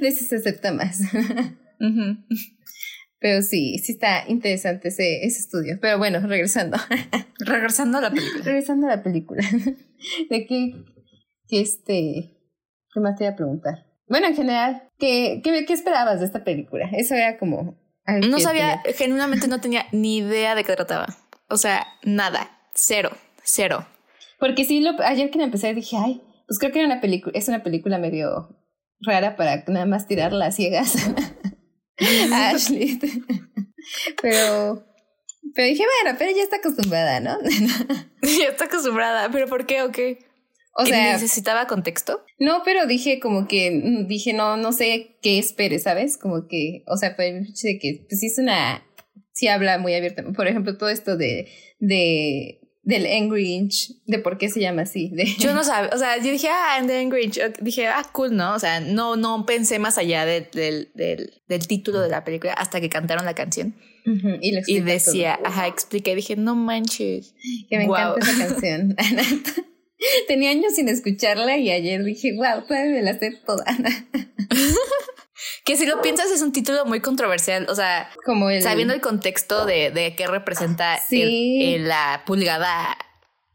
De 0.00 0.08
ese 0.08 0.24
se 0.24 0.36
acepta 0.36 0.72
más. 0.72 1.00
Ujú. 1.80 2.16
Pero 3.20 3.42
sí, 3.42 3.78
sí 3.78 3.92
está 3.92 4.24
interesante 4.28 4.88
ese, 4.88 5.24
ese 5.24 5.40
estudio. 5.40 5.78
Pero 5.80 5.98
bueno, 5.98 6.20
regresando. 6.26 6.78
Regresando 7.38 7.98
a 7.98 8.00
la 8.00 8.10
película. 8.10 8.44
regresando 8.44 8.86
a 8.86 8.96
la 8.96 9.02
película. 9.02 9.42
¿De 10.30 10.46
qué, 10.46 10.72
qué 11.48 11.60
este, 11.60 12.38
qué 12.92 13.00
más 13.00 13.16
te 13.16 13.24
iba 13.24 13.32
a 13.32 13.36
preguntar? 13.36 13.86
Bueno, 14.08 14.26
en 14.26 14.34
general, 14.34 14.88
¿qué, 14.98 15.40
qué, 15.44 15.64
qué 15.66 15.72
esperabas 15.72 16.20
de 16.20 16.26
esta 16.26 16.42
película? 16.44 16.88
Eso 16.92 17.14
era 17.14 17.38
como... 17.38 17.78
No 18.06 18.36
que 18.38 18.42
sabía, 18.42 18.80
tenía- 18.82 18.96
genuinamente 18.98 19.46
no 19.48 19.60
tenía 19.60 19.86
ni 19.92 20.18
idea 20.18 20.54
de 20.54 20.64
qué 20.64 20.74
trataba. 20.74 21.06
O 21.48 21.56
sea, 21.56 21.86
nada. 22.02 22.58
Cero. 22.74 23.10
Cero. 23.44 23.86
Porque 24.38 24.64
sí, 24.64 24.80
lo, 24.80 25.00
ayer 25.02 25.30
que 25.30 25.38
la 25.38 25.44
empecé 25.44 25.74
dije, 25.74 25.96
ay, 25.98 26.22
pues 26.48 26.58
creo 26.58 26.72
que 26.72 26.78
era 26.80 26.88
una 26.88 27.00
película, 27.00 27.38
es 27.38 27.46
una 27.48 27.62
película 27.62 27.98
medio 27.98 28.56
rara 29.00 29.36
para 29.36 29.64
nada 29.68 29.86
más 29.86 30.06
tirarla 30.08 30.46
a 30.46 30.50
ciegas 30.52 30.94
Ashley. 32.32 32.98
pero, 34.22 34.84
pero 35.54 35.68
dije, 35.68 35.84
bueno, 36.02 36.16
pero 36.18 36.30
ya 36.36 36.42
está 36.42 36.56
acostumbrada, 36.56 37.20
¿no? 37.20 37.38
ya 38.22 38.48
está 38.48 38.64
acostumbrada. 38.64 39.30
¿Pero 39.30 39.46
por 39.46 39.66
qué 39.66 39.82
o 39.82 39.92
qué? 39.92 40.18
o 40.74 40.86
sea, 40.86 41.12
¿Necesitaba 41.12 41.66
contexto? 41.66 42.24
No, 42.38 42.62
pero 42.64 42.86
dije 42.86 43.20
como 43.20 43.46
que, 43.48 43.70
mm, 43.70 44.06
dije, 44.06 44.32
no, 44.32 44.56
no 44.56 44.72
sé 44.72 45.16
qué 45.20 45.38
espere, 45.38 45.78
¿sabes? 45.78 46.16
Como 46.16 46.46
que, 46.48 46.84
o 46.86 46.96
sea, 46.96 47.14
hecho 47.18 47.66
de 47.66 47.78
que, 47.78 48.06
pues 48.08 48.20
sí 48.20 48.26
es 48.26 48.38
una, 48.38 48.82
sí 49.32 49.48
habla 49.48 49.78
muy 49.78 49.94
abiertamente. 49.94 50.36
Por 50.36 50.46
ejemplo, 50.46 50.76
todo 50.78 50.88
esto 50.88 51.16
de, 51.16 51.48
de, 51.78 52.59
del 52.82 53.06
Angry 53.06 53.52
Inch, 53.52 53.90
de 54.06 54.18
por 54.18 54.38
qué 54.38 54.48
se 54.48 54.60
llama 54.60 54.82
así. 54.82 55.10
De, 55.10 55.24
Yo 55.38 55.52
no 55.54 55.62
sabía, 55.64 55.90
o 55.94 55.98
sea, 55.98 56.16
yo 56.18 56.30
dije, 56.30 56.48
ah, 56.50 56.82
the 56.86 57.04
Grinch. 57.06 57.38
Dije, 57.60 57.86
ah, 57.88 58.02
cool, 58.12 58.34
¿no? 58.34 58.54
O 58.54 58.58
sea, 58.58 58.80
no, 58.80 59.16
no 59.16 59.44
pensé 59.46 59.78
más 59.78 59.98
allá 59.98 60.24
de- 60.24 60.48
del, 60.52 60.90
del, 60.94 61.42
del 61.48 61.66
título 61.66 62.00
de 62.00 62.08
la 62.08 62.24
película 62.24 62.52
hasta 62.54 62.80
que 62.80 62.88
cantaron 62.88 63.24
la 63.26 63.34
canción. 63.34 63.74
Y, 64.06 64.12
lo 64.12 64.38
Y 64.40 64.54
explica 64.58 64.84
decía, 64.86 65.38
ajá, 65.44 65.66
expliqué, 65.66 66.14
dije, 66.14 66.34
no 66.34 66.54
manches. 66.56 67.34
que 67.68 67.76
me 67.76 67.84
encanta 67.84 68.18
esa 68.20 68.46
canción. 68.48 68.96
Tenía 70.26 70.50
años 70.50 70.74
sin 70.74 70.88
escucharla 70.88 71.58
y 71.58 71.70
ayer 71.70 72.02
dije, 72.02 72.32
wow, 72.34 72.66
todavía 72.66 72.92
me 72.94 73.02
la 73.02 73.18
sé 73.18 73.32
toda. 73.46 73.64
Que 75.64 75.76
si 75.76 75.86
lo 75.86 76.00
piensas 76.02 76.30
es 76.30 76.42
un 76.42 76.52
título 76.52 76.84
muy 76.86 77.00
controversial, 77.00 77.66
o 77.68 77.74
sea, 77.74 78.08
Como 78.24 78.50
el... 78.50 78.62
sabiendo 78.62 78.92
el 78.94 79.00
contexto 79.00 79.66
de, 79.66 79.90
de 79.90 80.14
qué 80.16 80.26
representa 80.26 80.98
Sí. 81.08 81.22
el- 81.22 81.82
el- 81.82 81.88
la 81.88 82.22
pulgada 82.26 82.96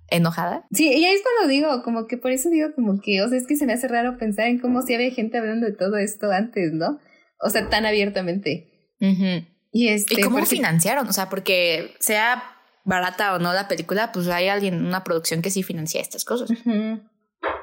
enojada. 0.10 0.66
Sí, 0.72 0.88
y 0.88 1.04
ahí 1.06 1.14
es 1.16 1.22
cuando 1.24 1.48
digo, 1.52 1.82
como 1.84 2.06
que 2.08 2.18
por 2.18 2.32
eso 2.32 2.50
digo 2.50 2.70
como 2.76 3.02
que, 3.02 3.22
o 3.24 3.30
sea, 3.30 3.38
es 3.38 3.48
que 3.48 3.56
se 3.56 3.66
me 3.66 3.74
hace 3.74 3.88
raro 3.88 4.18
pensar 4.18 4.48
en 4.48 4.60
cómo 4.60 4.82
si 4.84 4.94
había 4.94 5.10
gente 5.12 5.38
hablando 5.38 5.66
de 5.66 5.74
todo 5.74 5.98
esto 5.98 6.32
antes, 6.32 6.74
¿no? 6.74 7.00
O 7.42 7.50
sea, 7.50 7.70
tan 7.70 7.86
abiertamente. 7.86 8.68
Y 9.72 9.88
este, 9.90 10.20
¿Y 10.20 10.24
cómo 10.24 10.38
porque- 10.38 10.56
financiaron? 10.56 11.08
O 11.08 11.14
sea, 11.14 11.28
porque 11.30 11.94
sea 12.00 12.44
barata 12.86 13.34
o 13.36 13.40
no 13.40 13.52
la 13.52 13.68
película, 13.68 14.12
pues 14.12 14.28
hay 14.28 14.48
alguien, 14.48 14.86
una 14.86 15.04
producción 15.04 15.42
que 15.42 15.50
sí 15.50 15.64
financia 15.64 16.00
estas 16.02 16.24
cosas. 16.24 16.50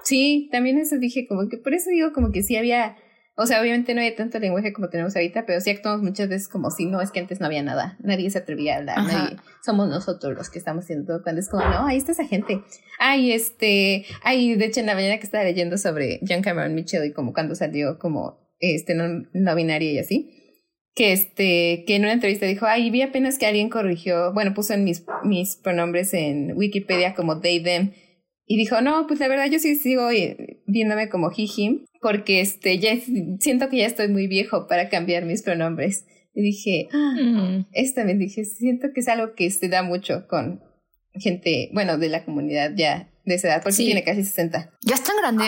Sí, 0.05 0.49
también 0.53 0.79
eso 0.79 0.99
dije, 0.99 1.27
como 1.29 1.49
que 1.49 1.59
por 1.59 1.75
eso 1.75 1.91
digo 1.91 2.13
como 2.13 2.33
que 2.33 2.43
sí 2.43 2.57
había, 2.57 2.97
o 3.43 3.47
sea, 3.47 3.61
obviamente 3.61 3.95
no 3.95 4.01
había 4.01 4.15
tanto 4.15 4.39
lenguaje 4.39 4.73
como 4.73 4.89
tenemos 4.89 5.17
ahorita, 5.17 5.45
pero 5.47 5.61
sí 5.61 5.71
actuamos 5.71 6.03
muchas 6.03 6.29
veces 6.29 6.49
como 6.49 6.71
si 6.71 6.87
no, 6.87 7.01
es 7.01 7.11
que 7.11 7.21
antes 7.21 7.41
no 7.41 7.47
había 7.47 7.63
nada, 7.63 7.97
nadie 8.01 8.31
se 8.31 8.39
atrevía 8.39 8.75
a 8.75 8.79
hablar, 8.79 8.99
nadie, 8.99 9.37
somos 9.65 9.89
nosotros 9.89 10.35
los 10.37 10.49
que 10.49 10.59
estamos 10.59 10.85
haciendo 10.85 11.07
todo, 11.07 11.23
cuando 11.23 11.41
es 11.41 11.49
como, 11.49 11.65
no, 11.65 11.87
ahí 11.87 11.97
está 11.97 12.13
esa 12.13 12.27
gente. 12.27 12.63
Ay, 12.99 13.33
este, 13.33 14.07
ay, 14.23 14.55
de 14.55 14.65
hecho 14.65 14.81
en 14.81 14.87
la 14.87 14.95
mañana 14.95 15.19
que 15.19 15.25
estaba 15.25 15.45
leyendo 15.45 15.77
sobre 15.77 16.21
John 16.27 16.43
Cameron 16.43 16.75
Mitchell 16.75 17.05
y 17.05 17.13
como 17.13 17.33
cuando 17.33 17.55
salió 17.55 17.99
como, 17.99 18.39
este, 18.61 18.95
no, 18.95 19.27
no 19.33 19.55
binaria 19.57 19.93
y 19.93 19.99
así, 19.99 20.39
que 20.95 21.13
este, 21.13 21.85
que 21.87 21.97
en 21.97 22.03
una 22.03 22.13
entrevista 22.13 22.47
dijo, 22.47 22.67
ay, 22.67 22.91
vi 22.91 23.03
apenas 23.03 23.39
que 23.39 23.47
alguien 23.47 23.71
corrigió, 23.71 24.33
bueno, 24.33 24.55
puso 24.55 24.75
en 24.75 24.85
mis, 24.85 25.05
mis 25.25 25.57
pronombres 25.57 26.15
en 26.15 26.57
Wikipedia 26.57 27.15
como 27.15 27.41
they, 27.41 27.63
them, 27.63 27.93
y 28.47 28.57
dijo, 28.57 28.81
no, 28.81 29.07
pues 29.07 29.21
la 29.21 29.29
verdad 29.29 29.47
yo 29.51 29.59
sí 29.59 29.75
sigo 29.77 30.11
eh, 30.11 30.63
viéndome 30.67 31.09
como 31.09 31.31
he, 31.31 31.49
him, 31.57 31.85
porque 32.03 32.41
este, 32.43 32.79
ya 32.79 32.97
siento 33.41 33.71
que 33.71 33.79
ya 33.79 33.87
estoy 33.87 34.09
muy 34.09 34.27
viejo 34.27 34.67
para 34.69 34.91
cambiar 34.91 35.25
mis 35.25 35.43
pronombres. 35.43 36.05
Y 36.35 36.43
dije, 36.43 36.89
ah, 36.93 37.15
Mm. 37.19 37.67
esto 37.73 38.01
también 38.01 38.19
dije, 38.19 38.45
siento 38.45 38.89
que 38.95 39.01
es 39.01 39.09
algo 39.09 39.35
que 39.35 39.51
se 39.51 39.69
da 39.69 39.83
mucho 39.83 40.27
con 40.29 40.61
gente, 41.15 41.71
bueno, 41.73 41.97
de 41.99 42.09
la 42.09 42.25
comunidad 42.25 42.73
ya 42.77 43.11
de 43.25 43.35
esa 43.37 43.49
edad, 43.49 43.63
porque 43.63 43.77
Sí. 43.77 43.85
tiene 43.87 44.03
casi 44.03 44.25
60. 44.25 44.71
¿Ya 44.83 44.95
es 44.95 45.05
tan 45.05 45.17
grande? 45.17 45.45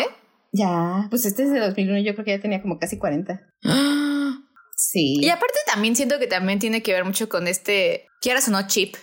Ya, 0.52 1.08
pues 1.10 1.26
este 1.26 1.42
es 1.42 1.50
de 1.52 1.58
2001, 1.58 1.98
yo 2.00 2.14
creo 2.14 2.24
que 2.24 2.30
ya 2.32 2.40
tenía 2.40 2.62
como 2.62 2.78
casi 2.78 2.96
40. 2.98 3.40
Sí. 4.76 5.18
Y 5.20 5.28
aparte 5.28 5.54
también 5.66 5.94
siento 5.96 6.18
que 6.18 6.26
también 6.26 6.58
tiene 6.58 6.82
que 6.82 6.92
ver 6.92 7.04
mucho 7.04 7.28
con 7.28 7.46
este, 7.46 8.06
quieras 8.20 8.48
o 8.48 8.50
no, 8.50 8.66
chip 8.66 8.96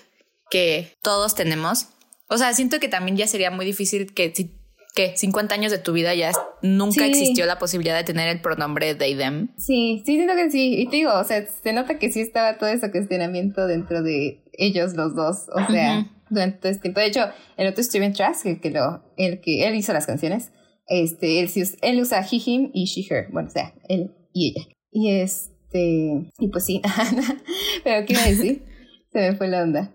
que 0.49 0.93
todos 1.01 1.33
tenemos. 1.33 1.87
O 2.27 2.37
sea, 2.37 2.53
siento 2.53 2.79
que 2.79 2.87
también 2.89 3.15
ya 3.17 3.25
sería 3.27 3.51
muy 3.51 3.65
difícil 3.65 4.13
que 4.13 4.33
si 4.35 4.51
que 4.93 5.15
50 5.15 5.55
años 5.55 5.71
de 5.71 5.77
tu 5.77 5.93
vida 5.93 6.13
ya 6.15 6.31
nunca 6.61 7.05
Sí. 7.05 7.09
existió 7.09 7.45
la 7.45 7.57
posibilidad 7.59 7.95
de 7.97 8.03
tener 8.03 8.27
el 8.27 8.41
pronombre 8.41 8.95
they 8.95 9.15
them. 9.15 9.49
Sí, 9.57 10.03
sí, 10.05 10.15
siento 10.15 10.35
que 10.35 10.51
sí. 10.51 10.75
Y 10.81 10.87
te 10.89 10.97
digo, 10.97 11.13
o 11.13 11.23
sea, 11.23 11.45
se 11.47 11.73
nota 11.73 11.97
que 11.97 12.11
sí 12.11 12.19
estaba 12.21 12.57
todo 12.57 12.69
ese 12.69 12.91
cuestionamiento 12.91 13.67
dentro 13.67 14.03
de 14.03 14.43
ellos 14.53 14.93
los 14.95 15.15
dos. 15.15 15.45
O 15.53 15.71
sea, 15.71 16.11
durante 16.29 16.57
todo 16.59 16.71
este 16.71 16.81
tiempo. 16.83 16.99
De 16.99 17.07
hecho, 17.07 17.25
el 17.57 17.67
otro 17.67 17.83
Steven 17.83 18.13
Trask, 18.13 18.45
el 18.45 18.59
que 18.59 18.71
lo, 18.71 19.03
el 19.17 19.41
que 19.41 19.65
él 19.67 19.75
hizo 19.75 19.93
las 19.93 20.05
canciones, 20.05 20.51
este, 20.87 21.39
él, 21.39 21.49
él 21.81 22.01
usa 22.01 22.21
he, 22.29 22.35
him 22.45 22.71
y 22.73 22.85
she, 22.85 23.01
her. 23.13 23.27
Bueno, 23.31 23.47
o 23.49 23.51
sea, 23.51 23.73
él 23.87 24.11
y 24.33 24.49
ella. 24.49 24.67
Y 24.91 25.09
este, 25.11 26.31
y 26.37 26.47
pues 26.51 26.65
sí. 26.65 26.81
Pero, 27.83 28.05
¿qué 28.05 28.13
iba 28.13 28.23
a 28.23 28.29
decir? 28.29 28.63
Se 29.11 29.19
me 29.19 29.35
fue 29.35 29.47
la 29.47 29.63
onda. 29.63 29.93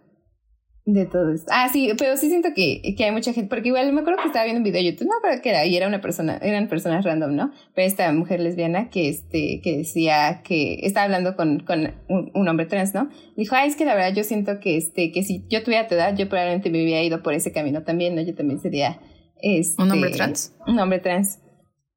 De 0.89 1.05
todo 1.05 1.33
esto. 1.33 1.51
Ah, 1.53 1.69
sí, 1.69 1.91
pero 1.99 2.17
sí 2.17 2.29
siento 2.29 2.51
que, 2.55 2.81
que 2.97 3.05
hay 3.05 3.11
mucha 3.11 3.33
gente, 3.33 3.49
porque 3.49 3.69
igual 3.71 3.93
me 3.93 4.03
acuerdo 4.03 4.21
que 4.23 4.29
estaba 4.29 4.45
viendo 4.45 4.61
un 4.61 4.63
video 4.63 4.81
de 4.81 4.93
YouTube, 4.93 5.09
no 5.09 5.15
pero 5.21 5.43
que 5.43 5.49
era, 5.49 5.67
y 5.67 5.77
era 5.77 5.89
una 5.89 6.01
persona, 6.01 6.37
eran 6.37 6.69
personas 6.69 7.05
random, 7.05 7.35
¿no? 7.35 7.51
Pero 7.75 7.89
esta 7.89 8.13
mujer 8.13 8.39
lesbiana 8.39 8.89
que, 8.89 9.09
este, 9.09 9.61
que 9.65 9.79
decía 9.79 10.43
que 10.45 10.79
estaba 10.85 11.07
hablando 11.07 11.35
con, 11.35 11.59
con 11.59 11.93
un, 12.09 12.49
hombre 12.49 12.67
trans, 12.67 12.95
¿no? 12.95 13.09
Dijo, 13.37 13.57
ay, 13.57 13.69
es 13.69 13.75
que 13.75 13.85
la 13.85 13.97
verdad 13.97 14.15
yo 14.15 14.23
siento 14.23 14.61
que, 14.61 14.77
este, 14.77 15.11
que 15.11 15.25
si 15.25 15.45
yo 15.49 15.65
tuviera 15.65 15.89
tu 15.89 15.97
edad, 15.97 16.17
yo 16.17 16.29
probablemente 16.29 16.71
me 16.71 16.81
hubiera 16.85 17.03
ido 17.03 17.21
por 17.21 17.35
ese 17.35 17.51
camino 17.51 17.83
también, 17.83 18.15
¿no? 18.15 18.23
Yo 18.23 18.37
también 18.37 18.61
sería, 18.61 19.01
este, 19.43 19.83
¿Un 19.83 19.91
hombre 19.91 20.11
trans? 20.13 20.55
Un 20.69 20.79
hombre 20.79 21.01
trans. 21.01 21.41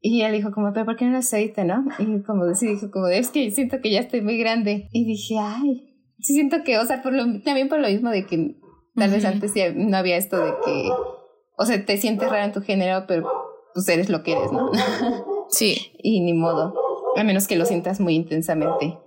Y 0.02 0.22
ella 0.22 0.32
dijo 0.32 0.52
como, 0.52 0.74
pero 0.74 0.88
¿por 0.88 0.96
qué 0.96 1.06
no 1.06 1.12
lo 1.12 1.18
aceita, 1.20 1.64
no? 1.64 1.86
Y 2.00 2.24
como, 2.24 2.52
sí, 2.56 2.66
dijo 2.66 2.90
como, 2.90 3.08
es 3.10 3.30
que 3.30 3.52
siento 3.52 3.82
que 3.82 3.92
ya 3.92 4.00
estoy 4.00 4.22
muy 4.22 4.40
grande. 4.40 4.90
Y 4.92 5.06
dije, 5.06 5.36
ay, 5.40 5.94
sí 6.18 6.34
siento 6.34 6.64
que, 6.64 6.80
o 6.80 6.86
sea, 6.88 7.04
por 7.04 7.14
lo, 7.14 7.40
también 7.44 7.70
por 7.70 7.80
lo 7.80 7.88
mismo 7.88 8.10
de 8.10 8.26
que 8.26 8.56
Tal 9.00 9.12
vez 9.12 9.26
antes 9.26 9.54
no 9.76 9.98
había 9.98 10.18
esto 10.18 10.38
de 10.38 10.52
que, 10.66 10.90
o 11.58 11.66
sea, 11.66 11.86
te 11.86 11.98
sientes 11.98 12.30
rara 12.30 12.46
en 12.46 12.52
tu 12.52 12.62
género, 12.62 13.06
pero 13.08 13.28
pues 13.74 13.88
eres 13.90 14.10
lo 14.10 14.24
que 14.24 14.34
eres, 14.34 14.52
¿no? 14.52 14.72
Sí. 15.52 15.94
y 15.98 16.22
ni 16.22 16.34
modo, 16.34 16.76
a 17.16 17.24
menos 17.24 17.48
que 17.48 17.56
lo 17.56 17.66
sientas 17.66 18.00
muy 18.00 18.14
intensamente. 18.14 19.00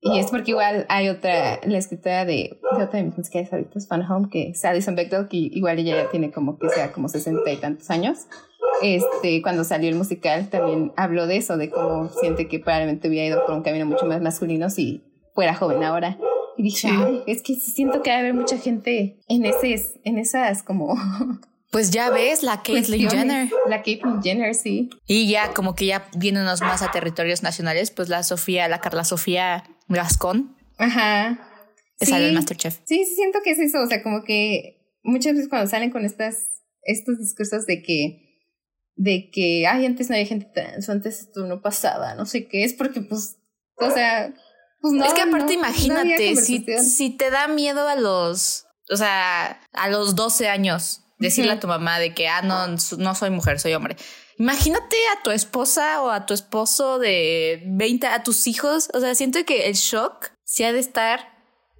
Y 0.00 0.20
es 0.20 0.30
porque 0.30 0.52
igual 0.52 0.86
hay 0.88 1.08
otra, 1.08 1.58
la 1.64 1.78
escritora 1.78 2.24
de, 2.24 2.60
de 2.76 2.84
otra 2.84 3.02
de 3.02 3.02
mis 3.02 3.52
ahorita 3.52 3.78
es 3.78 3.88
Fan 3.88 4.08
Home, 4.08 4.28
que 4.30 4.50
es 4.50 4.64
Alison 4.64 4.94
Bechdel, 4.94 5.26
que 5.26 5.36
igual 5.38 5.80
ella 5.80 6.04
ya 6.04 6.10
tiene 6.10 6.30
como 6.30 6.56
que 6.56 6.68
sea 6.68 6.92
como 6.92 7.08
sesenta 7.08 7.50
y 7.50 7.56
tantos 7.56 7.90
años. 7.90 8.28
Este, 8.80 9.42
cuando 9.42 9.64
salió 9.64 9.88
el 9.88 9.96
musical 9.96 10.50
también 10.50 10.92
habló 10.96 11.26
de 11.26 11.38
eso, 11.38 11.56
de 11.56 11.68
cómo 11.68 12.08
siente 12.10 12.46
que 12.46 12.60
probablemente 12.60 13.08
hubiera 13.08 13.26
ido 13.26 13.44
por 13.44 13.56
un 13.56 13.62
camino 13.62 13.86
mucho 13.86 14.06
más 14.06 14.20
masculino 14.20 14.70
si 14.70 15.02
fuera 15.34 15.54
joven 15.54 15.82
ahora. 15.82 16.16
Y 16.58 16.64
dije, 16.64 16.88
es 17.28 17.42
que 17.42 17.54
siento 17.54 18.02
que 18.02 18.10
va 18.10 18.16
a 18.16 18.18
haber 18.18 18.34
mucha 18.34 18.58
gente 18.58 19.20
en, 19.28 19.44
ese, 19.46 20.00
en 20.04 20.18
esas 20.18 20.62
como... 20.62 20.94
Pues 21.70 21.90
ya 21.90 22.08
ves, 22.08 22.42
la 22.42 22.62
Caitlyn 22.62 23.10
Jenner. 23.10 23.50
La 23.68 23.82
Caitlyn 23.82 24.22
Jenner, 24.22 24.54
sí. 24.54 24.88
Y 25.06 25.28
ya 25.28 25.52
como 25.52 25.74
que 25.74 25.84
ya 25.84 26.08
viéndonos 26.16 26.62
más 26.62 26.80
a 26.80 26.90
territorios 26.90 27.42
nacionales, 27.42 27.90
pues 27.90 28.08
la 28.08 28.22
Sofía, 28.22 28.68
la 28.68 28.80
Carla 28.80 29.04
Sofía 29.04 29.64
Gascón. 29.86 30.56
Ajá. 30.78 31.38
Sí. 32.00 32.06
Sale 32.06 32.28
el 32.28 32.34
Masterchef. 32.34 32.78
Sí, 32.86 33.04
sí, 33.04 33.16
siento 33.16 33.40
que 33.44 33.50
es 33.50 33.58
eso. 33.58 33.82
O 33.82 33.86
sea, 33.86 34.02
como 34.02 34.24
que 34.24 34.78
muchas 35.02 35.34
veces 35.34 35.48
cuando 35.50 35.68
salen 35.68 35.90
con 35.90 36.06
estas, 36.06 36.62
estos 36.82 37.18
discursos 37.18 37.66
de 37.66 37.82
que, 37.82 38.46
de 38.96 39.30
que, 39.30 39.66
ay, 39.66 39.84
antes 39.84 40.08
no 40.08 40.16
había 40.16 40.26
gente 40.26 40.50
trans, 40.52 40.88
antes 40.88 41.20
esto 41.20 41.46
no 41.46 41.60
pasaba, 41.60 42.14
no 42.14 42.26
sé 42.26 42.48
qué, 42.48 42.64
es 42.64 42.72
porque 42.72 43.00
pues, 43.00 43.36
o 43.76 43.90
sea, 43.90 44.34
pues 44.80 44.94
es 45.04 45.14
que 45.14 45.22
aparte 45.22 45.54
imagínate, 45.54 46.36
si, 46.36 46.64
si 46.78 47.10
te 47.10 47.30
da 47.30 47.48
miedo 47.48 47.88
a 47.88 47.96
los, 47.96 48.66
o 48.90 48.96
sea, 48.96 49.60
a 49.72 49.88
los 49.88 50.14
12 50.14 50.48
años, 50.48 51.02
decirle 51.18 51.52
a 51.52 51.60
tu 51.60 51.66
mamá 51.66 51.98
de 51.98 52.14
que, 52.14 52.28
ah, 52.28 52.42
no, 52.42 52.66
no 52.68 53.14
soy 53.14 53.30
mujer, 53.30 53.58
soy 53.60 53.74
hombre. 53.74 53.96
Imagínate 54.38 54.96
a 55.16 55.22
tu 55.22 55.30
esposa 55.32 56.00
o 56.02 56.10
a 56.10 56.24
tu 56.24 56.32
esposo 56.32 56.98
de 57.00 57.62
20, 57.66 58.06
a 58.06 58.22
tus 58.22 58.46
hijos. 58.46 58.88
O 58.94 59.00
sea, 59.00 59.14
siento 59.16 59.44
que 59.44 59.66
el 59.66 59.74
shock 59.74 60.30
se 60.44 60.64
ha 60.64 60.72
de 60.72 60.78
estar 60.78 61.36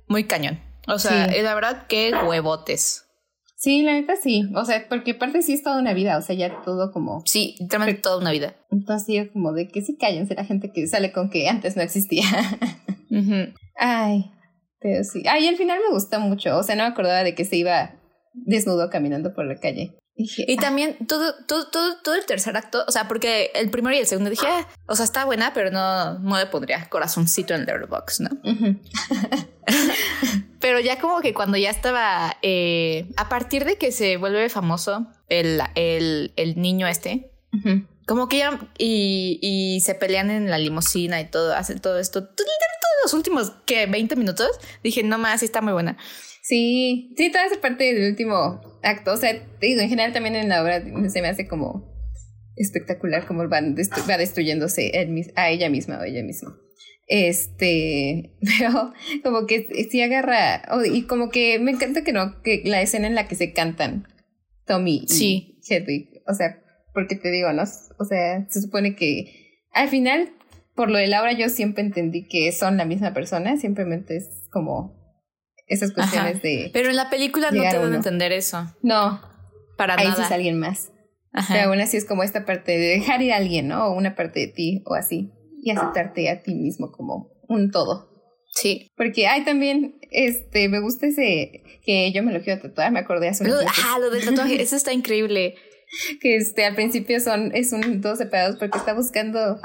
muy 0.09 0.25
cañón. 0.25 0.61
O 0.89 0.99
sea, 0.99 1.29
la 1.29 1.55
verdad 1.55 1.87
que 1.87 2.13
huevotes. 2.13 3.08
Sí, 3.59 3.83
la 3.83 3.93
neta 3.93 4.15
sí. 4.15 4.49
O 4.55 4.65
sea, 4.65 4.87
porque 4.89 5.13
aparte 5.13 5.43
sí 5.43 5.55
es 5.55 5.65
toda 5.65 5.81
una 5.81 5.93
vida. 5.93 6.17
O 6.17 6.23
sea, 6.23 6.37
ya 6.37 6.63
todo 6.63 6.93
como. 6.93 7.23
Sí, 7.27 7.57
literalmente 7.59 8.01
toda 8.01 8.19
una 8.19 8.31
vida. 8.31 8.55
Entonces, 8.71 9.31
como 9.33 9.53
de 9.53 9.67
que 9.67 9.83
sí 9.83 9.97
cállense 9.99 10.37
la 10.37 10.45
gente 10.45 10.71
que 10.73 10.87
sale 10.87 11.11
con 11.11 11.29
que 11.29 11.49
antes 11.49 11.77
no 11.77 11.83
existía. 11.83 12.25
Ay, 13.77 14.31
pero 14.81 15.03
sí. 15.03 15.25
Ay, 15.29 15.49
al 15.49 15.57
final 15.57 15.81
me 15.81 15.93
gustó 15.93 16.21
mucho. 16.21 16.57
O 16.57 16.63
sea, 16.63 16.77
no 16.77 16.85
me 16.85 16.91
acordaba 16.91 17.25
de 17.25 17.35
que 17.35 17.45
se 17.45 17.57
iba 17.57 17.97
desnudo 18.33 18.91
caminando 18.91 19.35
por 19.35 19.45
la 19.45 19.59
calle. 19.59 19.99
y 20.15 20.57
ah". 20.57 20.61
también 20.61 20.97
todo, 21.09 21.35
todo, 21.49 21.69
todo, 21.69 21.97
todo 22.05 22.15
el 22.15 22.27
tercer 22.27 22.57
acto, 22.57 22.85
o 22.87 22.93
sea, 22.93 23.09
porque 23.09 23.51
el 23.57 23.71
primero 23.71 23.97
y 23.97 23.99
el 23.99 24.07
segundo 24.07 24.31
dije, 24.31 24.47
ah, 24.49 24.69
o 24.87 24.95
sea, 24.95 25.05
está 25.05 25.25
buena, 25.25 25.53
pero 25.53 25.73
no, 25.73 26.21
no 26.21 26.39
le 26.39 26.47
pondría 26.47 26.89
corazoncito 26.89 27.55
en 27.55 27.67
box, 27.89 28.21
¿no? 28.21 28.31
pero 30.69 30.81
ya 30.81 30.99
como 30.99 31.23
que 31.23 31.33
cuando 31.33 31.57
ya 31.57 31.71
estaba, 31.71 32.37
eh, 32.43 33.07
a 33.17 33.31
partir 33.31 33.65
de 33.65 33.77
que 33.77 33.91
se 33.91 34.19
vuelve 34.19 34.51
famoso 34.51 35.07
el, 35.31 35.63
el, 35.77 36.35
el 36.37 36.61
niño 36.61 36.87
este, 36.87 37.31
como 38.07 38.29
que 38.29 38.37
ya, 38.37 38.69
y, 38.77 39.39
y 39.41 39.81
se 39.81 39.95
pelean 39.95 40.31
en 40.31 40.51
la 40.51 40.59
limusina 40.59 41.23
y 41.23 41.25
todo, 41.25 41.55
hacen 41.55 41.79
todo 41.79 41.99
esto, 41.99 42.23
todos 42.23 42.51
los 43.03 43.15
últimos, 43.15 43.53
que 43.65 43.87
20 43.87 44.15
minutos, 44.17 44.51
dije, 44.85 45.03
no 45.03 45.17
más, 45.17 45.41
sí 45.41 45.47
está 45.47 45.63
muy 45.63 45.73
buena. 45.73 45.97
Sí, 46.43 47.15
sí, 47.17 47.33
toda 47.33 47.47
esa 47.47 47.59
parte 47.63 47.85
del 47.85 48.11
último 48.11 48.61
acto, 48.83 49.15
o 49.15 49.17
sea, 49.17 49.43
digo, 49.63 49.81
en 49.81 49.89
general 49.89 50.13
también 50.13 50.37
en 50.37 50.51
la 50.51 50.63
obra 50.63 50.83
se 51.09 51.23
me 51.23 51.29
hace 51.29 51.49
como 51.49 51.97
espectacular 52.57 53.27
como 53.27 53.49
va, 53.49 53.63
va 53.63 54.19
destruyéndose 54.19 54.93
a 55.35 55.49
ella 55.49 55.71
misma 55.71 55.99
o 55.99 56.05
ella 56.05 56.23
misma. 56.23 56.59
Este, 57.09 58.35
pero 58.59 58.93
como 59.25 59.47
que 59.47 59.89
sí 59.91 60.01
agarra, 60.03 60.63
y 60.85 61.03
como 61.03 61.31
que 61.31 61.59
me 61.59 61.73
encanta 61.73 62.05
que 62.05 62.13
no, 62.13 62.43
que 62.43 62.63
la 62.65 62.83
escena 62.83 63.07
en 63.07 63.15
la 63.15 63.27
que 63.27 63.35
se 63.35 63.53
cantan 63.53 64.07
Tommy 64.67 65.07
y 65.09 65.59
Hedwig, 65.67 66.23
o 66.27 66.35
sea, 66.35 66.63
porque 66.93 67.17
te 67.17 67.31
digo, 67.31 67.53
¿no? 67.53 67.63
O 67.63 68.05
sea, 68.05 68.47
se 68.49 68.61
supone 68.61 68.95
que 68.95 69.65
al 69.73 69.89
final, 69.89 70.31
por 70.75 70.91
lo 70.91 70.99
de 70.99 71.07
Laura, 71.07 71.33
yo 71.33 71.49
siempre 71.49 71.83
entendí 71.83 72.29
que 72.29 72.53
son 72.53 72.77
la 72.77 72.85
misma 72.85 73.15
persona, 73.15 73.57
simplemente 73.57 74.17
es 74.17 74.29
como 74.51 74.99
esas 75.67 75.93
cuestiones 75.93 76.43
de... 76.43 76.71
Pero 76.73 76.91
en 76.91 76.97
la 76.97 77.11
película 77.11 77.51
no 77.51 77.63
te 77.63 77.79
van 77.79 77.93
a 77.93 77.97
entender 77.97 78.33
eso. 78.33 78.75
No. 78.83 79.21
Para 79.77 79.95
Ahí 79.95 80.09
nada. 80.09 80.25
es 80.25 80.33
alguien 80.33 80.59
más. 80.59 80.91
Ajá. 81.33 81.55
Pero 81.55 81.69
aún 81.69 81.81
así 81.81 81.97
es 81.97 82.05
como 82.05 82.23
esta 82.23 82.45
parte 82.45 82.73
de 82.73 82.89
dejar 82.89 83.23
ir 83.23 83.33
a 83.33 83.37
alguien, 83.37 83.69
¿no? 83.69 83.87
O 83.87 83.93
una 83.97 84.15
parte 84.15 84.41
de 84.41 84.49
ti 84.49 84.83
o 84.87 84.95
así. 84.95 85.31
Y 85.63 85.71
aceptarte 85.71 86.31
a 86.31 86.43
ti 86.43 86.55
mismo 86.55 86.93
como 86.93 87.31
un 87.49 87.71
todo. 87.71 88.09
Sí. 88.53 88.91
Porque 88.97 89.27
hay 89.27 89.45
también, 89.45 89.99
este, 90.11 90.69
me 90.69 90.81
gusta 90.81 91.07
ese 91.07 91.63
que 91.85 92.13
yo 92.13 92.23
me 92.23 92.33
lo 92.33 92.43
quiero 92.43 92.61
tatuar, 92.61 92.93
me 92.93 93.01
acordé 93.01 93.29
hace 93.29 93.45
unos 93.45 93.65
Ah, 93.85 93.99
lo 93.99 94.11
del 94.11 94.25
tatuaje, 94.25 94.61
eso 94.61 94.77
está 94.77 94.93
increíble. 94.93 95.55
Que 96.21 96.37
este, 96.37 96.67
al 96.67 96.75
principio 96.75 97.19
son, 97.19 97.51
es 97.55 97.73
un 97.73 98.03
dos 98.03 98.19
separados 98.19 98.57
porque 98.59 98.77
está 98.77 98.93
buscando 98.93 99.59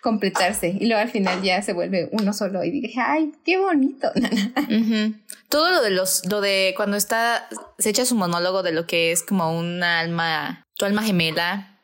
completarse 0.00 0.76
y 0.80 0.86
luego 0.86 1.00
al 1.00 1.10
final 1.10 1.42
ya 1.42 1.62
se 1.62 1.72
vuelve 1.72 2.08
uno 2.12 2.32
solo 2.32 2.64
y 2.64 2.70
dije, 2.70 3.00
ay, 3.00 3.32
qué 3.44 3.58
bonito. 3.58 4.10
Todo 5.48 5.70
lo 5.70 5.82
de 5.82 5.90
los, 5.90 6.26
lo 6.26 6.40
de 6.40 6.74
cuando 6.76 6.96
está, 6.96 7.48
se 7.78 7.90
echa 7.90 8.04
su 8.04 8.14
monólogo 8.14 8.62
de 8.62 8.72
lo 8.72 8.86
que 8.86 9.12
es 9.12 9.22
como 9.22 9.56
un 9.56 9.82
alma, 9.82 10.64
tu 10.76 10.86
alma 10.86 11.02
gemela. 11.02 11.78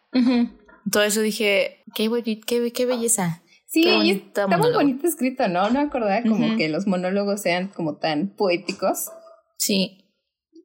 Todo 0.91 1.03
eso 1.03 1.21
dije, 1.21 1.85
qué, 1.95 2.11
qué, 2.47 2.73
qué 2.73 2.87
belleza. 2.87 3.43
Sí, 3.69 4.11
está 4.11 4.47
muy 4.47 4.73
bonito 4.73 5.07
escrito, 5.07 5.49
¿no? 5.49 5.69
No 5.71 5.81
acordaba 5.81 6.23
como 6.23 6.57
que 6.57 6.69
los 6.69 6.87
monólogos 6.87 7.43
sean 7.43 7.69
como 7.69 7.97
tan 7.97 8.29
poéticos. 8.29 9.11
Sí. 9.59 10.03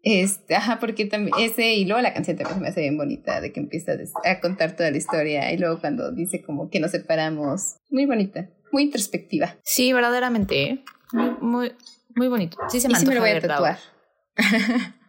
Este, 0.03 0.55
ajá, 0.55 0.79
porque 0.79 1.05
también 1.05 1.33
ese 1.39 1.75
y 1.75 1.85
luego 1.85 2.01
la 2.01 2.13
canción 2.13 2.37
también 2.37 2.59
me 2.61 2.69
hace 2.69 2.81
bien 2.81 2.97
bonita 2.97 3.39
de 3.39 3.51
que 3.51 3.59
empieza 3.59 3.93
a 4.23 4.39
contar 4.39 4.75
toda 4.75 4.89
la 4.89 4.97
historia 4.97 5.51
y 5.51 5.57
luego 5.57 5.79
cuando 5.79 6.11
dice 6.11 6.41
como 6.41 6.69
que 6.69 6.79
nos 6.79 6.91
separamos, 6.91 7.75
muy 7.89 8.07
bonita, 8.07 8.49
muy 8.71 8.83
introspectiva. 8.83 9.57
Sí, 9.63 9.93
verdaderamente, 9.93 10.63
¿eh? 10.63 10.83
muy, 11.13 11.73
muy, 12.15 12.27
bonito. 12.29 12.57
Sí 12.69 12.79
se 12.79 12.89
me, 12.89 12.99
sí 12.99 13.05
me 13.05 13.15
lo 13.15 13.21
voy 13.21 13.29
a 13.29 13.41
tatuar. 13.41 13.77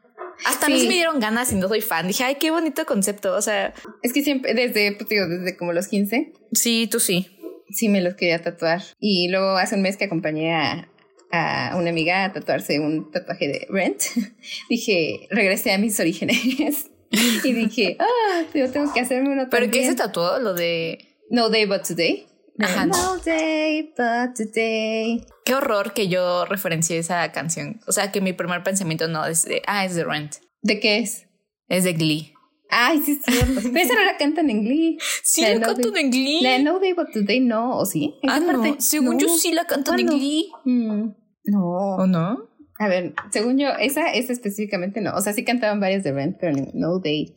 Hasta 0.45 0.67
a 0.67 0.69
mí 0.69 0.87
me 0.87 0.95
dieron 0.95 1.21
ganas 1.21 1.53
y 1.53 1.57
no 1.57 1.69
soy 1.69 1.81
fan. 1.81 2.09
Dije, 2.09 2.25
ay, 2.25 2.37
qué 2.37 2.51
bonito 2.51 2.85
concepto. 2.85 3.35
O 3.35 3.43
sea, 3.43 3.73
es 4.03 4.13
que 4.13 4.23
siempre, 4.23 4.55
desde, 4.55 4.93
pues 4.93 5.09
digo, 5.09 5.29
desde 5.29 5.57
como 5.57 5.73
los 5.73 5.89
15. 5.89 6.33
Sí, 6.53 6.89
tú 6.91 7.01
sí. 7.01 7.39
Sí, 7.73 7.89
me 7.89 8.01
los 8.01 8.15
quería 8.15 8.41
tatuar. 8.43 8.83
Y 9.01 9.29
luego 9.29 9.57
hace 9.57 9.75
un 9.75 9.83
mes 9.83 9.97
que 9.97 10.05
acompañé 10.05 10.55
a, 10.55 10.89
a 11.33 11.77
una 11.77 11.91
amiga 11.91 12.25
a 12.25 12.33
tatuarse 12.33 12.79
un 12.79 13.11
tatuaje 13.11 13.49
de 13.49 13.67
Rent, 13.71 14.03
dije, 14.69 15.27
regresé 15.31 15.73
a 15.73 15.79
mis 15.79 15.99
orígenes 15.99 16.91
y 17.45 17.53
dije, 17.53 17.97
ah, 17.99 18.43
yo 18.55 18.71
tengo 18.71 18.93
que 18.93 19.01
hacerme 19.01 19.31
uno 19.31 19.49
¿Pero 19.51 19.71
qué 19.71 19.85
se 19.85 19.95
tatuó? 19.95 20.39
Lo 20.39 20.55
de... 20.55 21.09
No 21.31 21.49
Day 21.49 21.65
But 21.65 21.83
Today. 21.89 22.27
No 22.59 23.17
Day 23.25 23.95
But 23.97 24.37
Today. 24.37 25.25
Qué 25.47 25.55
horror 25.55 25.95
que 25.95 26.09
yo 26.09 26.45
referencié 26.45 26.99
esa 26.99 27.33
canción. 27.33 27.81
O 27.87 27.93
sea, 27.93 28.13
que 28.13 28.21
mi 28.21 28.35
primer 28.35 28.63
pensamiento 28.63 29.09
no 29.09 29.25
es 29.25 29.47
de, 29.47 29.63
ah, 29.67 29.87
es 29.87 29.95
de 29.95 30.05
Rent. 30.05 30.37
¿De 30.61 30.79
qué 30.79 30.99
es? 30.99 31.27
Es 31.69 31.85
de 31.85 31.95
Glee. 31.95 32.32
Ay, 32.75 33.03
sí, 33.03 33.17
sí. 33.17 33.21
Pero 33.73 33.79
esa 33.79 33.95
no 33.95 34.05
la 34.05 34.17
cantan 34.17 34.49
en 34.49 34.65
Glee. 34.65 34.97
Sí, 35.23 35.43
la, 35.43 35.61
cantan 35.61 35.95
en 35.95 36.11
Glee. 36.11 36.41
La 36.41 36.59
No 36.59 36.79
Day 36.81 36.95
But 36.95 37.13
Today 37.13 37.41
no, 37.41 37.77
¿o 37.77 37.85
sí? 37.85 38.15
ah, 38.27 38.41
no. 38.41 38.81
Según 38.81 39.19
yo 39.19 39.29
sí 39.29 39.53
la 39.53 39.67
cantan 39.67 40.01
en 40.01 40.07
Glee. 40.07 40.51
Mm. 40.65 41.11
No. 41.45 41.97
¿O 41.99 42.07
no? 42.07 42.49
A 42.79 42.89
ver, 42.89 43.13
según 43.31 43.59
yo, 43.59 43.69
esa, 43.79 44.15
esa 44.15 44.33
específicamente 44.33 45.03
no. 45.03 45.15
O 45.15 45.21
sea, 45.21 45.35
sí 45.35 45.45
cantaban 45.45 45.81
varias 45.81 46.03
de 46.03 46.13
Rent, 46.13 46.39
pero 46.41 46.57
no 46.73 46.99
they. 47.01 47.35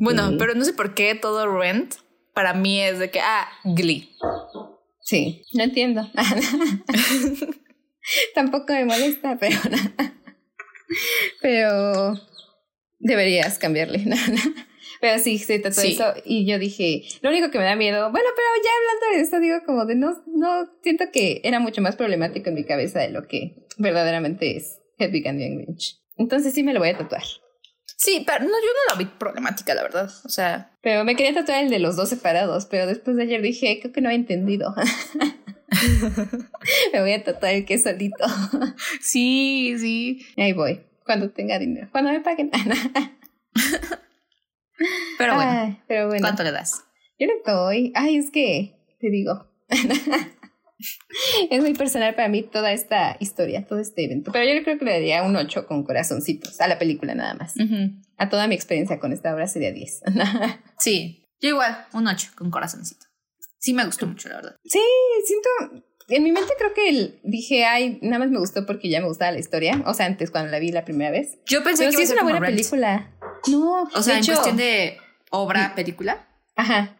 Bueno, 0.00 0.32
pero 0.38 0.54
no 0.54 0.66
sé 0.66 0.74
por 0.74 0.92
qué 0.92 1.14
todo 1.14 1.58
Rent 1.58 1.94
para 2.34 2.52
mí 2.52 2.78
es 2.78 2.98
de 2.98 3.10
que, 3.10 3.20
ah, 3.20 3.48
Glee. 3.64 4.10
Sí, 5.00 5.44
no 5.54 5.64
entiendo. 5.64 6.06
Tampoco 8.34 8.74
me 8.74 8.84
molesta, 8.84 9.38
pero 9.40 9.56
Pero 11.40 12.14
deberías 13.06 13.58
cambiarle. 13.58 14.04
pero 15.00 15.18
sí, 15.18 15.38
se 15.38 15.58
trató 15.58 15.80
Sí. 15.80 15.92
eso 15.92 16.14
y 16.24 16.46
yo 16.46 16.58
dije, 16.58 17.02
lo 17.22 17.30
único 17.30 17.50
que 17.50 17.58
me 17.58 17.64
da 17.64 17.76
miedo, 17.76 18.10
bueno, 18.10 18.28
pero 18.34 18.48
ya 18.64 18.70
hablando 18.76 19.16
de 19.16 19.22
esto, 19.22 19.40
digo 19.40 19.58
como 19.64 19.84
de 19.86 19.94
no, 19.94 20.22
no, 20.26 20.70
siento 20.82 21.04
que 21.12 21.40
era 21.44 21.60
mucho 21.60 21.80
más 21.82 21.96
problemático 21.96 22.48
en 22.48 22.54
mi 22.54 22.64
cabeza 22.64 23.00
de 23.00 23.10
lo 23.10 23.26
que 23.26 23.66
verdaderamente 23.78 24.56
es 24.56 24.78
Hedwig 24.98 25.28
and 25.28 25.38
the 25.38 25.46
Angry 25.46 25.64
Inch. 25.68 25.96
Entonces 26.16 26.54
sí 26.54 26.62
me 26.62 26.72
lo 26.72 26.80
voy 26.80 26.88
a 26.90 26.98
tatuar. 26.98 27.22
Sí, 27.98 28.24
pero 28.26 28.40
no, 28.40 28.50
yo 28.50 28.52
no 28.52 28.94
la 28.94 28.98
vi 28.98 29.06
problemática, 29.06 29.74
la 29.74 29.82
verdad. 29.82 30.10
O 30.24 30.28
sea, 30.28 30.76
Pero 30.82 31.04
me 31.04 31.16
quería 31.16 31.32
tatuar 31.34 31.64
el 31.64 31.70
de 31.70 31.78
los 31.78 31.96
dos 31.96 32.10
separados, 32.10 32.66
pero 32.66 32.86
después 32.86 33.16
de 33.16 33.22
ayer 33.22 33.40
dije, 33.40 33.78
creo 33.80 33.92
que 33.92 34.00
no 34.02 34.10
he 34.10 34.14
entendido. 34.14 34.74
me 36.92 37.00
voy 37.00 37.12
a 37.12 37.24
tatuar 37.24 37.54
el 37.54 37.64
que 37.64 37.74
es 37.74 37.82
solito. 37.82 38.24
sí, 39.00 39.74
sí. 39.78 40.26
Ahí 40.36 40.52
voy, 40.52 40.80
cuando 41.06 41.30
tenga 41.30 41.58
dinero, 41.58 41.88
cuando 41.90 42.10
me 42.12 42.20
paguen. 42.20 42.50
Pero 45.18 45.34
bueno, 45.36 45.50
Ay, 45.50 45.80
pero 45.88 46.08
bueno. 46.08 46.20
¿cuánto 46.20 46.42
le 46.42 46.52
das? 46.52 46.84
Yo 47.18 47.26
le 47.26 47.40
doy. 47.46 47.92
Ay, 47.94 48.18
es 48.18 48.30
que 48.30 48.76
te 49.00 49.08
digo. 49.08 49.50
es 51.50 51.62
muy 51.62 51.72
personal 51.72 52.14
para 52.14 52.28
mí 52.28 52.42
toda 52.42 52.72
esta 52.72 53.16
historia, 53.18 53.66
todo 53.66 53.78
este 53.78 54.04
evento. 54.04 54.32
Pero 54.32 54.44
yo 54.52 54.62
creo 54.62 54.78
que 54.78 54.84
le 54.84 54.92
daría 54.92 55.22
un 55.22 55.34
8 55.34 55.66
con 55.66 55.82
corazoncitos 55.82 56.60
a 56.60 56.68
la 56.68 56.78
película 56.78 57.14
nada 57.14 57.32
más. 57.34 57.54
A 58.18 58.28
toda 58.28 58.48
mi 58.48 58.54
experiencia 58.54 58.98
con 59.00 59.14
esta 59.14 59.34
obra 59.34 59.46
sería 59.46 59.72
10. 59.72 60.02
Sí, 60.78 61.26
yo 61.40 61.48
igual, 61.50 61.86
un 61.94 62.06
8 62.06 62.32
con 62.36 62.50
corazoncito. 62.50 63.06
Sí 63.58 63.72
me 63.72 63.86
gustó 63.86 64.06
mucho, 64.06 64.28
la 64.28 64.36
verdad. 64.36 64.56
sí, 64.64 64.80
siento. 65.24 65.86
En 66.08 66.22
mi 66.22 66.30
mente 66.32 66.52
creo 66.58 66.72
que 66.74 66.88
el- 66.88 67.20
dije, 67.24 67.64
ay, 67.64 67.98
nada 68.02 68.20
más 68.20 68.30
me 68.30 68.38
gustó 68.38 68.64
porque 68.64 68.88
ya 68.88 69.00
me 69.00 69.08
gustaba 69.08 69.32
la 69.32 69.40
historia. 69.40 69.82
O 69.86 69.94
sea, 69.94 70.06
antes 70.06 70.30
cuando 70.30 70.50
la 70.50 70.58
vi 70.58 70.70
la 70.70 70.84
primera 70.84 71.10
vez. 71.10 71.38
Yo 71.46 71.64
pensé 71.64 71.84
Pero 71.84 71.90
que 71.92 71.96
sí 71.96 72.02
es 72.04 72.10
una 72.12 72.22
buena 72.22 72.38
Rent. 72.40 72.54
película. 72.56 73.10
No, 73.48 73.82
O 73.94 74.02
sea, 74.02 74.14
de 74.14 74.18
en 74.20 74.24
hecho- 74.24 74.32
cuestión 74.34 74.56
de 74.56 74.98
obra, 75.30 75.74
película. 75.74 76.26
Ajá. 76.54 76.96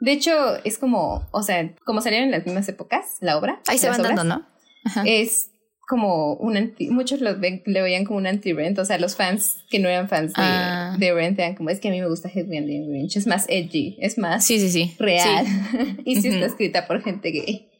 De 0.00 0.12
hecho, 0.12 0.32
es 0.64 0.76
como, 0.78 1.28
o 1.32 1.42
sea, 1.42 1.74
como 1.84 2.00
salieron 2.02 2.26
en 2.26 2.32
las 2.32 2.44
mismas 2.44 2.68
épocas, 2.68 3.16
la 3.20 3.38
obra. 3.38 3.60
Ahí 3.68 3.78
se 3.78 3.88
van 3.88 4.00
obras, 4.00 4.16
dando, 4.16 4.36
¿no? 4.36 4.46
Ajá. 4.84 5.04
Es 5.06 5.50
como 5.88 6.34
un 6.34 6.56
anti, 6.56 6.90
muchos 6.90 7.20
lo, 7.20 7.38
ven, 7.38 7.62
lo 7.64 7.82
veían 7.82 8.04
como 8.04 8.18
un 8.18 8.26
anti-Rent, 8.26 8.76
o 8.80 8.84
sea, 8.84 8.98
los 8.98 9.14
fans 9.14 9.58
que 9.70 9.78
no 9.78 9.88
eran 9.88 10.08
fans 10.08 10.32
de, 10.32 10.42
Ah. 10.42 10.96
de 10.98 11.14
Rent 11.14 11.38
eran 11.38 11.54
como, 11.54 11.70
es 11.70 11.78
que 11.78 11.88
a 11.88 11.90
mí 11.92 12.00
me 12.00 12.08
gusta 12.08 12.28
Hedwig 12.28 12.58
and 12.58 12.66
the 12.66 13.18
es 13.18 13.26
más 13.28 13.46
edgy, 13.48 13.96
es 14.00 14.18
más 14.18 14.44
sí, 14.44 14.58
sí, 14.58 14.68
sí. 14.70 14.96
real, 14.98 15.46
Sí. 15.46 15.96
y 16.04 16.20
sí 16.20 16.28
está 16.28 16.46
escrita 16.46 16.86
por 16.88 17.02
gente 17.02 17.30
gay. 17.30 17.70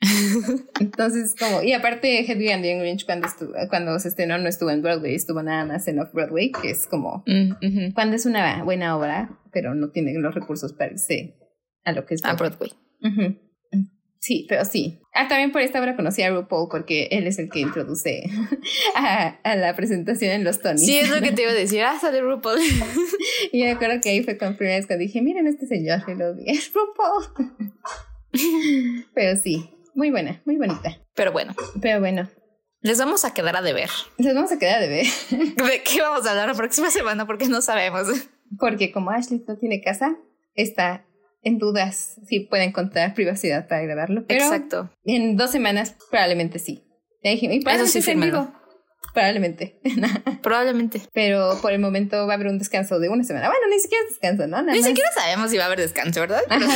Entonces, 0.80 1.34
como, 1.38 1.62
y 1.62 1.72
aparte 1.72 2.20
Hedwig 2.20 2.52
and 2.52 2.62
the 2.62 2.72
Angry 2.72 2.90
Inch 2.90 3.04
cuando, 3.06 3.26
estuvo, 3.26 3.52
cuando 3.70 3.98
se 3.98 4.08
estrenó 4.08 4.36
no 4.38 4.48
estuvo 4.48 4.70
en 4.70 4.82
Broadway, 4.82 5.14
estuvo 5.14 5.42
nada 5.42 5.64
más 5.64 5.88
en 5.88 5.98
Off-Broadway, 5.98 6.52
que 6.52 6.70
es 6.70 6.86
como, 6.86 7.24
Mm, 7.26 7.92
cuando 7.94 8.16
es 8.16 8.26
una 8.26 8.64
buena 8.64 8.96
obra, 8.96 9.40
pero 9.52 9.74
no 9.74 9.90
tiene 9.90 10.12
los 10.14 10.34
recursos 10.34 10.72
para 10.72 10.92
irse 10.92 11.36
a 11.84 11.92
lo 11.92 12.04
que 12.06 12.14
es 12.14 12.24
A 12.24 12.34
Broadway. 12.34 12.72
Sí, 14.24 14.46
pero 14.48 14.64
sí. 14.64 15.02
Ah, 15.12 15.28
también 15.28 15.52
por 15.52 15.60
esta 15.60 15.78
obra 15.80 15.96
conocí 15.96 16.22
a 16.22 16.30
RuPaul 16.30 16.68
porque 16.70 17.08
él 17.10 17.26
es 17.26 17.38
el 17.38 17.50
que 17.50 17.60
introduce 17.60 18.22
a, 18.96 19.38
a 19.44 19.56
la 19.56 19.76
presentación 19.76 20.30
en 20.30 20.44
los 20.44 20.62
Tonys. 20.62 20.80
Sí, 20.86 20.96
es 20.96 21.10
lo 21.10 21.20
que 21.20 21.32
te 21.32 21.42
iba 21.42 21.50
a 21.50 21.54
decir. 21.54 21.82
Ah, 21.82 21.98
sale 22.00 22.22
RuPaul. 22.22 22.58
y 23.52 23.62
me 23.62 23.72
acuerdo 23.72 24.00
que 24.02 24.08
ahí 24.08 24.22
fue 24.22 24.38
con 24.38 24.56
primera 24.56 24.78
vez 24.78 24.86
cuando 24.86 25.02
dije, 25.02 25.20
miren 25.20 25.46
este 25.46 25.66
señor, 25.66 26.00
y 26.08 26.14
lo 26.14 26.34
vi, 26.34 26.44
es 26.46 26.72
RuPaul. 26.72 27.52
pero 29.14 29.38
sí, 29.38 29.73
muy 29.94 30.10
buena, 30.10 30.40
muy 30.44 30.56
bonita. 30.56 30.98
Pero 31.14 31.32
bueno, 31.32 31.54
Pero 31.80 32.00
bueno, 32.00 32.28
les 32.80 32.98
vamos 32.98 33.24
a 33.24 33.32
quedar 33.32 33.56
a 33.56 33.62
deber. 33.62 33.88
nos 34.18 34.34
vamos 34.34 34.52
a 34.52 34.58
quedar 34.58 34.80
de 34.80 34.88
ver. 34.88 35.06
¿De 35.30 35.82
qué 35.82 36.00
vamos 36.02 36.26
a 36.26 36.30
hablar 36.30 36.48
la 36.48 36.54
próxima 36.54 36.90
semana? 36.90 37.26
Porque 37.26 37.48
no 37.48 37.62
sabemos. 37.62 38.06
Porque 38.58 38.92
como 38.92 39.10
Ashley 39.10 39.42
no 39.46 39.56
tiene 39.56 39.80
casa, 39.80 40.16
está 40.54 41.06
en 41.42 41.58
dudas 41.58 42.16
si 42.26 42.40
puede 42.40 42.64
encontrar 42.64 43.14
privacidad 43.14 43.68
para 43.68 43.82
grabarlo. 43.82 44.26
Pero 44.26 44.44
Exacto. 44.44 44.90
en 45.04 45.36
dos 45.36 45.50
semanas 45.50 45.96
probablemente 46.10 46.58
sí. 46.58 46.84
Y 47.22 47.60
probablemente 47.60 47.90
sí, 47.90 48.02
sea 48.02 48.14
en 48.14 48.20
vivo. 48.20 48.52
Probablemente. 49.12 49.78
Probablemente. 50.42 51.02
Pero 51.12 51.58
por 51.60 51.72
el 51.72 51.78
momento 51.78 52.26
va 52.26 52.32
a 52.32 52.36
haber 52.36 52.48
un 52.48 52.58
descanso 52.58 52.98
de 52.98 53.08
una 53.08 53.24
semana. 53.24 53.48
Bueno, 53.48 53.66
ni 53.70 53.78
siquiera 53.78 54.04
es 54.04 54.10
descanso, 54.10 54.46
¿no? 54.46 54.56
Nada 54.62 54.72
Ni 54.72 54.80
más. 54.80 54.88
siquiera 54.88 55.10
sabemos 55.12 55.50
si 55.50 55.56
va 55.56 55.64
a 55.64 55.66
haber 55.66 55.80
descanso, 55.80 56.20
¿verdad? 56.20 56.42
Pero-. 56.48 56.66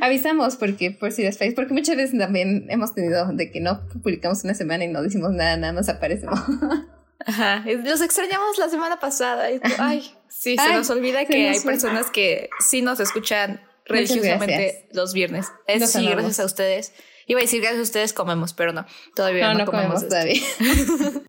Avisamos 0.00 0.56
porque 0.56 0.90
por 0.90 1.12
si 1.12 1.22
les 1.22 1.38
porque 1.54 1.72
muchas 1.72 1.96
veces 1.96 2.18
también 2.18 2.66
hemos 2.70 2.94
tenido 2.94 3.26
de 3.32 3.50
que 3.50 3.60
no 3.60 3.86
publicamos 3.88 4.44
una 4.44 4.54
semana 4.54 4.84
y 4.84 4.88
no 4.88 5.02
decimos 5.02 5.32
nada, 5.32 5.56
nada 5.56 5.72
más 5.72 5.88
aparecemos. 5.88 6.38
Ajá. 7.26 7.64
Los 7.66 8.02
extrañamos 8.02 8.58
la 8.58 8.68
semana 8.68 9.00
pasada. 9.00 9.50
Y 9.50 9.60
Ay, 9.78 10.12
sí, 10.28 10.56
se 10.56 10.74
nos 10.74 10.90
olvida 10.90 11.24
que 11.24 11.48
hay 11.48 11.60
personas 11.60 12.10
que 12.10 12.50
sí 12.60 12.82
nos 12.82 13.00
escuchan 13.00 13.60
religiosamente 13.86 14.88
los 14.92 15.12
viernes. 15.12 15.46
Es, 15.66 15.80
Los 15.80 15.90
sí, 15.90 16.06
gracias 16.06 16.40
a 16.40 16.44
ustedes. 16.44 16.92
Iba 17.26 17.40
a 17.40 17.42
decir 17.42 17.60
gracias 17.60 17.80
a 17.80 17.82
ustedes 17.82 18.12
comemos, 18.12 18.52
pero 18.52 18.72
no, 18.72 18.86
todavía 19.14 19.48
No, 19.48 19.52
no, 19.54 19.58
no 19.60 19.66
comemos 19.66 19.96
esto. 20.02 20.08
todavía. 20.08 20.40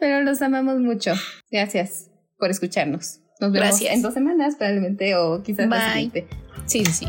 Pero 0.00 0.22
los 0.22 0.42
amamos 0.42 0.78
mucho. 0.78 1.12
Gracias 1.50 2.10
por 2.38 2.50
escucharnos. 2.50 3.20
Nos 3.40 3.52
vemos 3.52 3.68
Gracias. 3.68 3.94
en 3.94 4.02
dos 4.02 4.14
semanas 4.14 4.56
probablemente 4.56 5.14
o 5.16 5.42
quizás 5.42 5.68
la 5.68 5.76
Bye. 5.76 5.92
siguiente. 5.92 6.28
Sí, 6.66 6.84
sí, 6.84 6.92
sí. 6.92 7.06